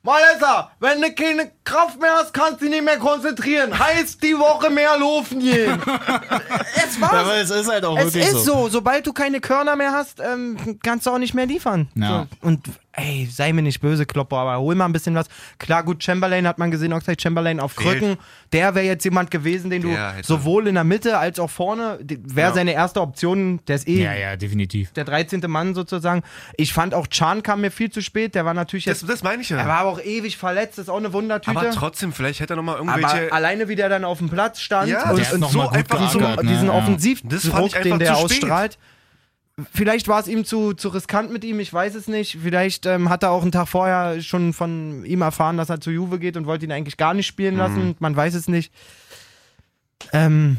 Malessa, 0.03 0.71
wenn 0.79 0.99
du 0.99 1.13
keine 1.13 1.51
Kraft 1.63 1.99
mehr 2.01 2.11
hast, 2.15 2.33
kannst 2.33 2.61
du 2.61 2.65
dich 2.65 2.71
nicht 2.71 2.83
mehr 2.83 2.97
konzentrieren. 2.97 3.77
Heißt 3.77 4.21
die 4.23 4.37
Woche 4.37 4.71
mehr 4.71 4.97
laufen 4.97 5.39
gehen. 5.39 5.79
es 6.75 6.99
war's. 6.99 7.13
aber 7.13 7.35
es 7.35 7.49
ist 7.51 7.69
halt 7.69 7.85
auch 7.85 7.97
Es 7.97 8.05
wirklich 8.13 8.25
ist 8.33 8.45
so. 8.45 8.67
sobald 8.67 9.05
du 9.05 9.13
keine 9.13 9.39
Körner 9.39 9.75
mehr 9.75 9.91
hast, 9.91 10.19
ähm, 10.19 10.79
kannst 10.83 11.05
du 11.05 11.11
auch 11.11 11.19
nicht 11.19 11.35
mehr 11.35 11.45
liefern. 11.45 11.87
Ja. 11.93 12.27
So. 12.41 12.47
Und 12.47 12.65
ey, 12.93 13.27
sei 13.31 13.53
mir 13.53 13.61
nicht 13.61 13.79
böse, 13.81 14.05
Kloppo, 14.05 14.37
aber 14.37 14.59
hol 14.59 14.75
mal 14.75 14.85
ein 14.85 14.91
bisschen 14.93 15.15
was. 15.15 15.27
Klar, 15.59 15.83
gut, 15.83 16.03
Chamberlain 16.03 16.45
hat 16.47 16.57
man 16.59 16.71
gesehen, 16.71 16.91
Oxlade 16.93 17.21
Chamberlain 17.21 17.59
auf 17.59 17.73
Fehlt. 17.73 17.99
Krücken. 17.99 18.17
Der 18.51 18.75
wäre 18.75 18.85
jetzt 18.85 19.03
jemand 19.05 19.31
gewesen, 19.31 19.69
den 19.69 19.81
du 19.83 19.89
Der 19.89 20.15
sowohl 20.23 20.67
in 20.67 20.75
der 20.75 20.83
Mitte 20.83 21.17
als 21.17 21.39
auch 21.39 21.49
vorne, 21.49 21.99
wäre 22.01 22.49
Ja. 22.49 22.53
seine 22.53 22.73
erste 22.73 22.99
Option, 23.01 23.61
der 23.67 23.75
ist 23.77 23.87
eh 23.87 24.03
Ja, 24.03 24.13
ja, 24.13 24.35
definitiv. 24.35 24.91
der 24.91 25.05
13. 25.05 25.41
Mann 25.49 25.73
sozusagen. 25.73 26.21
Ich 26.57 26.73
fand 26.73 26.93
auch 26.93 27.07
Chan 27.07 27.43
kam 27.43 27.61
mir 27.61 27.71
viel 27.71 27.89
zu 27.89 28.01
spät, 28.01 28.35
der 28.35 28.43
war 28.45 28.53
natürlich 28.53 28.85
Das, 28.85 29.01
jetzt, 29.01 29.09
das 29.09 29.23
meine 29.23 29.41
ich 29.41 29.49
ja. 29.49 29.57
er 29.57 29.67
war 29.67 29.77
aber 29.79 29.89
auch 29.91 30.01
ewig 30.01 30.37
verletzt, 30.37 30.77
das 30.77 30.83
ist 30.85 30.89
auch 30.89 30.97
eine 30.97 31.13
Wundertüte. 31.13 31.57
aber 31.57 31.71
trotzdem, 31.71 32.11
vielleicht 32.13 32.39
hätte 32.41 32.53
er 32.53 32.57
nochmal 32.57 32.77
Aber 32.77 32.97
irgendwelche. 32.99 33.31
alleine 33.31 33.67
wie 33.69 33.75
der 33.75 33.87
dann 33.89 34.03
auf 34.03 34.17
dem 34.17 34.29
Platz 34.29 34.59
stand 34.59 34.89
Ja, 34.89 35.11
und, 35.11 35.31
und 35.33 35.39
noch 35.39 35.51
so 35.51 35.69
einfach 35.69 35.97
diesen, 35.99 36.19
geackert, 36.19 36.43
ne? 36.43 36.51
diesen. 36.51 36.67
Das 36.67 36.75
Offensivdruck, 36.75 37.81
den 37.83 37.99
der 37.99 38.15
zu 38.15 38.27
spät. 38.27 38.43
ausstrahlt. 38.43 38.77
Vielleicht 39.73 40.07
war 40.07 40.19
es 40.19 40.27
ihm 40.27 40.45
zu, 40.45 40.73
zu 40.73 40.89
riskant 40.89 41.31
mit 41.31 41.43
ihm, 41.43 41.59
ich 41.59 41.73
weiß 41.73 41.95
es 41.95 42.07
nicht. 42.07 42.37
Vielleicht 42.41 42.85
ähm, 42.85 43.09
hat 43.09 43.23
er 43.23 43.31
auch 43.31 43.41
einen 43.41 43.51
Tag 43.51 43.67
vorher 43.67 44.21
schon 44.21 44.53
von 44.53 45.03
ihm 45.05 45.21
erfahren, 45.21 45.57
dass 45.57 45.69
er 45.69 45.81
zu 45.81 45.91
Juve 45.91 46.19
geht 46.19 46.37
und 46.37 46.45
wollte 46.45 46.65
ihn 46.65 46.71
eigentlich 46.71 46.97
gar 46.97 47.13
nicht 47.13 47.27
spielen 47.27 47.57
lassen. 47.57 47.95
Man 47.99 48.15
weiß 48.15 48.33
es 48.35 48.47
nicht. 48.47 48.73
Ähm, 50.13 50.57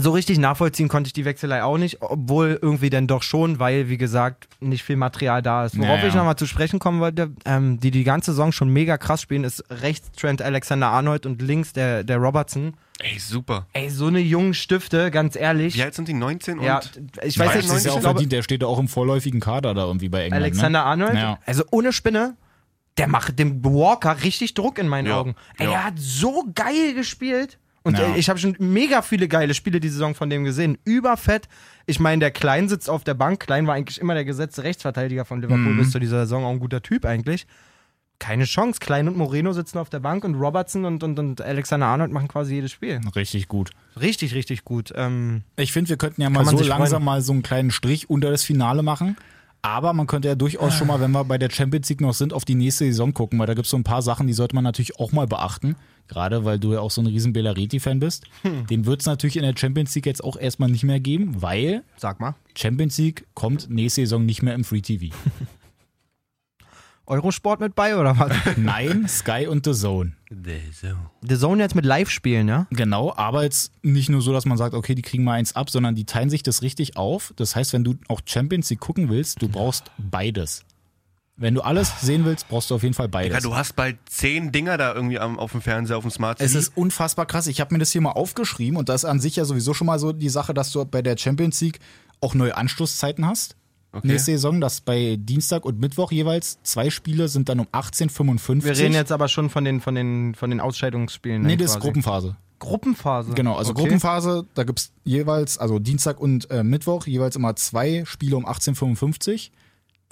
so 0.00 0.12
richtig 0.12 0.38
nachvollziehen 0.38 0.86
konnte 0.88 1.08
ich 1.08 1.12
die 1.12 1.24
Wechselei 1.24 1.62
auch 1.62 1.76
nicht, 1.76 2.00
obwohl 2.00 2.58
irgendwie 2.62 2.88
dann 2.88 3.06
doch 3.08 3.22
schon, 3.22 3.58
weil, 3.58 3.88
wie 3.88 3.98
gesagt, 3.98 4.48
nicht 4.60 4.84
viel 4.84 4.94
Material 4.96 5.42
da 5.42 5.64
ist. 5.64 5.76
Worauf 5.76 5.96
Ja, 5.96 6.02
ja. 6.02 6.08
ich 6.08 6.14
nochmal 6.14 6.36
zu 6.36 6.46
sprechen 6.46 6.78
kommen 6.78 7.00
wollte, 7.00 7.32
ähm, 7.44 7.80
die 7.80 7.90
die 7.90 8.04
ganze 8.04 8.30
Saison 8.30 8.52
schon 8.52 8.68
mega 8.68 8.96
krass 8.96 9.20
spielen, 9.20 9.42
ist 9.44 9.64
rechts 9.70 10.12
Trent 10.12 10.40
Alexander-Arnold 10.40 11.26
und 11.26 11.42
links 11.42 11.72
der, 11.72 12.04
der 12.04 12.18
Robertson. 12.18 12.74
Ey, 13.00 13.18
super. 13.18 13.66
Ey, 13.72 13.90
so 13.90 14.06
eine 14.06 14.20
jungen 14.20 14.54
Stifte, 14.54 15.10
ganz 15.10 15.36
ehrlich. 15.36 15.76
Wie 15.76 15.82
alt 15.82 15.94
sind 15.94 16.08
die? 16.08 16.14
19 16.14 16.58
und. 16.58 16.64
ja, 16.64 16.80
ich 17.22 17.38
weiß 17.38 17.48
Weiß 17.48 17.54
jetzt 17.56 17.64
ist 17.66 17.72
nicht, 17.74 17.84
ja 17.86 17.92
auch 17.92 18.00
glaube, 18.00 18.14
verdient, 18.16 18.32
der 18.32 18.42
steht 18.42 18.62
ja 18.62 18.68
auch 18.68 18.78
im 18.78 18.88
vorläufigen 18.88 19.40
Kader 19.40 19.74
da 19.74 19.84
irgendwie 19.84 20.08
bei 20.08 20.24
England. 20.24 20.42
Alexander 20.44 20.80
ne? 20.80 20.84
Arnold, 20.84 21.14
Ja. 21.14 21.38
also 21.46 21.64
ohne 21.70 21.92
Spinne, 21.92 22.36
der 22.98 23.06
macht 23.08 23.38
dem 23.38 23.64
Walker 23.64 24.22
richtig 24.24 24.54
Druck 24.54 24.78
in 24.78 24.88
meinen 24.88 25.06
Ja, 25.06 25.18
Augen. 25.18 25.34
Ey, 25.58 25.66
ja. 25.66 25.72
er 25.72 25.84
hat 25.84 25.94
so 25.96 26.44
geil 26.54 26.94
gespielt. 26.94 27.58
Und 27.88 27.98
Ja. 27.98 28.14
äh, 28.14 28.18
ich 28.18 28.28
habe 28.28 28.38
schon 28.38 28.54
mega 28.58 29.02
viele 29.02 29.28
geile 29.28 29.54
Spiele 29.54 29.80
die 29.80 29.88
Saison 29.88 30.14
von 30.14 30.28
dem 30.30 30.44
gesehen. 30.44 30.76
Überfett. 30.84 31.48
Ich 31.86 31.98
meine, 32.00 32.20
der 32.20 32.30
Klein 32.30 32.68
sitzt 32.68 32.90
auf 32.90 33.02
der 33.02 33.14
Bank. 33.14 33.40
Klein 33.40 33.66
war 33.66 33.74
eigentlich 33.74 34.00
immer 34.00 34.12
der 34.14 34.24
gesetzte 34.26 34.62
Rechtsverteidiger 34.62 35.24
von 35.24 35.40
Liverpool 35.40 35.72
Mhm. 35.72 35.78
bis 35.78 35.90
zu 35.90 35.98
dieser 35.98 36.20
Saison. 36.20 36.44
Auch 36.44 36.50
ein 36.50 36.60
guter 36.60 36.82
Typ 36.82 37.06
eigentlich. 37.06 37.46
Keine 38.18 38.44
Chance. 38.44 38.80
Klein 38.80 39.06
und 39.08 39.16
Moreno 39.16 39.52
sitzen 39.52 39.78
auf 39.78 39.90
der 39.90 40.00
Bank 40.00 40.24
und 40.24 40.34
Robertson 40.34 40.84
und, 40.84 41.02
und, 41.04 41.18
und 41.18 41.40
Alexander 41.40 41.86
Arnold 41.86 42.10
machen 42.12 42.28
quasi 42.28 42.54
jedes 42.56 42.72
Spiel. 42.72 43.00
Richtig 43.14 43.48
gut. 43.48 43.70
Richtig, 43.98 44.34
richtig 44.34 44.64
gut. 44.64 44.92
Ähm, 44.96 45.42
Ich 45.56 45.72
finde, 45.72 45.88
wir 45.90 45.96
könnten 45.96 46.20
ja 46.22 46.28
mal 46.28 46.44
so 46.44 46.58
langsam 46.62 46.88
freuen. 46.88 47.04
mal 47.04 47.22
so 47.22 47.32
einen 47.32 47.42
kleinen 47.42 47.70
Strich 47.70 48.10
unter 48.10 48.30
das 48.30 48.42
Finale 48.44 48.82
machen. 48.82 49.16
Aber 49.62 49.92
man 49.92 50.06
könnte 50.06 50.28
ja 50.28 50.34
durchaus 50.34 50.74
schon 50.74 50.86
mal, 50.86 51.00
wenn 51.00 51.10
wir 51.10 51.24
bei 51.24 51.36
der 51.38 51.50
Champions 51.50 51.88
League 51.88 52.00
noch 52.00 52.14
sind, 52.14 52.32
auf 52.32 52.44
die 52.44 52.54
nächste 52.54 52.84
Saison 52.84 53.12
gucken, 53.14 53.38
weil 53.38 53.46
da 53.46 53.54
gibt 53.54 53.64
es 53.66 53.70
so 53.70 53.76
ein 53.76 53.82
paar 53.84 54.02
Sachen, 54.02 54.26
die 54.28 54.32
sollte 54.32 54.54
man 54.54 54.62
natürlich 54.62 54.98
auch 55.00 55.10
mal 55.12 55.26
beachten. 55.26 55.74
Gerade 56.08 56.44
weil 56.44 56.58
du 56.58 56.72
ja 56.72 56.80
auch 56.80 56.90
so 56.90 57.00
ein 57.02 57.06
riesen 57.06 57.32
Bellariti-Fan 57.32 58.00
bist. 58.00 58.24
Den 58.70 58.86
wird 58.86 59.00
es 59.00 59.06
natürlich 59.06 59.36
in 59.36 59.42
der 59.42 59.54
Champions 59.56 59.94
League 59.94 60.06
jetzt 60.06 60.24
auch 60.24 60.36
erstmal 60.36 60.70
nicht 60.70 60.84
mehr 60.84 61.00
geben, 61.00 61.42
weil 61.42 61.84
sag 61.96 62.20
mal. 62.20 62.34
Champions 62.56 62.98
League 62.98 63.26
kommt 63.34 63.70
nächste 63.70 64.02
Saison 64.02 64.24
nicht 64.24 64.42
mehr 64.42 64.54
im 64.54 64.64
Free 64.64 64.80
TV. 64.80 65.14
Eurosport 67.08 67.60
mit 67.60 67.74
bei 67.74 67.96
oder 67.96 68.18
was? 68.18 68.32
Nein, 68.56 69.08
Sky 69.08 69.46
und 69.46 69.64
The 69.64 69.72
Zone. 69.72 70.12
The 71.22 71.38
Zone 71.38 71.62
jetzt 71.62 71.74
mit 71.74 71.86
Live-Spielen, 71.86 72.48
ja? 72.48 72.66
Genau, 72.70 73.14
aber 73.16 73.44
jetzt 73.44 73.72
nicht 73.82 74.10
nur 74.10 74.20
so, 74.20 74.32
dass 74.32 74.44
man 74.44 74.58
sagt, 74.58 74.74
okay, 74.74 74.94
die 74.94 75.02
kriegen 75.02 75.24
mal 75.24 75.34
eins 75.34 75.56
ab, 75.56 75.70
sondern 75.70 75.94
die 75.94 76.04
teilen 76.04 76.28
sich 76.28 76.42
das 76.42 76.60
richtig 76.60 76.98
auf. 76.98 77.32
Das 77.36 77.56
heißt, 77.56 77.72
wenn 77.72 77.82
du 77.82 77.94
auch 78.08 78.20
Champions 78.26 78.68
League 78.68 78.80
gucken 78.80 79.08
willst, 79.08 79.40
du 79.40 79.48
brauchst 79.48 79.90
beides. 79.96 80.64
Wenn 81.40 81.54
du 81.54 81.60
alles 81.60 82.00
sehen 82.00 82.24
willst, 82.24 82.48
brauchst 82.48 82.70
du 82.70 82.74
auf 82.74 82.82
jeden 82.82 82.94
Fall 82.94 83.08
beides. 83.08 83.32
Ja, 83.32 83.40
du 83.40 83.54
hast 83.54 83.76
bald 83.76 83.96
10 84.10 84.50
Dinger 84.50 84.76
da 84.76 84.92
irgendwie 84.92 85.20
am, 85.20 85.38
auf 85.38 85.52
dem 85.52 85.62
Fernseher, 85.62 85.96
auf 85.96 86.02
dem 86.02 86.10
Smart 86.10 86.38
TV. 86.38 86.46
es 86.46 86.54
ist 86.56 86.76
unfassbar 86.76 87.26
krass. 87.26 87.46
Ich 87.46 87.60
habe 87.60 87.72
mir 87.74 87.78
das 87.78 87.92
hier 87.92 88.00
mal 88.00 88.10
aufgeschrieben 88.10 88.76
und 88.76 88.88
das 88.88 89.04
ist 89.04 89.10
an 89.10 89.20
sich 89.20 89.36
ja 89.36 89.44
sowieso 89.44 89.72
schon 89.72 89.86
mal 89.86 90.00
so 90.00 90.12
die 90.12 90.28
Sache, 90.28 90.52
dass 90.52 90.72
du 90.72 90.84
bei 90.84 91.00
der 91.00 91.16
Champions 91.16 91.60
League 91.60 91.78
auch 92.20 92.34
neue 92.34 92.56
Anschlusszeiten 92.56 93.24
hast. 93.24 93.54
Okay. 93.92 94.08
Nächste 94.08 94.32
Saison, 94.32 94.60
dass 94.60 94.80
bei 94.80 95.16
Dienstag 95.18 95.64
und 95.64 95.80
Mittwoch 95.80 96.10
jeweils 96.10 96.58
zwei 96.64 96.90
Spiele 96.90 97.28
sind 97.28 97.48
dann 97.48 97.60
um 97.60 97.66
18.55 97.68 98.64
Wir 98.64 98.76
reden 98.76 98.94
jetzt 98.94 99.12
aber 99.12 99.28
schon 99.28 99.48
von 99.48 99.64
den, 99.64 99.80
von 99.80 99.94
den, 99.94 100.34
von 100.34 100.50
den 100.50 100.60
Ausscheidungsspielen. 100.60 101.42
Nee, 101.42 101.56
das 101.56 101.70
ist 101.70 101.74
quasi. 101.76 101.86
Gruppenphase. 101.86 102.36
Gruppenphase. 102.58 103.32
Genau, 103.34 103.54
also 103.56 103.70
Okay. 103.70 103.82
Gruppenphase, 103.82 104.44
da 104.54 104.64
gibt 104.64 104.80
es 104.80 104.92
jeweils, 105.04 105.56
also 105.56 105.78
Dienstag 105.78 106.20
und 106.20 106.50
äh, 106.50 106.64
Mittwoch, 106.64 107.06
jeweils 107.06 107.36
immer 107.36 107.54
zwei 107.54 108.02
Spiele 108.04 108.36
um 108.36 108.44
18.55 108.44 109.50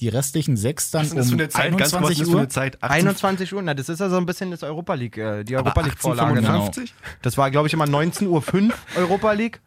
Die 0.00 0.08
restlichen 0.08 0.56
sechs 0.56 0.90
dann 0.90 1.10
um 1.10 1.18
eine 1.18 1.48
Zeit? 1.48 1.76
Ganz 1.76 1.92
kurz, 1.92 2.02
was 2.02 2.10
21 2.10 2.10
ist 2.10 2.20
das 2.20 2.28
für 2.28 2.34
Uhr. 2.34 2.40
eine 2.40 2.48
Zeit? 2.48 2.82
18 2.82 2.98
21 3.08 3.54
Uhr, 3.54 3.62
na, 3.62 3.74
das 3.74 3.88
ist 3.88 3.98
ja 3.98 4.10
so 4.10 4.16
ein 4.18 4.26
bisschen 4.26 4.50
das 4.50 4.62
Europa 4.62 4.94
League, 4.94 5.16
äh, 5.16 5.42
die 5.42 5.56
Europa 5.56 5.70
aber 5.70 5.82
League-Vorlage. 5.84 6.34
Ne? 6.34 6.48
1855? 6.48 6.94
Das 7.22 7.38
war, 7.38 7.50
glaube 7.50 7.68
ich, 7.68 7.72
immer 7.72 7.86
19.05 7.86 8.26
Uhr 8.26 8.72
Europa 8.96 9.32
League 9.32 9.60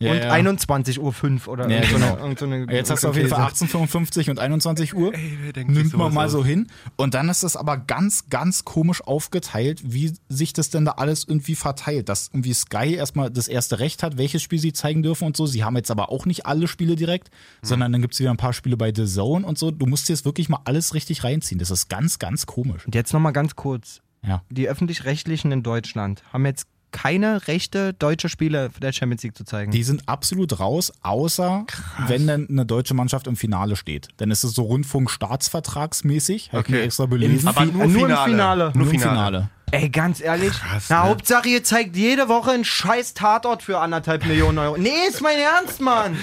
Ja, 0.00 0.10
und 0.10 0.18
ja. 0.18 0.32
21.05 0.32 1.46
Uhr 1.46 1.52
oder 1.52 1.70
Ja, 1.70 1.84
so 1.86 1.94
genau. 1.94 2.16
eine, 2.16 2.36
so 2.36 2.44
eine 2.46 2.66
Jetzt 2.72 2.90
hast 2.90 3.04
du 3.04 3.08
auf 3.08 3.16
jeden 3.16 3.28
Fall 3.28 3.48
Käse. 3.50 3.64
18.55 3.66 4.28
und 4.30 4.38
21 4.40 4.94
Uhr. 4.94 5.14
Ey, 5.14 5.38
Nimmt 5.66 5.96
man 5.96 6.12
mal 6.12 6.26
aus? 6.26 6.32
so 6.32 6.44
hin. 6.44 6.66
Und 6.96 7.14
dann 7.14 7.28
ist 7.28 7.44
es 7.44 7.56
aber 7.56 7.76
ganz, 7.78 8.28
ganz 8.28 8.64
komisch 8.64 9.02
aufgeteilt, 9.02 9.80
wie 9.84 10.12
sich 10.28 10.52
das 10.52 10.70
denn 10.70 10.84
da 10.84 10.92
alles 10.92 11.24
irgendwie 11.28 11.54
verteilt. 11.54 12.08
Dass 12.08 12.28
irgendwie 12.28 12.52
Sky 12.54 12.94
erstmal 12.94 13.30
das 13.30 13.46
erste 13.46 13.78
Recht 13.78 14.02
hat, 14.02 14.18
welches 14.18 14.42
Spiel 14.42 14.58
sie 14.58 14.72
zeigen 14.72 15.02
dürfen 15.04 15.26
und 15.26 15.36
so. 15.36 15.46
Sie 15.46 15.62
haben 15.62 15.76
jetzt 15.76 15.90
aber 15.92 16.10
auch 16.10 16.26
nicht 16.26 16.44
alle 16.44 16.66
Spiele 16.66 16.96
direkt, 16.96 17.28
Hm. 17.28 17.34
sondern 17.62 17.92
dann 17.92 18.02
gibt 18.02 18.14
es 18.14 18.20
wieder 18.20 18.30
ein 18.30 18.36
paar 18.36 18.52
Spiele 18.52 18.76
bei 18.76 18.92
The 18.94 19.06
Zone 19.06 19.46
und 19.46 19.58
so. 19.58 19.70
Du 19.70 19.86
musst 19.86 20.08
dir 20.08 20.14
jetzt 20.14 20.24
wirklich 20.24 20.48
mal 20.48 20.60
alles 20.64 20.94
richtig 20.94 21.22
reinziehen. 21.24 21.58
Das 21.60 21.70
ist 21.70 21.88
ganz, 21.88 22.18
ganz 22.18 22.46
komisch. 22.46 22.84
Und 22.84 22.94
jetzt 22.96 23.12
nochmal 23.12 23.32
ganz 23.32 23.54
kurz. 23.54 24.00
Ja. 24.26 24.42
Die 24.50 24.68
Öffentlich-Rechtlichen 24.68 25.52
in 25.52 25.62
Deutschland 25.62 26.22
haben 26.32 26.46
jetzt 26.46 26.66
keine 26.94 27.46
Rechte, 27.48 27.92
deutsche 27.92 28.28
Spiele 28.28 28.70
der 28.80 28.92
Champions 28.92 29.22
League 29.24 29.36
zu 29.36 29.44
zeigen. 29.44 29.72
Die 29.72 29.82
sind 29.82 30.08
absolut 30.08 30.60
raus, 30.60 30.92
außer 31.02 31.66
wenn 32.06 32.26
dann 32.26 32.46
eine 32.48 32.64
deutsche 32.64 32.94
Mannschaft 32.94 33.26
im 33.26 33.36
Finale 33.36 33.74
steht. 33.76 34.08
Dann 34.18 34.30
ist 34.30 34.44
es 34.44 34.52
so 34.54 34.62
Rundfunk-Staatsvertragsmäßig, 34.62 36.50
Okay. 36.52 36.72
mir 36.72 36.82
extra 36.82 37.06
belesen. 37.06 37.48
Aber 37.48 37.64
nur, 37.66 37.74
nur 37.74 37.84
im 37.84 37.92
Finale. 37.92 38.30
Finale. 38.30 38.64
Nur 38.74 38.84
Nur 38.84 38.94
im 38.94 39.00
Finale. 39.00 39.16
Finale. 39.16 39.50
Ey, 39.70 39.88
ganz 39.88 40.20
ehrlich, 40.20 40.52
Krass, 40.52 40.86
na 40.88 41.02
ne? 41.02 41.08
Hauptsache 41.08 41.48
ihr 41.48 41.64
zeigt 41.64 41.96
jede 41.96 42.28
Woche 42.28 42.52
einen 42.52 42.64
scheiß 42.64 43.14
Tatort 43.14 43.62
für 43.62 43.80
anderthalb 43.80 44.24
Millionen 44.24 44.58
Euro. 44.58 44.76
Nee, 44.78 44.90
ist 45.08 45.20
mein 45.20 45.36
Ernst, 45.38 45.80
Mann. 45.80 46.16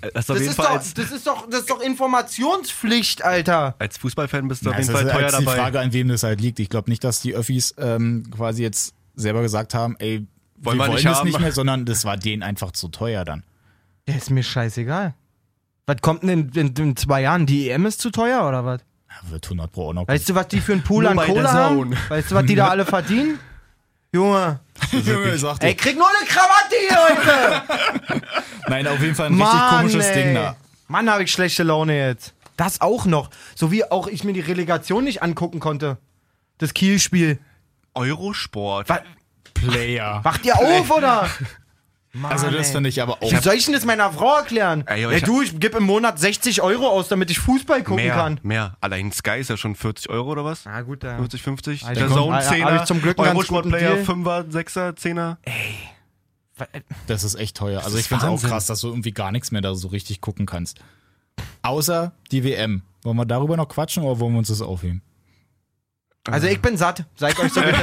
Das 0.00 0.08
ist 0.08 0.16
auf 0.16 0.26
Das 0.26 0.38
jeden 0.38 0.50
ist, 0.50 0.56
Fall 0.56 0.66
doch, 0.78 0.92
das, 0.94 1.10
ist 1.12 1.26
doch, 1.26 1.48
das 1.48 1.60
ist 1.60 1.70
doch 1.70 1.80
Informationspflicht, 1.80 3.22
Alter. 3.22 3.76
als 3.78 3.98
Fußballfan 3.98 4.48
bist 4.48 4.64
du 4.66 4.70
auf 4.70 4.76
Das 4.76 4.86
jeden 4.88 4.96
ist 4.96 5.02
Fall 5.02 5.12
teuer 5.12 5.30
halt 5.30 5.40
die 5.40 5.44
dabei. 5.44 5.56
Frage, 5.58 5.80
an 5.80 5.92
wem 5.92 6.08
das 6.08 6.24
halt 6.24 6.40
liegt. 6.40 6.58
Ich 6.58 6.68
glaube 6.70 6.90
nicht, 6.90 7.04
dass 7.04 7.20
die 7.20 7.34
Öffis 7.34 7.72
ähm, 7.78 8.24
quasi 8.34 8.62
jetzt 8.64 8.94
selber 9.18 9.42
gesagt 9.42 9.74
haben, 9.74 9.96
ey, 9.98 10.26
Wollen 10.60 10.78
wir 10.78 10.84
wir 10.84 10.88
wollen 10.88 10.94
nicht 10.94 11.06
das 11.06 11.18
haben. 11.18 11.26
nicht 11.28 11.40
mehr, 11.40 11.52
sondern 11.52 11.84
das 11.84 12.04
war 12.04 12.16
denen 12.16 12.42
einfach 12.42 12.72
zu 12.72 12.88
teuer 12.88 13.24
dann. 13.24 13.44
Der 14.06 14.16
ist 14.16 14.30
mir 14.30 14.42
scheißegal. 14.42 15.14
Was 15.86 15.96
kommt 16.00 16.22
denn 16.22 16.50
in, 16.54 16.68
in, 16.68 16.74
in 16.74 16.96
zwei 16.96 17.22
Jahren? 17.22 17.46
Die 17.46 17.70
EM 17.70 17.86
ist 17.86 18.00
zu 18.00 18.10
teuer 18.10 18.46
oder 18.48 18.64
was? 18.64 18.80
Ja, 19.08 19.30
wird 19.30 19.44
100 19.46 19.70
pro 19.72 19.88
auch 19.88 19.92
noch. 19.94 20.08
Weißt 20.08 20.28
du, 20.28 20.34
was 20.34 20.48
die 20.48 20.60
für 20.60 20.72
einen 20.72 20.82
Pool 20.82 21.06
an 21.06 21.16
Kohle 21.16 21.42
der 21.42 21.52
haben? 21.52 21.94
Weißt 22.08 22.30
du, 22.30 22.34
was 22.34 22.44
die 22.46 22.54
da 22.54 22.68
alle 22.70 22.84
verdienen? 22.84 23.38
Junge, 24.12 24.60
Junge, 24.90 25.36
sagt 25.36 25.62
ey, 25.64 25.74
krieg 25.74 25.96
nur 25.96 26.06
eine 26.08 26.26
Krawatte 26.26 26.74
hier 26.88 28.16
heute! 28.16 28.22
Nein, 28.68 28.86
auf 28.86 29.00
jeden 29.00 29.14
Fall 29.14 29.26
ein 29.26 29.34
richtig 29.34 29.52
Mann, 29.52 29.76
komisches 29.76 30.06
ey. 30.06 30.22
Ding 30.24 30.34
da. 30.34 30.56
Mann, 30.88 31.10
habe 31.10 31.24
ich 31.24 31.30
schlechte 31.30 31.62
Laune 31.62 31.98
jetzt. 32.08 32.32
Das 32.56 32.80
auch 32.80 33.04
noch. 33.04 33.28
So 33.54 33.70
wie 33.70 33.84
auch 33.84 34.06
ich 34.06 34.24
mir 34.24 34.32
die 34.32 34.40
Relegation 34.40 35.04
nicht 35.04 35.22
angucken 35.22 35.60
konnte. 35.60 35.98
Das 36.56 36.72
Kiel-Spiel. 36.74 37.38
Eurosport. 37.98 38.88
Wa- 38.88 39.02
Player. 39.54 40.20
Wacht 40.22 40.44
ihr 40.46 40.56
auf, 40.56 40.90
oder? 40.90 41.28
Mann, 42.12 42.32
Also 42.32 42.48
das 42.50 42.68
ey. 42.68 42.72
finde 42.74 42.88
ich 42.88 43.02
aber 43.02 43.22
auch. 43.22 43.30
Wie 43.30 43.36
soll 43.36 43.54
ich 43.54 43.64
denn 43.66 43.74
das 43.74 43.84
meiner 43.84 44.10
Frau 44.12 44.36
erklären? 44.38 44.82
Ey, 44.86 45.04
Ey, 45.04 45.16
ich 45.16 45.24
du, 45.24 45.42
ich 45.42 45.58
gebe 45.60 45.76
im 45.78 45.84
Monat 45.84 46.18
60 46.18 46.62
Euro 46.62 46.88
aus, 46.88 47.08
damit 47.08 47.30
ich 47.30 47.38
Fußball 47.38 47.82
gucken 47.82 48.04
mehr, 48.04 48.14
kann. 48.14 48.40
mehr. 48.42 48.76
Allein 48.80 49.12
Sky 49.12 49.38
ist 49.40 49.50
ja 49.50 49.56
schon 49.56 49.74
40 49.74 50.08
Euro 50.10 50.30
oder 50.32 50.44
was? 50.44 50.62
Na 50.64 50.80
gut, 50.82 51.04
da. 51.04 51.16
50, 51.16 51.42
50. 51.42 51.84
Alter, 51.84 52.00
der 52.00 52.08
Zone 52.08 52.36
Alter, 52.36 52.50
10er. 52.52 52.64
hab 52.64 52.80
ich 52.80 52.84
zum 52.86 53.02
Glück 53.02 53.18
Eurosport 53.18 53.68
Player 53.68 53.94
Deal. 53.96 54.04
5er, 54.04 54.50
6er, 54.50 54.96
10er. 54.96 55.36
Das 57.06 57.24
ist 57.24 57.34
echt 57.36 57.56
teuer. 57.56 57.82
Also 57.84 57.96
ist 57.96 58.02
ich 58.04 58.08
finde 58.08 58.26
es 58.26 58.30
auch 58.44 58.48
krass, 58.48 58.66
dass 58.66 58.80
du 58.80 58.88
irgendwie 58.88 59.12
gar 59.12 59.30
nichts 59.30 59.50
mehr 59.52 59.60
da 59.60 59.74
so 59.74 59.88
richtig 59.88 60.20
gucken 60.20 60.46
kannst. 60.46 60.78
Außer 61.62 62.12
die 62.32 62.42
WM. 62.42 62.82
Wollen 63.02 63.16
wir 63.16 63.26
darüber 63.26 63.56
noch 63.56 63.68
quatschen 63.68 64.02
oder 64.02 64.18
wollen 64.18 64.32
wir 64.32 64.38
uns 64.40 64.48
das 64.48 64.60
aufheben? 64.60 65.02
Also 66.32 66.46
ich 66.46 66.60
bin 66.60 66.76
satt. 66.76 67.04
Seid 67.16 67.38
euch 67.38 67.52
so 67.52 67.60
bitte. 67.62 67.78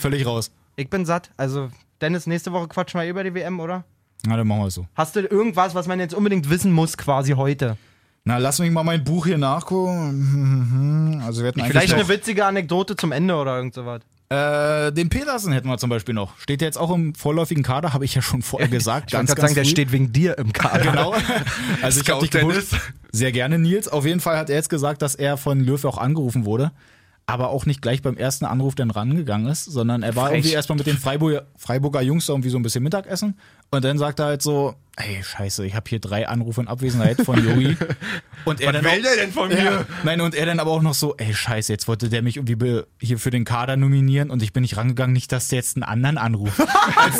Völlig 0.00 0.26
raus. 0.26 0.50
Ich 0.76 0.88
bin 0.90 1.04
satt. 1.06 1.30
Also, 1.36 1.70
Dennis, 2.00 2.26
nächste 2.26 2.52
Woche 2.52 2.68
quatschen 2.68 3.00
wir 3.00 3.08
über 3.08 3.22
die 3.24 3.34
WM, 3.34 3.60
oder? 3.60 3.84
Na, 4.26 4.36
dann 4.36 4.46
machen 4.46 4.60
wir 4.62 4.66
es 4.68 4.74
so. 4.74 4.86
Hast 4.94 5.16
du 5.16 5.20
irgendwas, 5.20 5.74
was 5.74 5.86
man 5.86 6.00
jetzt 6.00 6.14
unbedingt 6.14 6.48
wissen 6.50 6.72
muss, 6.72 6.96
quasi 6.96 7.32
heute? 7.32 7.76
Na, 8.24 8.38
lass 8.38 8.58
mich 8.58 8.70
mal 8.70 8.82
mein 8.84 9.04
Buch 9.04 9.26
hier 9.26 9.38
nachgucken. 9.38 11.20
Also 11.24 11.40
wir 11.42 11.48
hatten 11.48 11.60
Vielleicht 11.64 11.94
eine 11.94 12.08
witzige 12.08 12.44
Anekdote 12.44 12.96
zum 12.96 13.10
Ende 13.12 13.34
oder 13.36 13.56
irgend 13.56 13.72
sowas. 13.74 14.02
äh, 14.28 14.92
den 14.92 15.08
Petersen 15.08 15.52
hätten 15.54 15.68
wir 15.68 15.78
zum 15.78 15.88
Beispiel 15.88 16.14
noch. 16.14 16.36
Steht 16.38 16.60
der 16.60 16.68
jetzt 16.68 16.76
auch 16.76 16.90
im 16.94 17.14
vorläufigen 17.14 17.62
Kader, 17.62 17.94
habe 17.94 18.04
ich 18.04 18.14
ja 18.14 18.20
schon 18.20 18.42
vorher 18.42 18.68
gesagt. 18.70 19.12
Ich 19.12 19.18
wollte 19.18 19.28
gerade 19.28 19.40
sagen, 19.40 19.54
der 19.54 19.64
früh. 19.64 19.70
steht 19.70 19.92
wegen 19.92 20.12
dir 20.12 20.36
im 20.38 20.52
Kader. 20.52 20.90
Genau. 20.90 21.14
Also 21.80 22.00
ich 22.02 22.10
habe 22.10 22.20
dich. 22.20 22.30
Dennis. 22.30 22.70
Sehr 23.12 23.32
gerne, 23.32 23.58
Nils. 23.58 23.88
Auf 23.88 24.04
jeden 24.04 24.20
Fall 24.20 24.36
hat 24.36 24.50
er 24.50 24.56
jetzt 24.56 24.68
gesagt, 24.68 25.00
dass 25.02 25.14
er 25.14 25.36
von 25.38 25.60
Löw 25.60 25.82
auch 25.86 25.96
angerufen 25.98 26.44
wurde, 26.44 26.72
aber 27.26 27.48
auch 27.48 27.64
nicht 27.64 27.80
gleich 27.80 28.02
beim 28.02 28.16
ersten 28.16 28.44
Anruf 28.44 28.74
dann 28.74 28.90
rangegangen 28.90 29.46
ist, 29.50 29.64
sondern 29.64 30.02
er 30.02 30.14
war 30.14 30.28
Frech. 30.28 30.38
irgendwie 30.38 30.54
erstmal 30.54 30.76
mit 30.76 30.86
den 30.86 30.98
Freiburger, 30.98 31.46
Freiburger 31.56 32.02
Jungs 32.02 32.26
da 32.26 32.34
irgendwie 32.34 32.50
so 32.50 32.58
ein 32.58 32.62
bisschen 32.62 32.82
Mittagessen 32.82 33.38
und 33.70 33.84
dann 33.84 33.98
sagt 33.98 34.20
er 34.20 34.26
halt 34.26 34.42
so, 34.42 34.74
ey, 34.96 35.22
scheiße, 35.22 35.64
ich 35.64 35.74
habe 35.74 35.88
hier 35.88 36.00
drei 36.00 36.28
Anrufe 36.28 36.60
in 36.60 36.68
Abwesenheit 36.68 37.20
von 37.22 37.44
Yogi. 37.44 37.76
Und 38.44 38.60
er 38.60 38.74
Was 38.74 38.82
dann 38.82 38.84
will 38.84 39.00
auch, 39.00 39.02
der 39.02 39.16
denn 39.16 39.32
von 39.32 39.50
ja, 39.50 39.56
mir? 39.56 39.86
Nein, 40.02 40.20
und 40.20 40.34
er 40.34 40.44
dann 40.44 40.60
aber 40.60 40.70
auch 40.70 40.82
noch 40.82 40.92
so, 40.92 41.14
ey, 41.16 41.32
scheiße, 41.32 41.72
jetzt 41.72 41.88
wollte 41.88 42.10
der 42.10 42.20
mich 42.20 42.36
irgendwie 42.36 42.82
hier 43.00 43.18
für 43.18 43.30
den 43.30 43.46
Kader 43.46 43.78
nominieren 43.78 44.28
und 44.28 44.42
ich 44.42 44.52
bin 44.52 44.60
nicht 44.60 44.76
rangegangen, 44.76 45.14
nicht, 45.14 45.32
dass 45.32 45.48
der 45.48 45.60
jetzt 45.60 45.76
einen 45.76 45.82
anderen 45.82 46.18
anruft. 46.18 46.60
als, 46.96 47.16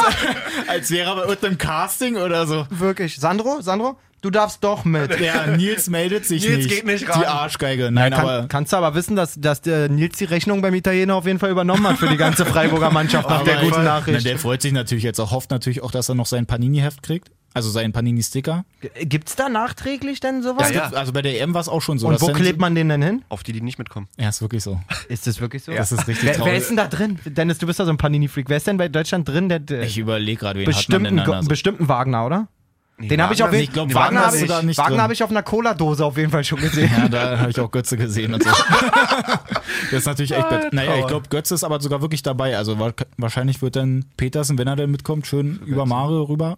als 0.69 0.91
wäre 0.91 1.13
er 1.13 1.17
bei 1.17 1.23
irgendeinem 1.23 1.57
Casting 1.57 2.17
oder 2.17 2.47
so. 2.47 2.67
Wirklich. 2.69 3.17
Sandro, 3.17 3.63
Sandro, 3.63 3.97
du 4.25 4.31
darfst 4.31 4.65
doch 4.65 4.85
mit. 4.85 5.21
Ja, 5.21 5.47
Nils 5.47 5.89
meldet 5.89 6.25
sich 6.27 6.43
Nils 6.49 6.59
nicht. 6.65 6.69
geht 6.71 6.87
nicht 6.87 7.09
ran. 7.09 7.21
Die 7.21 7.27
Arschgeige. 7.27 7.91
Nein, 7.93 8.13
Kann, 8.13 8.21
aber, 8.21 8.47
kannst 8.49 8.73
du 8.73 8.77
aber 8.77 8.95
wissen, 8.95 9.15
dass, 9.17 9.35
dass 9.41 9.61
der 9.61 9.89
Nils 9.89 10.19
die 10.19 10.25
Rechnung 10.25 10.63
beim 10.63 10.75
Italiener 10.75 11.15
auf 11.15 11.27
jeden 11.27 11.39
Fall 11.39 11.51
übernommen 11.51 11.87
hat 11.87 11.99
für 11.99 12.09
die 12.09 12.17
ganze 12.17 12.45
Freiburger 12.47 12.91
Mannschaft 12.91 13.29
nach 13.29 13.45
der 13.45 13.57
guten 13.57 13.75
Na, 13.79 13.83
Nachricht. 14.01 14.25
der 14.27 14.39
freut 14.39 14.63
sich 14.63 14.73
natürlich 14.73 15.05
jetzt 15.05 15.21
auch, 15.21 15.31
hofft 15.31 15.51
natürlich 15.51 15.83
auch, 15.83 15.91
dass 15.91 16.09
er 16.09 16.15
noch 16.15 16.27
sein 16.27 16.47
Panini-Heft 16.47 17.03
kriegt. 17.03 17.31
Also 17.57 17.71
seinen 17.71 17.93
Panini-Sticker. 17.93 18.65
Gibt's 19.03 19.37
da 19.37 19.49
nachträglich 19.49 20.19
denn 20.19 20.43
sowas? 20.43 20.71
Ja, 20.71 20.91
ja. 20.91 20.97
Also 20.99 21.13
bei 21.13 21.23
der 21.23 21.41
EM 21.41 21.55
war 21.55 21.61
es 21.61 21.69
auch 21.69 21.83
schon 21.83 22.01
so. 22.01 22.09
Und 22.09 22.21
wo 22.21 22.33
klebt 22.33 22.59
man 22.59 22.75
den 22.75 22.89
denn 22.89 23.01
hin? 23.01 23.23
Auf 23.29 23.45
die, 23.45 23.53
die 23.53 23.61
nicht 23.61 23.79
mitkommen. 23.79 24.09
Ja, 24.19 24.29
ist 24.29 24.41
wirklich 24.43 24.65
so. 24.65 24.81
Ist 25.09 25.29
das 25.29 25.41
wirklich 25.41 25.63
so? 25.63 25.71
Das 25.71 25.93
ist 25.93 26.09
richtig 26.09 26.25
Wer, 26.25 26.31
wer 26.33 26.39
traurig. 26.39 26.59
ist 26.59 26.69
denn 26.71 26.77
da 26.77 26.89
drin? 26.89 27.21
Dennis, 27.25 27.59
du 27.59 27.69
bist 27.69 27.79
ja 27.79 27.85
so 27.85 27.93
ein 27.93 27.97
Panini-Freak. 27.97 28.49
Wer 28.49 28.57
ist 28.57 28.67
denn 28.67 28.77
bei 28.77 28.89
Deutschland 28.89 29.29
drin? 29.29 29.49
Der, 29.49 29.61
der 29.61 29.83
Ich 29.85 29.97
überlege 29.99 30.41
gerade, 30.41 30.59
wen 30.59 30.67
bestimmten, 30.67 30.95
hat 31.07 31.13
man 31.13 31.17
denn 31.19 31.27
Go- 31.27 31.33
also? 31.33 31.49
bestimmten 31.49 31.89
Wagner, 31.89 32.27
oder? 32.27 32.49
Den 32.99 33.21
habe 33.21 33.35
ich 33.35 33.43
auf 33.43 33.53
jeden 33.53 33.73
glaub, 33.73 33.93
Wagner 33.93 34.21
Wagner 34.21 34.27
habe 34.27 34.37
ich, 34.61 34.63
nicht 34.67 34.79
Wagner 34.79 35.03
hab 35.03 35.11
ich 35.11 35.23
auf 35.25 35.31
einer 35.31 35.43
Cola-Dose 35.43 36.05
auf 36.05 36.17
jeden 36.17 36.31
Fall 36.31 36.45
schon 36.45 36.61
gesehen. 36.61 36.91
Ja, 36.97 37.09
da 37.09 37.39
habe 37.41 37.51
ich 37.51 37.59
auch 37.59 37.71
Götze 37.71 37.97
gesehen 37.97 38.35
und 38.35 38.43
so. 38.45 38.51
das 39.91 39.93
ist 39.93 40.07
natürlich 40.07 40.33
echt. 40.33 40.49
bet- 40.49 40.73
Naja, 40.73 40.97
ich 41.01 41.07
glaube, 41.07 41.29
Götze 41.29 41.55
ist 41.55 41.65
aber 41.65 41.81
sogar 41.81 42.01
wirklich 42.03 42.23
dabei. 42.23 42.57
Also 42.57 42.79
wa- 42.79 42.93
wahrscheinlich 43.17 43.63
wird 43.63 43.77
dann 43.77 44.05
Petersen, 44.17 44.59
wenn 44.59 44.69
er 44.69 44.77
denn 44.77 44.91
mitkommt, 44.93 45.27
schön 45.27 45.59
über 45.67 45.87
Mario 45.87 46.23
rüber. 46.23 46.57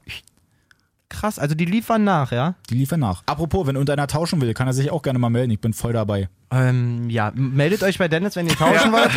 Krass, 1.09 1.39
also 1.39 1.55
die 1.55 1.65
liefern 1.67 2.03
nach, 2.03 2.33
ja? 2.33 2.57
Die 2.69 2.75
liefern 2.75 2.99
nach. 3.01 3.23
Apropos, 3.27 3.67
wenn 3.67 3.77
irgendeiner 3.77 4.09
tauschen 4.09 4.41
will, 4.41 4.53
kann 4.55 4.67
er 4.67 4.73
sich 4.73 4.91
auch 4.91 5.03
gerne 5.03 5.21
mal 5.21 5.31
melden. 5.31 5.53
Ich 5.53 5.61
bin 5.61 5.73
voll 5.73 5.93
dabei. 5.93 6.29
Ähm, 6.51 7.09
ja, 7.09 7.33
meldet 7.35 7.83
euch 7.85 7.97
bei 7.99 8.09
Dennis, 8.09 8.35
wenn 8.35 8.47
ihr 8.49 8.57
tauschen 8.57 8.91
wollt. 8.93 9.11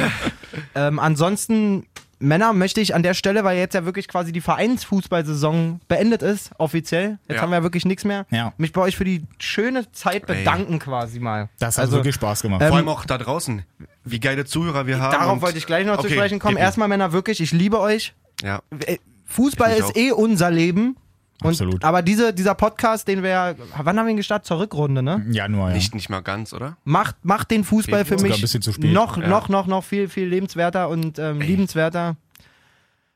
Ähm, 0.76 1.00
ansonsten, 1.00 1.86
Männer, 2.20 2.52
möchte 2.54 2.82
ich 2.82 2.94
an 2.94 3.02
der 3.04 3.14
Stelle, 3.14 3.44
weil 3.46 3.58
jetzt 3.58 3.74
ja 3.74 3.86
wirklich 3.86 4.08
quasi 4.08 4.32
die 4.32 4.42
Vereinsfußballsaison 4.42 5.80
beendet 5.88 6.22
ist, 6.22 6.52
offiziell. 6.58 7.18
Jetzt 7.28 7.38
Ja. 7.38 7.42
haben 7.42 7.50
wir 7.52 7.58
ja 7.58 7.64
wirklich 7.64 7.86
nichts 7.86 8.04
mehr. 8.04 8.26
Ja. 8.30 8.54
Mich 8.58 8.74
bei 8.74 8.82
euch 8.82 8.98
für 8.98 9.06
die 9.06 9.24
schöne 9.40 9.90
Zeit 9.92 10.26
bedanken 10.28 10.80
quasi 10.80 11.20
mal. 11.20 11.50
Das 11.60 11.78
hat 11.78 11.86
Also, 11.86 11.98
wirklich 11.98 12.16
Spaß 12.16 12.42
gemacht. 12.42 12.62
Ähm, 12.62 12.68
Vor 12.70 12.78
allem 12.78 12.90
auch 12.90 13.06
da 13.06 13.18
draußen. 13.18 13.64
Wie 14.04 14.20
geile 14.20 14.46
Zuhörer 14.46 14.86
wir 14.88 15.00
haben. 15.00 15.12
Darauf 15.12 15.42
wollte 15.42 15.58
ich 15.58 15.66
gleich 15.66 15.86
noch 15.86 15.98
zu 15.98 16.06
Okay, 16.08 16.16
sprechen 16.16 16.40
kommen. 16.40 16.58
Erstmal, 16.58 16.88
Männer, 16.88 17.12
wirklich, 17.14 17.40
ich 17.42 17.52
liebe 17.52 17.80
euch. 17.80 18.14
Ja. 18.44 18.62
Äh, 18.86 18.98
Fußball 19.26 19.74
ist 19.78 19.96
eh 19.96 20.12
unser 20.12 20.50
Leben. 20.52 20.98
Und, 21.42 21.52
Absolut. 21.52 21.84
Aber 21.86 22.02
diese, 22.02 22.34
dieser 22.34 22.54
Podcast, 22.54 23.08
den 23.08 23.24
wir, 23.24 23.30
ja- 23.30 23.54
wann 23.78 23.98
haben 23.98 24.06
wir 24.06 24.12
ihn 24.12 24.18
gestartet? 24.18 24.46
Zur 24.48 24.60
Rückrunde, 24.60 25.02
ne? 25.02 25.26
Januar, 25.32 25.70
ja. 25.70 25.76
Nicht, 25.76 25.96
nicht 25.96 26.10
mal 26.10 26.20
ganz, 26.22 26.52
oder? 26.54 26.76
Macht, 26.84 27.16
macht 27.24 27.50
den 27.52 27.64
Fußball 27.64 28.04
für 28.04 28.18
mich 28.18 28.34
ein 28.36 28.42
bisschen 28.42 28.62
zu 28.62 28.74
spät. 28.74 28.92
noch, 28.94 29.16
Ja. 29.18 29.28
noch, 29.28 29.48
noch, 29.48 29.66
noch 29.66 29.84
viel, 29.86 30.10
viel 30.10 30.28
lebenswerter 30.28 30.90
und 30.90 31.18
ähm, 31.18 31.40
liebenswerter. 31.40 32.18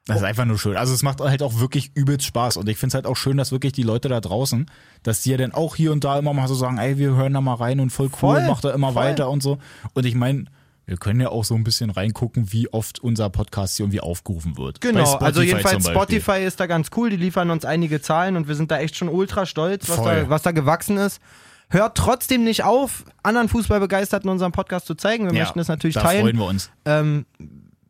Das 0.05 0.17
ist 0.17 0.23
einfach 0.23 0.43
nur 0.45 0.57
schön. 0.59 0.75
Also 0.75 0.93
es 0.93 1.01
macht 1.01 1.21
halt 1.21 1.41
auch 1.43 1.59
wirklich 1.59 1.91
übelst 1.95 2.25
Spaß. 2.25 2.57
Und 2.57 2.67
ich 2.67 2.77
finde 2.77 2.89
es 2.89 2.93
halt 2.95 3.05
auch 3.07 3.15
schön, 3.15 3.37
dass 3.37 3.51
wirklich 3.53 3.71
die 3.73 3.83
Leute 3.83 4.09
da 4.09 4.19
draußen, 4.19 4.65
dass 5.01 5.21
die 5.21 5.31
ja 5.31 5.37
dann 5.37 5.53
auch 5.53 5.75
hier 5.77 5.91
und 5.93 6.03
da 6.03 6.19
immer 6.19 6.33
mal 6.33 6.47
so 6.49 6.55
sagen, 6.55 6.77
ey, 6.77 6.97
wir 6.97 7.15
hören 7.15 7.33
da 7.33 7.39
mal 7.41 7.53
rein 7.55 7.79
und 7.79 7.89
voll 7.89 8.07
cool, 8.07 8.19
Voll, 8.35 8.47
macht 8.47 8.65
da 8.65 8.71
immer 8.71 8.91
voll. 8.93 9.03
weiter 9.03 9.29
und 9.29 9.41
so. 9.43 9.59
Und 9.93 10.05
ich 10.05 10.15
meine, 10.15 10.45
wir 10.85 10.97
können 10.97 11.21
ja 11.21 11.29
auch 11.29 11.45
so 11.45 11.55
ein 11.55 11.63
bisschen 11.63 11.89
reingucken, 11.89 12.51
wie 12.51 12.71
oft 12.73 12.99
unser 12.99 13.29
Podcast 13.29 13.77
hier 13.77 13.85
irgendwie 13.85 14.01
aufgerufen 14.01 14.57
wird. 14.57 14.81
Genau, 14.81 15.15
also 15.15 15.41
jedenfalls. 15.41 15.87
Spotify 15.87 16.43
ist 16.43 16.59
da 16.59 16.65
ganz 16.65 16.89
cool, 16.97 17.09
die 17.09 17.15
liefern 17.17 17.49
uns 17.51 17.63
einige 17.65 18.01
Zahlen 18.01 18.35
und 18.35 18.47
wir 18.47 18.55
sind 18.55 18.69
da 18.71 18.79
echt 18.79 18.95
schon 18.97 19.07
ultra 19.09 19.45
stolz, 19.45 19.87
was, 19.89 19.97
da, 20.03 20.29
was 20.29 20.41
da 20.41 20.51
gewachsen 20.51 20.97
ist. 20.97 21.21
Hört 21.69 21.97
trotzdem 21.97 22.43
nicht 22.43 22.63
auf, 22.63 23.05
anderen 23.23 23.49
Fußballbegeisterten 23.49 24.29
unseren 24.29 24.51
Podcast 24.51 24.85
zu 24.85 24.95
zeigen. 24.95 25.25
Wir 25.25 25.33
Ja, 25.33 25.43
möchten 25.43 25.59
es 25.59 25.69
natürlich 25.69 25.95
da 25.95 26.01
teilen. 26.01 26.21
freuen 26.23 26.37
wir 26.37 26.45
uns. 26.45 26.69
Ähm, 26.85 27.25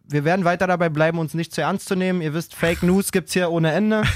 wir 0.07 0.23
werden 0.23 0.45
weiter 0.45 0.67
dabei 0.67 0.89
bleiben, 0.89 1.17
uns 1.17 1.33
nicht 1.33 1.53
zu 1.53 1.61
ernst 1.61 1.87
zu 1.87 1.95
nehmen. 1.95 2.21
Ihr 2.21 2.33
wisst, 2.33 2.53
Fake 2.53 2.83
News 2.83 3.11
gibt's 3.11 3.33
hier 3.33 3.49
ohne 3.49 3.71
Ende. 3.71 4.03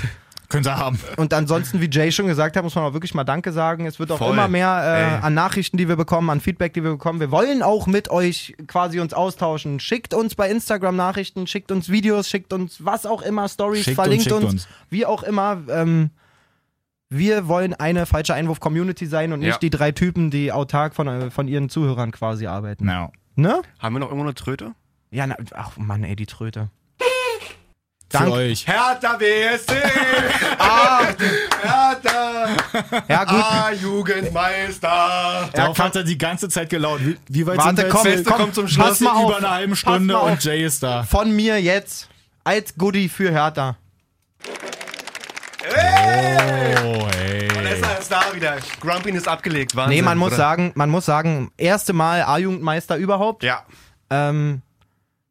Könnt 0.50 0.66
ihr 0.66 0.78
haben. 0.78 0.98
Und 1.18 1.34
ansonsten, 1.34 1.82
wie 1.82 1.90
Jay 1.92 2.12
schon 2.12 2.28
gesagt 2.28 2.56
hat, 2.56 2.64
muss 2.64 2.74
man 2.76 2.86
auch 2.86 2.94
wirklich 2.94 3.14
mal 3.14 3.26
Danke 3.26 3.52
sagen. 3.52 3.86
Es 3.86 4.00
wird 4.00 4.12
auch 4.12 4.18
Voll. 4.18 4.32
immer 4.34 4.48
mehr 4.48 5.20
äh, 5.22 5.26
an 5.26 5.34
Nachrichten, 5.34 5.76
die 5.78 5.90
wir 5.90 5.98
bekommen, 5.98 6.30
an 6.30 6.40
Feedback, 6.40 6.74
die 6.74 6.84
wir 6.84 6.92
bekommen. 6.92 7.20
Wir 7.20 7.32
wollen 7.32 7.62
auch 7.62 7.86
mit 7.86 8.10
euch 8.10 8.56
quasi 8.66 9.00
uns 9.02 9.14
austauschen. 9.14 9.82
Schickt 9.82 10.14
uns 10.14 10.36
bei 10.36 10.50
Instagram 10.50 10.96
Nachrichten, 10.96 11.48
schickt 11.48 11.72
uns 11.72 11.90
Videos, 11.90 12.30
schickt 12.30 12.54
uns 12.54 12.86
was 12.86 13.06
auch 13.06 13.22
immer, 13.22 13.50
Stories, 13.50 13.84
Schickt 13.84 13.96
verlinkt 13.96 14.32
uns, 14.32 14.46
uns, 14.46 14.68
wie 14.90 15.06
auch 15.06 15.24
immer. 15.24 15.62
Ähm, 15.70 16.12
wir 17.10 17.48
wollen 17.48 17.74
eine 17.74 18.06
falsche 18.06 18.34
Einwurf-Community 18.34 19.06
sein 19.06 19.34
und 19.34 19.40
nicht 19.40 19.50
Ja. 19.50 19.58
die 19.58 19.70
drei 19.70 19.92
Typen, 19.92 20.30
die 20.32 20.52
autark 20.52 20.96
von, 20.96 21.08
äh, 21.08 21.30
von 21.32 21.48
ihren 21.48 21.70
Zuhörern 21.70 22.12
quasi 22.12 22.48
arbeiten. 22.48 22.88
Ja. 22.88 23.12
Ne? 23.36 23.62
Haben 23.80 23.96
wir 23.96 24.00
noch 24.00 24.08
irgendwo 24.08 24.26
eine 24.26 24.34
Tröte? 24.34 24.74
Ja, 25.12 25.28
na, 25.28 25.36
ach 25.54 25.78
Mann, 25.78 26.04
ey, 26.04 26.16
die 26.16 26.26
Tröte. 26.26 26.70
Für 28.10 28.20
Dank- 28.20 28.32
euch. 28.32 28.66
Hertha 28.66 29.18
BSC! 29.18 29.74
ah, 30.60 31.02
Hertha! 31.62 32.48
Ja, 33.10 33.24
gut. 33.26 33.34
Ah, 33.44 33.72
Jugendmeister! 33.74 35.50
Darauf 35.54 35.78
hat 35.78 35.96
er 35.98 36.04
die 36.04 36.18
ganze 36.18 36.48
Zeit 36.48 36.70
gelaunt. 36.70 37.02
Wie, 37.06 37.18
wie 37.28 37.46
weit 37.46 37.58
Warte, 37.58 37.70
sind 37.70 37.78
wir 37.78 37.84
jetzt? 37.86 37.94
komm? 37.94 38.04
Beste 38.04 38.24
komm, 38.30 38.38
kommt 38.38 38.56
zum 38.56 38.64
pass 38.66 38.74
Schluss. 38.74 39.00
mal 39.02 39.12
auf. 39.12 39.26
Über 39.30 39.38
eine 39.38 39.50
halbe 39.50 39.70
Pass 39.72 39.80
Stunde 39.80 40.18
und 40.18 40.44
Jay 40.44 40.64
ist 40.64 40.82
da. 40.84 41.04
Von 41.04 41.36
mir 41.36 41.62
jetzt 41.62 42.08
als 42.46 42.74
Goodie 42.78 43.10
für 43.10 43.30
Hertha. 43.30 43.76
Oh, 45.70 47.08
hey. 47.18 47.50
Vanessa 47.54 47.92
ist 47.96 48.10
da 48.10 48.22
wieder. 48.34 48.56
Grumpin 48.80 49.16
ist 49.16 49.28
abgelegt, 49.28 49.76
Wahnsinn. 49.76 49.98
Nee, 49.98 50.02
man 50.02 50.18
muss 50.18 50.30
oder? 50.30 50.38
sagen, 50.38 50.72
man 50.76 50.90
muss 50.90 51.06
sagen, 51.06 51.52
erste 51.58 51.92
Mal 51.92 52.22
A-Jugendmeister 52.24 52.96
überhaupt. 52.96 53.44
Ja. 53.44 53.66
Ähm, 54.10 54.62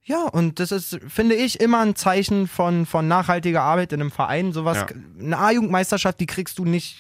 ja, 0.09 0.23
und 0.23 0.61
das 0.61 0.71
ist, 0.73 0.99
finde 1.09 1.35
ich, 1.35 1.61
immer 1.61 1.81
ein 1.81 1.95
Zeichen 1.97 2.47
von, 2.49 2.87
von 2.87 3.07
nachhaltiger 3.09 3.63
Arbeit 3.63 3.93
in 3.93 4.01
einem 4.01 4.11
Verein. 4.13 4.53
Sowas, 4.53 4.79
Ja. 4.79 4.87
eine 5.21 5.37
A-Jugendmeisterschaft, 5.39 6.19
die 6.21 6.27
kriegst 6.27 6.59
du 6.59 6.65
nicht. 6.65 6.97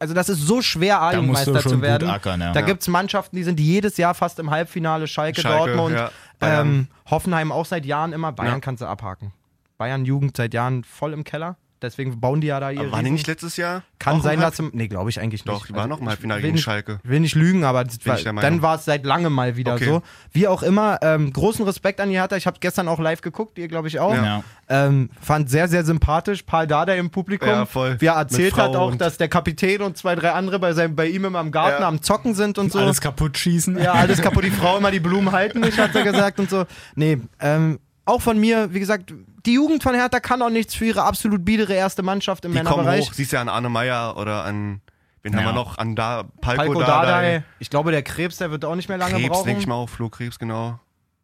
Also 0.00 0.14
das 0.14 0.28
ist 0.28 0.40
so 0.40 0.60
schwer, 0.60 1.00
A-Jugendmeister 1.00 1.60
zu 1.60 1.70
gut 1.74 1.82
werden. 1.82 2.10
ackern, 2.10 2.40
ja. 2.40 2.52
Da 2.52 2.60
Ja. 2.60 2.66
gibt's 2.66 2.88
Mannschaften, 2.88 3.36
die 3.36 3.44
sind 3.44 3.58
jedes 3.60 3.96
Jahr 3.96 4.14
fast 4.14 4.38
im 4.40 4.50
Halbfinale. 4.50 5.06
Schalke, 5.06 5.40
Schalke, 5.40 5.74
Dortmund, 5.76 5.96
ja, 5.96 6.10
ähm, 6.40 6.88
Hoffenheim 7.08 7.52
auch 7.52 7.66
seit 7.66 7.86
Jahren 7.86 8.12
immer. 8.12 8.32
Bayern 8.32 8.54
Ja. 8.54 8.60
kannst 8.60 8.82
du 8.82 8.86
abhaken. 8.86 9.32
Bayern 9.78 10.04
Jugend 10.04 10.36
seit 10.36 10.52
Jahren 10.52 10.84
voll 10.84 11.12
im 11.12 11.24
Keller. 11.24 11.56
Deswegen 11.82 12.20
bauen 12.20 12.40
die 12.40 12.48
ja 12.48 12.60
da 12.60 12.70
ihre. 12.70 12.82
Aber 12.84 12.92
waren 12.92 13.04
die 13.06 13.10
nicht 13.10 13.26
letztes 13.26 13.56
Jahr? 13.56 13.82
Kann 13.98 14.16
auch 14.18 14.22
sein, 14.22 14.38
dass 14.40 14.58
im, 14.58 14.70
nee, 14.74 14.88
glaube 14.88 15.08
ich 15.10 15.18
eigentlich 15.20 15.44
nicht. 15.44 15.48
Doch, 15.56 15.66
die 15.66 15.74
waren 15.74 15.88
noch 15.88 16.00
im 16.00 16.08
Halbfinale 16.08 16.38
will 16.40 16.48
gegen 16.48 16.54
nicht- 16.56 16.64
Schalke. 16.64 17.00
Ich 17.04 17.08
will 17.10 17.20
nicht 17.20 17.34
lügen, 17.34 17.64
aber 17.64 17.84
war, 18.04 18.18
ich 18.18 18.24
dann 18.24 18.62
war 18.62 18.76
es 18.76 18.84
seit 18.84 19.04
langem 19.04 19.32
mal 19.32 19.56
wieder 19.56 19.74
Okay. 19.74 19.86
so. 19.86 20.02
Wie 20.32 20.46
auch 20.46 20.62
immer, 20.62 20.98
ähm, 21.02 21.32
großen 21.32 21.64
Respekt 21.64 22.00
an 22.00 22.10
die 22.10 22.16
Hertha. 22.16 22.36
Ich 22.36 22.46
habe 22.46 22.58
gestern 22.60 22.88
auch 22.88 22.98
live 22.98 23.20
geguckt, 23.22 23.58
ihr 23.58 23.68
glaube 23.68 23.88
ich 23.88 23.98
auch. 23.98 24.14
Ja. 24.14 24.42
Ähm, 24.68 25.10
fand 25.20 25.48
sehr, 25.50 25.68
sehr 25.68 25.84
sympathisch. 25.84 26.42
Paul 26.42 26.66
Dada 26.66 26.94
im 26.94 27.10
Publikum. 27.10 27.48
Ja, 27.48 27.66
voll. 27.66 27.96
Wie 28.00 28.06
er 28.06 28.14
erzählt 28.14 28.56
hat 28.56 28.76
auch, 28.76 28.94
dass 28.94 29.16
der 29.16 29.28
Kapitän 29.28 29.82
und 29.82 29.96
zwei, 29.96 30.14
drei 30.14 30.32
andere 30.32 30.58
bei, 30.58 30.72
seinem, 30.74 30.94
bei 30.96 31.06
ihm 31.08 31.24
immer 31.24 31.40
im 31.40 31.50
Garten 31.50 31.82
Ja. 31.82 31.88
am 31.88 32.02
Zocken 32.02 32.34
sind 32.34 32.58
und 32.58 32.70
so. 32.72 32.78
Alles 32.78 33.00
kaputt 33.00 33.36
schießen. 33.38 33.78
Ja, 33.78 33.92
alles 33.92 34.20
kaputt, 34.22 34.44
die 34.44 34.50
Frau 34.50 34.76
immer 34.78 34.90
die 34.90 35.00
Blumen 35.00 35.32
halten 35.32 35.60
nicht, 35.60 35.78
hat 35.78 35.94
er 35.94 36.04
gesagt 36.04 36.38
und 36.40 36.50
so. 36.50 36.66
Nee, 36.94 37.18
ähm, 37.40 37.78
auch 38.10 38.20
von 38.20 38.38
mir, 38.38 38.72
wie 38.74 38.80
gesagt, 38.80 39.14
die 39.46 39.54
Jugend 39.54 39.82
von 39.82 39.94
Hertha 39.94 40.20
kann 40.20 40.42
auch 40.42 40.50
nichts 40.50 40.74
für 40.74 40.84
ihre 40.86 41.02
absolut 41.02 41.44
biedere 41.44 41.72
erste 41.74 42.02
Mannschaft 42.02 42.44
im 42.44 42.52
Die 42.52 42.58
kommen 42.58 42.68
Männerbereich. 42.84 43.08
hoch. 43.08 43.14
Siehst 43.14 43.32
ja 43.32 43.40
an 43.40 43.48
Arne 43.48 43.68
Meyer 43.70 44.16
oder 44.16 44.44
an, 44.44 44.80
wen 45.22 45.34
haben 45.34 45.42
Ja. 45.44 45.48
wir 45.50 45.54
noch? 45.54 45.78
An 45.78 45.96
da, 45.96 46.24
Palko, 46.40 46.64
Palko 46.64 46.80
Dardai. 46.80 47.06
Dardai. 47.06 47.44
Ich 47.58 47.70
glaube, 47.70 47.90
der 47.90 48.02
Krebs, 48.02 48.36
der 48.38 48.50
wird 48.50 48.64
auch 48.64 48.74
nicht 48.76 48.88
mehr 48.88 48.98
lange 48.98 49.14
Krebs, 49.14 49.28
brauchen. 49.28 49.46
denke 49.46 49.60
ich 49.62 49.66
mal 49.66 49.76
auch. 49.76 49.88
Flo 49.88 50.08
Krebs, 50.10 50.38
genau. 50.38 50.78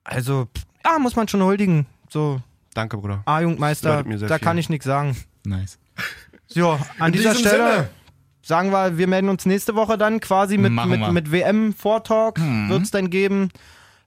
Also, 0.05 0.49
ja, 0.85 0.99
muss 0.99 1.17
man 1.17 1.29
schon 1.29 1.43
huldigen. 1.43 1.87
So, 2.09 2.41
Danke, 2.75 2.97
Bruder. 2.99 3.23
Mir 3.27 4.19
sehr 4.19 4.29
da 4.29 4.37
viel. 4.39 4.45
kann 4.45 4.59
ich 4.59 4.69
nichts 4.69 4.85
sagen. 4.85 5.17
Nice. 5.45 5.79
So, 6.47 6.79
an 6.99 7.11
dieser 7.13 7.35
Stelle 7.35 7.71
Sinne. 7.73 7.89
sagen 8.43 8.71
wir, 8.71 8.99
wir 8.99 9.07
melden 9.09 9.29
uns 9.31 9.47
nächste 9.47 9.75
Woche 9.75 9.97
dann 9.99 10.21
quasi 10.21 10.59
mit, 10.59 10.73
Machen 10.73 10.91
mit, 10.91 11.01
wir. 11.01 11.13
mit 11.13 11.33
WM-Vortalk. 11.33 12.39
Mhm. 12.39 12.69
Wird 12.69 12.83
es 12.83 12.91
dann 12.91 13.11
geben. 13.11 13.49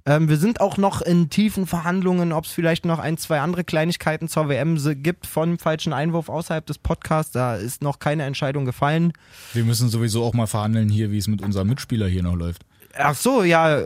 Ähm, 0.09 0.27
wir 0.27 0.37
sind 0.37 0.59
auch 0.59 0.77
noch 0.77 1.01
in 1.03 1.29
tiefen 1.29 1.67
Verhandlungen, 1.67 2.33
ob 2.33 2.45
es 2.45 2.51
vielleicht 2.51 2.83
noch 2.83 2.97
ein, 2.97 3.17
zwei 3.19 3.41
andere 3.41 3.63
Kleinigkeiten 3.63 4.27
zur 4.27 4.49
WM 4.49 4.77
gibt 5.03 5.27
von 5.27 5.59
falschen 5.59 5.93
Einwurf 5.93 6.29
außerhalb 6.29 6.65
des 6.65 6.79
Podcasts. 6.79 7.31
Da 7.31 7.55
ist 7.55 7.83
noch 7.83 7.99
keine 7.99 8.23
Entscheidung 8.23 8.65
gefallen. 8.65 9.13
Wir 9.53 9.63
müssen 9.63 9.87
sowieso 9.89 10.23
auch 10.23 10.33
mal 10.33 10.47
verhandeln 10.47 10.89
hier, 10.89 11.11
wie 11.11 11.19
es 11.19 11.27
mit 11.27 11.43
unserem 11.43 11.67
Mitspieler 11.67 12.07
hier 12.07 12.23
noch 12.23 12.35
läuft. 12.35 12.63
ach 12.97 13.13
so, 13.13 13.43
ja, 13.43 13.83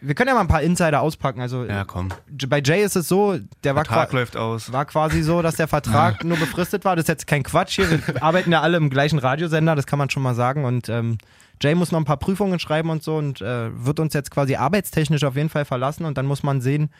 wir 0.00 0.14
können 0.14 0.28
ja 0.28 0.34
mal 0.34 0.40
ein 0.40 0.48
paar 0.48 0.62
Insider 0.62 1.02
auspacken. 1.02 1.42
Also 1.42 1.66
Ja, 1.66 1.84
komm. 1.84 2.08
bei 2.48 2.62
Jay 2.64 2.82
ist 2.82 2.96
es 2.96 3.06
so, 3.06 3.38
der 3.62 3.74
war, 3.76 3.84
Vertrag 3.84 4.08
qua- 4.08 4.16
läuft 4.20 4.38
aus. 4.38 4.72
war 4.72 4.86
quasi 4.86 5.20
so, 5.22 5.42
dass 5.42 5.56
der 5.56 5.68
Vertrag 5.68 6.24
nur 6.24 6.38
befristet 6.38 6.86
war. 6.86 6.96
Das 6.96 7.02
ist 7.04 7.08
jetzt 7.08 7.26
kein 7.26 7.42
Quatsch 7.42 7.76
hier. 7.76 7.90
Wir 7.90 8.00
arbeiten 8.22 8.50
ja 8.52 8.62
alle 8.62 8.78
im 8.78 8.88
gleichen 8.88 9.18
Radiosender, 9.18 9.76
das 9.76 9.86
kann 9.86 9.98
man 9.98 10.08
schon 10.08 10.22
mal 10.22 10.34
sagen. 10.34 10.64
Und 10.64 10.88
ähm, 10.88 11.18
Jay 11.60 11.74
muss 11.74 11.92
noch 11.92 11.98
ein 11.98 12.04
paar 12.04 12.16
Prüfungen 12.18 12.58
schreiben 12.58 12.90
und 12.90 13.02
so 13.02 13.16
und 13.16 13.40
äh, 13.40 13.70
wird 13.84 14.00
uns 14.00 14.14
jetzt 14.14 14.30
quasi 14.30 14.54
arbeitstechnisch 14.56 15.24
auf 15.24 15.36
jeden 15.36 15.48
Fall 15.48 15.64
verlassen. 15.64 16.04
Und 16.04 16.16
dann 16.18 16.26
muss 16.26 16.42
man 16.42 16.60
sehen, 16.60 16.90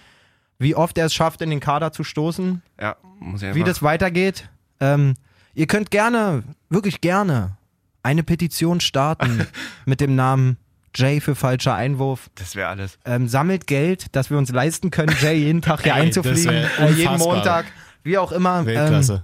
wie 0.58 0.74
oft 0.74 0.98
er 0.98 1.06
es 1.06 1.14
schafft, 1.14 1.42
in 1.42 1.50
den 1.50 1.60
Kader 1.60 1.92
zu 1.92 2.04
stoßen, 2.04 2.62
Ja, 2.80 2.96
muss 3.20 3.42
ich 3.42 3.54
wie 3.54 3.64
das 3.64 3.82
weitergeht. 3.82 4.48
Ähm, 4.80 5.14
ihr 5.54 5.66
könnt 5.66 5.90
gerne, 5.90 6.42
wirklich 6.68 7.00
gerne, 7.00 7.56
eine 8.02 8.22
Petition 8.22 8.80
starten 8.80 9.46
mit 9.86 10.00
dem 10.00 10.16
Namen 10.16 10.56
Jay 10.94 11.20
für 11.20 11.34
falscher 11.34 11.74
Einwurf. 11.74 12.28
das 12.34 12.56
wäre 12.56 12.68
alles. 12.68 12.98
Ähm, 13.04 13.28
sammelt 13.28 13.66
Geld, 13.66 14.16
dass 14.16 14.30
wir 14.30 14.38
uns 14.38 14.50
leisten 14.50 14.90
können, 14.90 15.14
Jay 15.20 15.36
jeden 15.36 15.62
Tag 15.62 15.82
hier 15.82 15.94
Ey, 15.94 16.02
einzufliegen, 16.02 16.66
äh, 16.80 16.90
jeden. 16.92 17.18
Montag, 17.18 17.66
wie 18.02 18.18
auch 18.18 18.32
immer. 18.32 18.60
Ähm, 18.60 18.66
Weltklasse. 18.66 19.22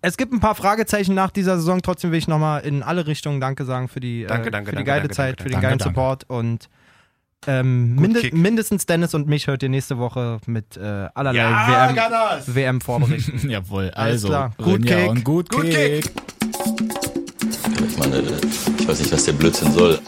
Es 0.00 0.16
gibt 0.16 0.32
ein 0.32 0.40
paar 0.40 0.54
Fragezeichen 0.54 1.14
nach 1.14 1.30
dieser 1.30 1.56
Saison. 1.56 1.80
Trotzdem 1.82 2.10
will 2.12 2.18
ich 2.18 2.28
nochmal 2.28 2.60
in 2.62 2.82
alle 2.82 3.06
Richtungen 3.06 3.40
Danke 3.40 3.64
sagen 3.64 3.88
für 3.88 4.00
die, 4.00 4.24
Danke, 4.26 4.48
äh, 4.48 4.50
danke, 4.50 4.70
für 4.70 4.72
die 4.72 4.76
danke, 4.76 4.88
geile 4.90 5.00
danke, 5.02 5.14
Zeit, 5.14 5.28
danke, 5.38 5.42
für 5.42 5.48
den 5.48 5.52
danke. 5.54 5.66
geilen 5.66 5.78
Danke, 5.78 5.94
Support 5.94 6.24
und 6.28 6.68
ähm, 7.46 7.94
minde 7.94 8.20
Kick. 8.20 8.34
mindestens 8.34 8.86
Dennis 8.86 9.14
und 9.14 9.28
mich 9.28 9.46
hört 9.46 9.62
ihr 9.62 9.68
nächste 9.68 9.98
Woche 9.98 10.38
mit 10.46 10.76
äh, 10.76 10.80
allerlei 11.14 11.38
Ja, 11.38 11.94
WM! 11.94 12.54
WM 12.54 12.80
vorberichten. 12.80 13.48
Jawohl, 13.50 13.90
Alles 13.94 14.24
also. 14.24 14.28
klar. 14.28 14.52
Gut 14.58 14.84
Kick. 14.86 15.08
und 15.08 15.24
gut, 15.24 15.48
Gut 15.50 15.62
Kick. 15.70 16.02
Kick. 16.02 16.12
Ich 17.88 17.96
meine, 17.98 18.22
ich 18.78 18.88
weiß 18.88 18.98
nicht, 18.98 19.12
was 19.12 19.24
der 19.24 19.32
Blödsinn 19.34 19.72
soll. 19.72 20.00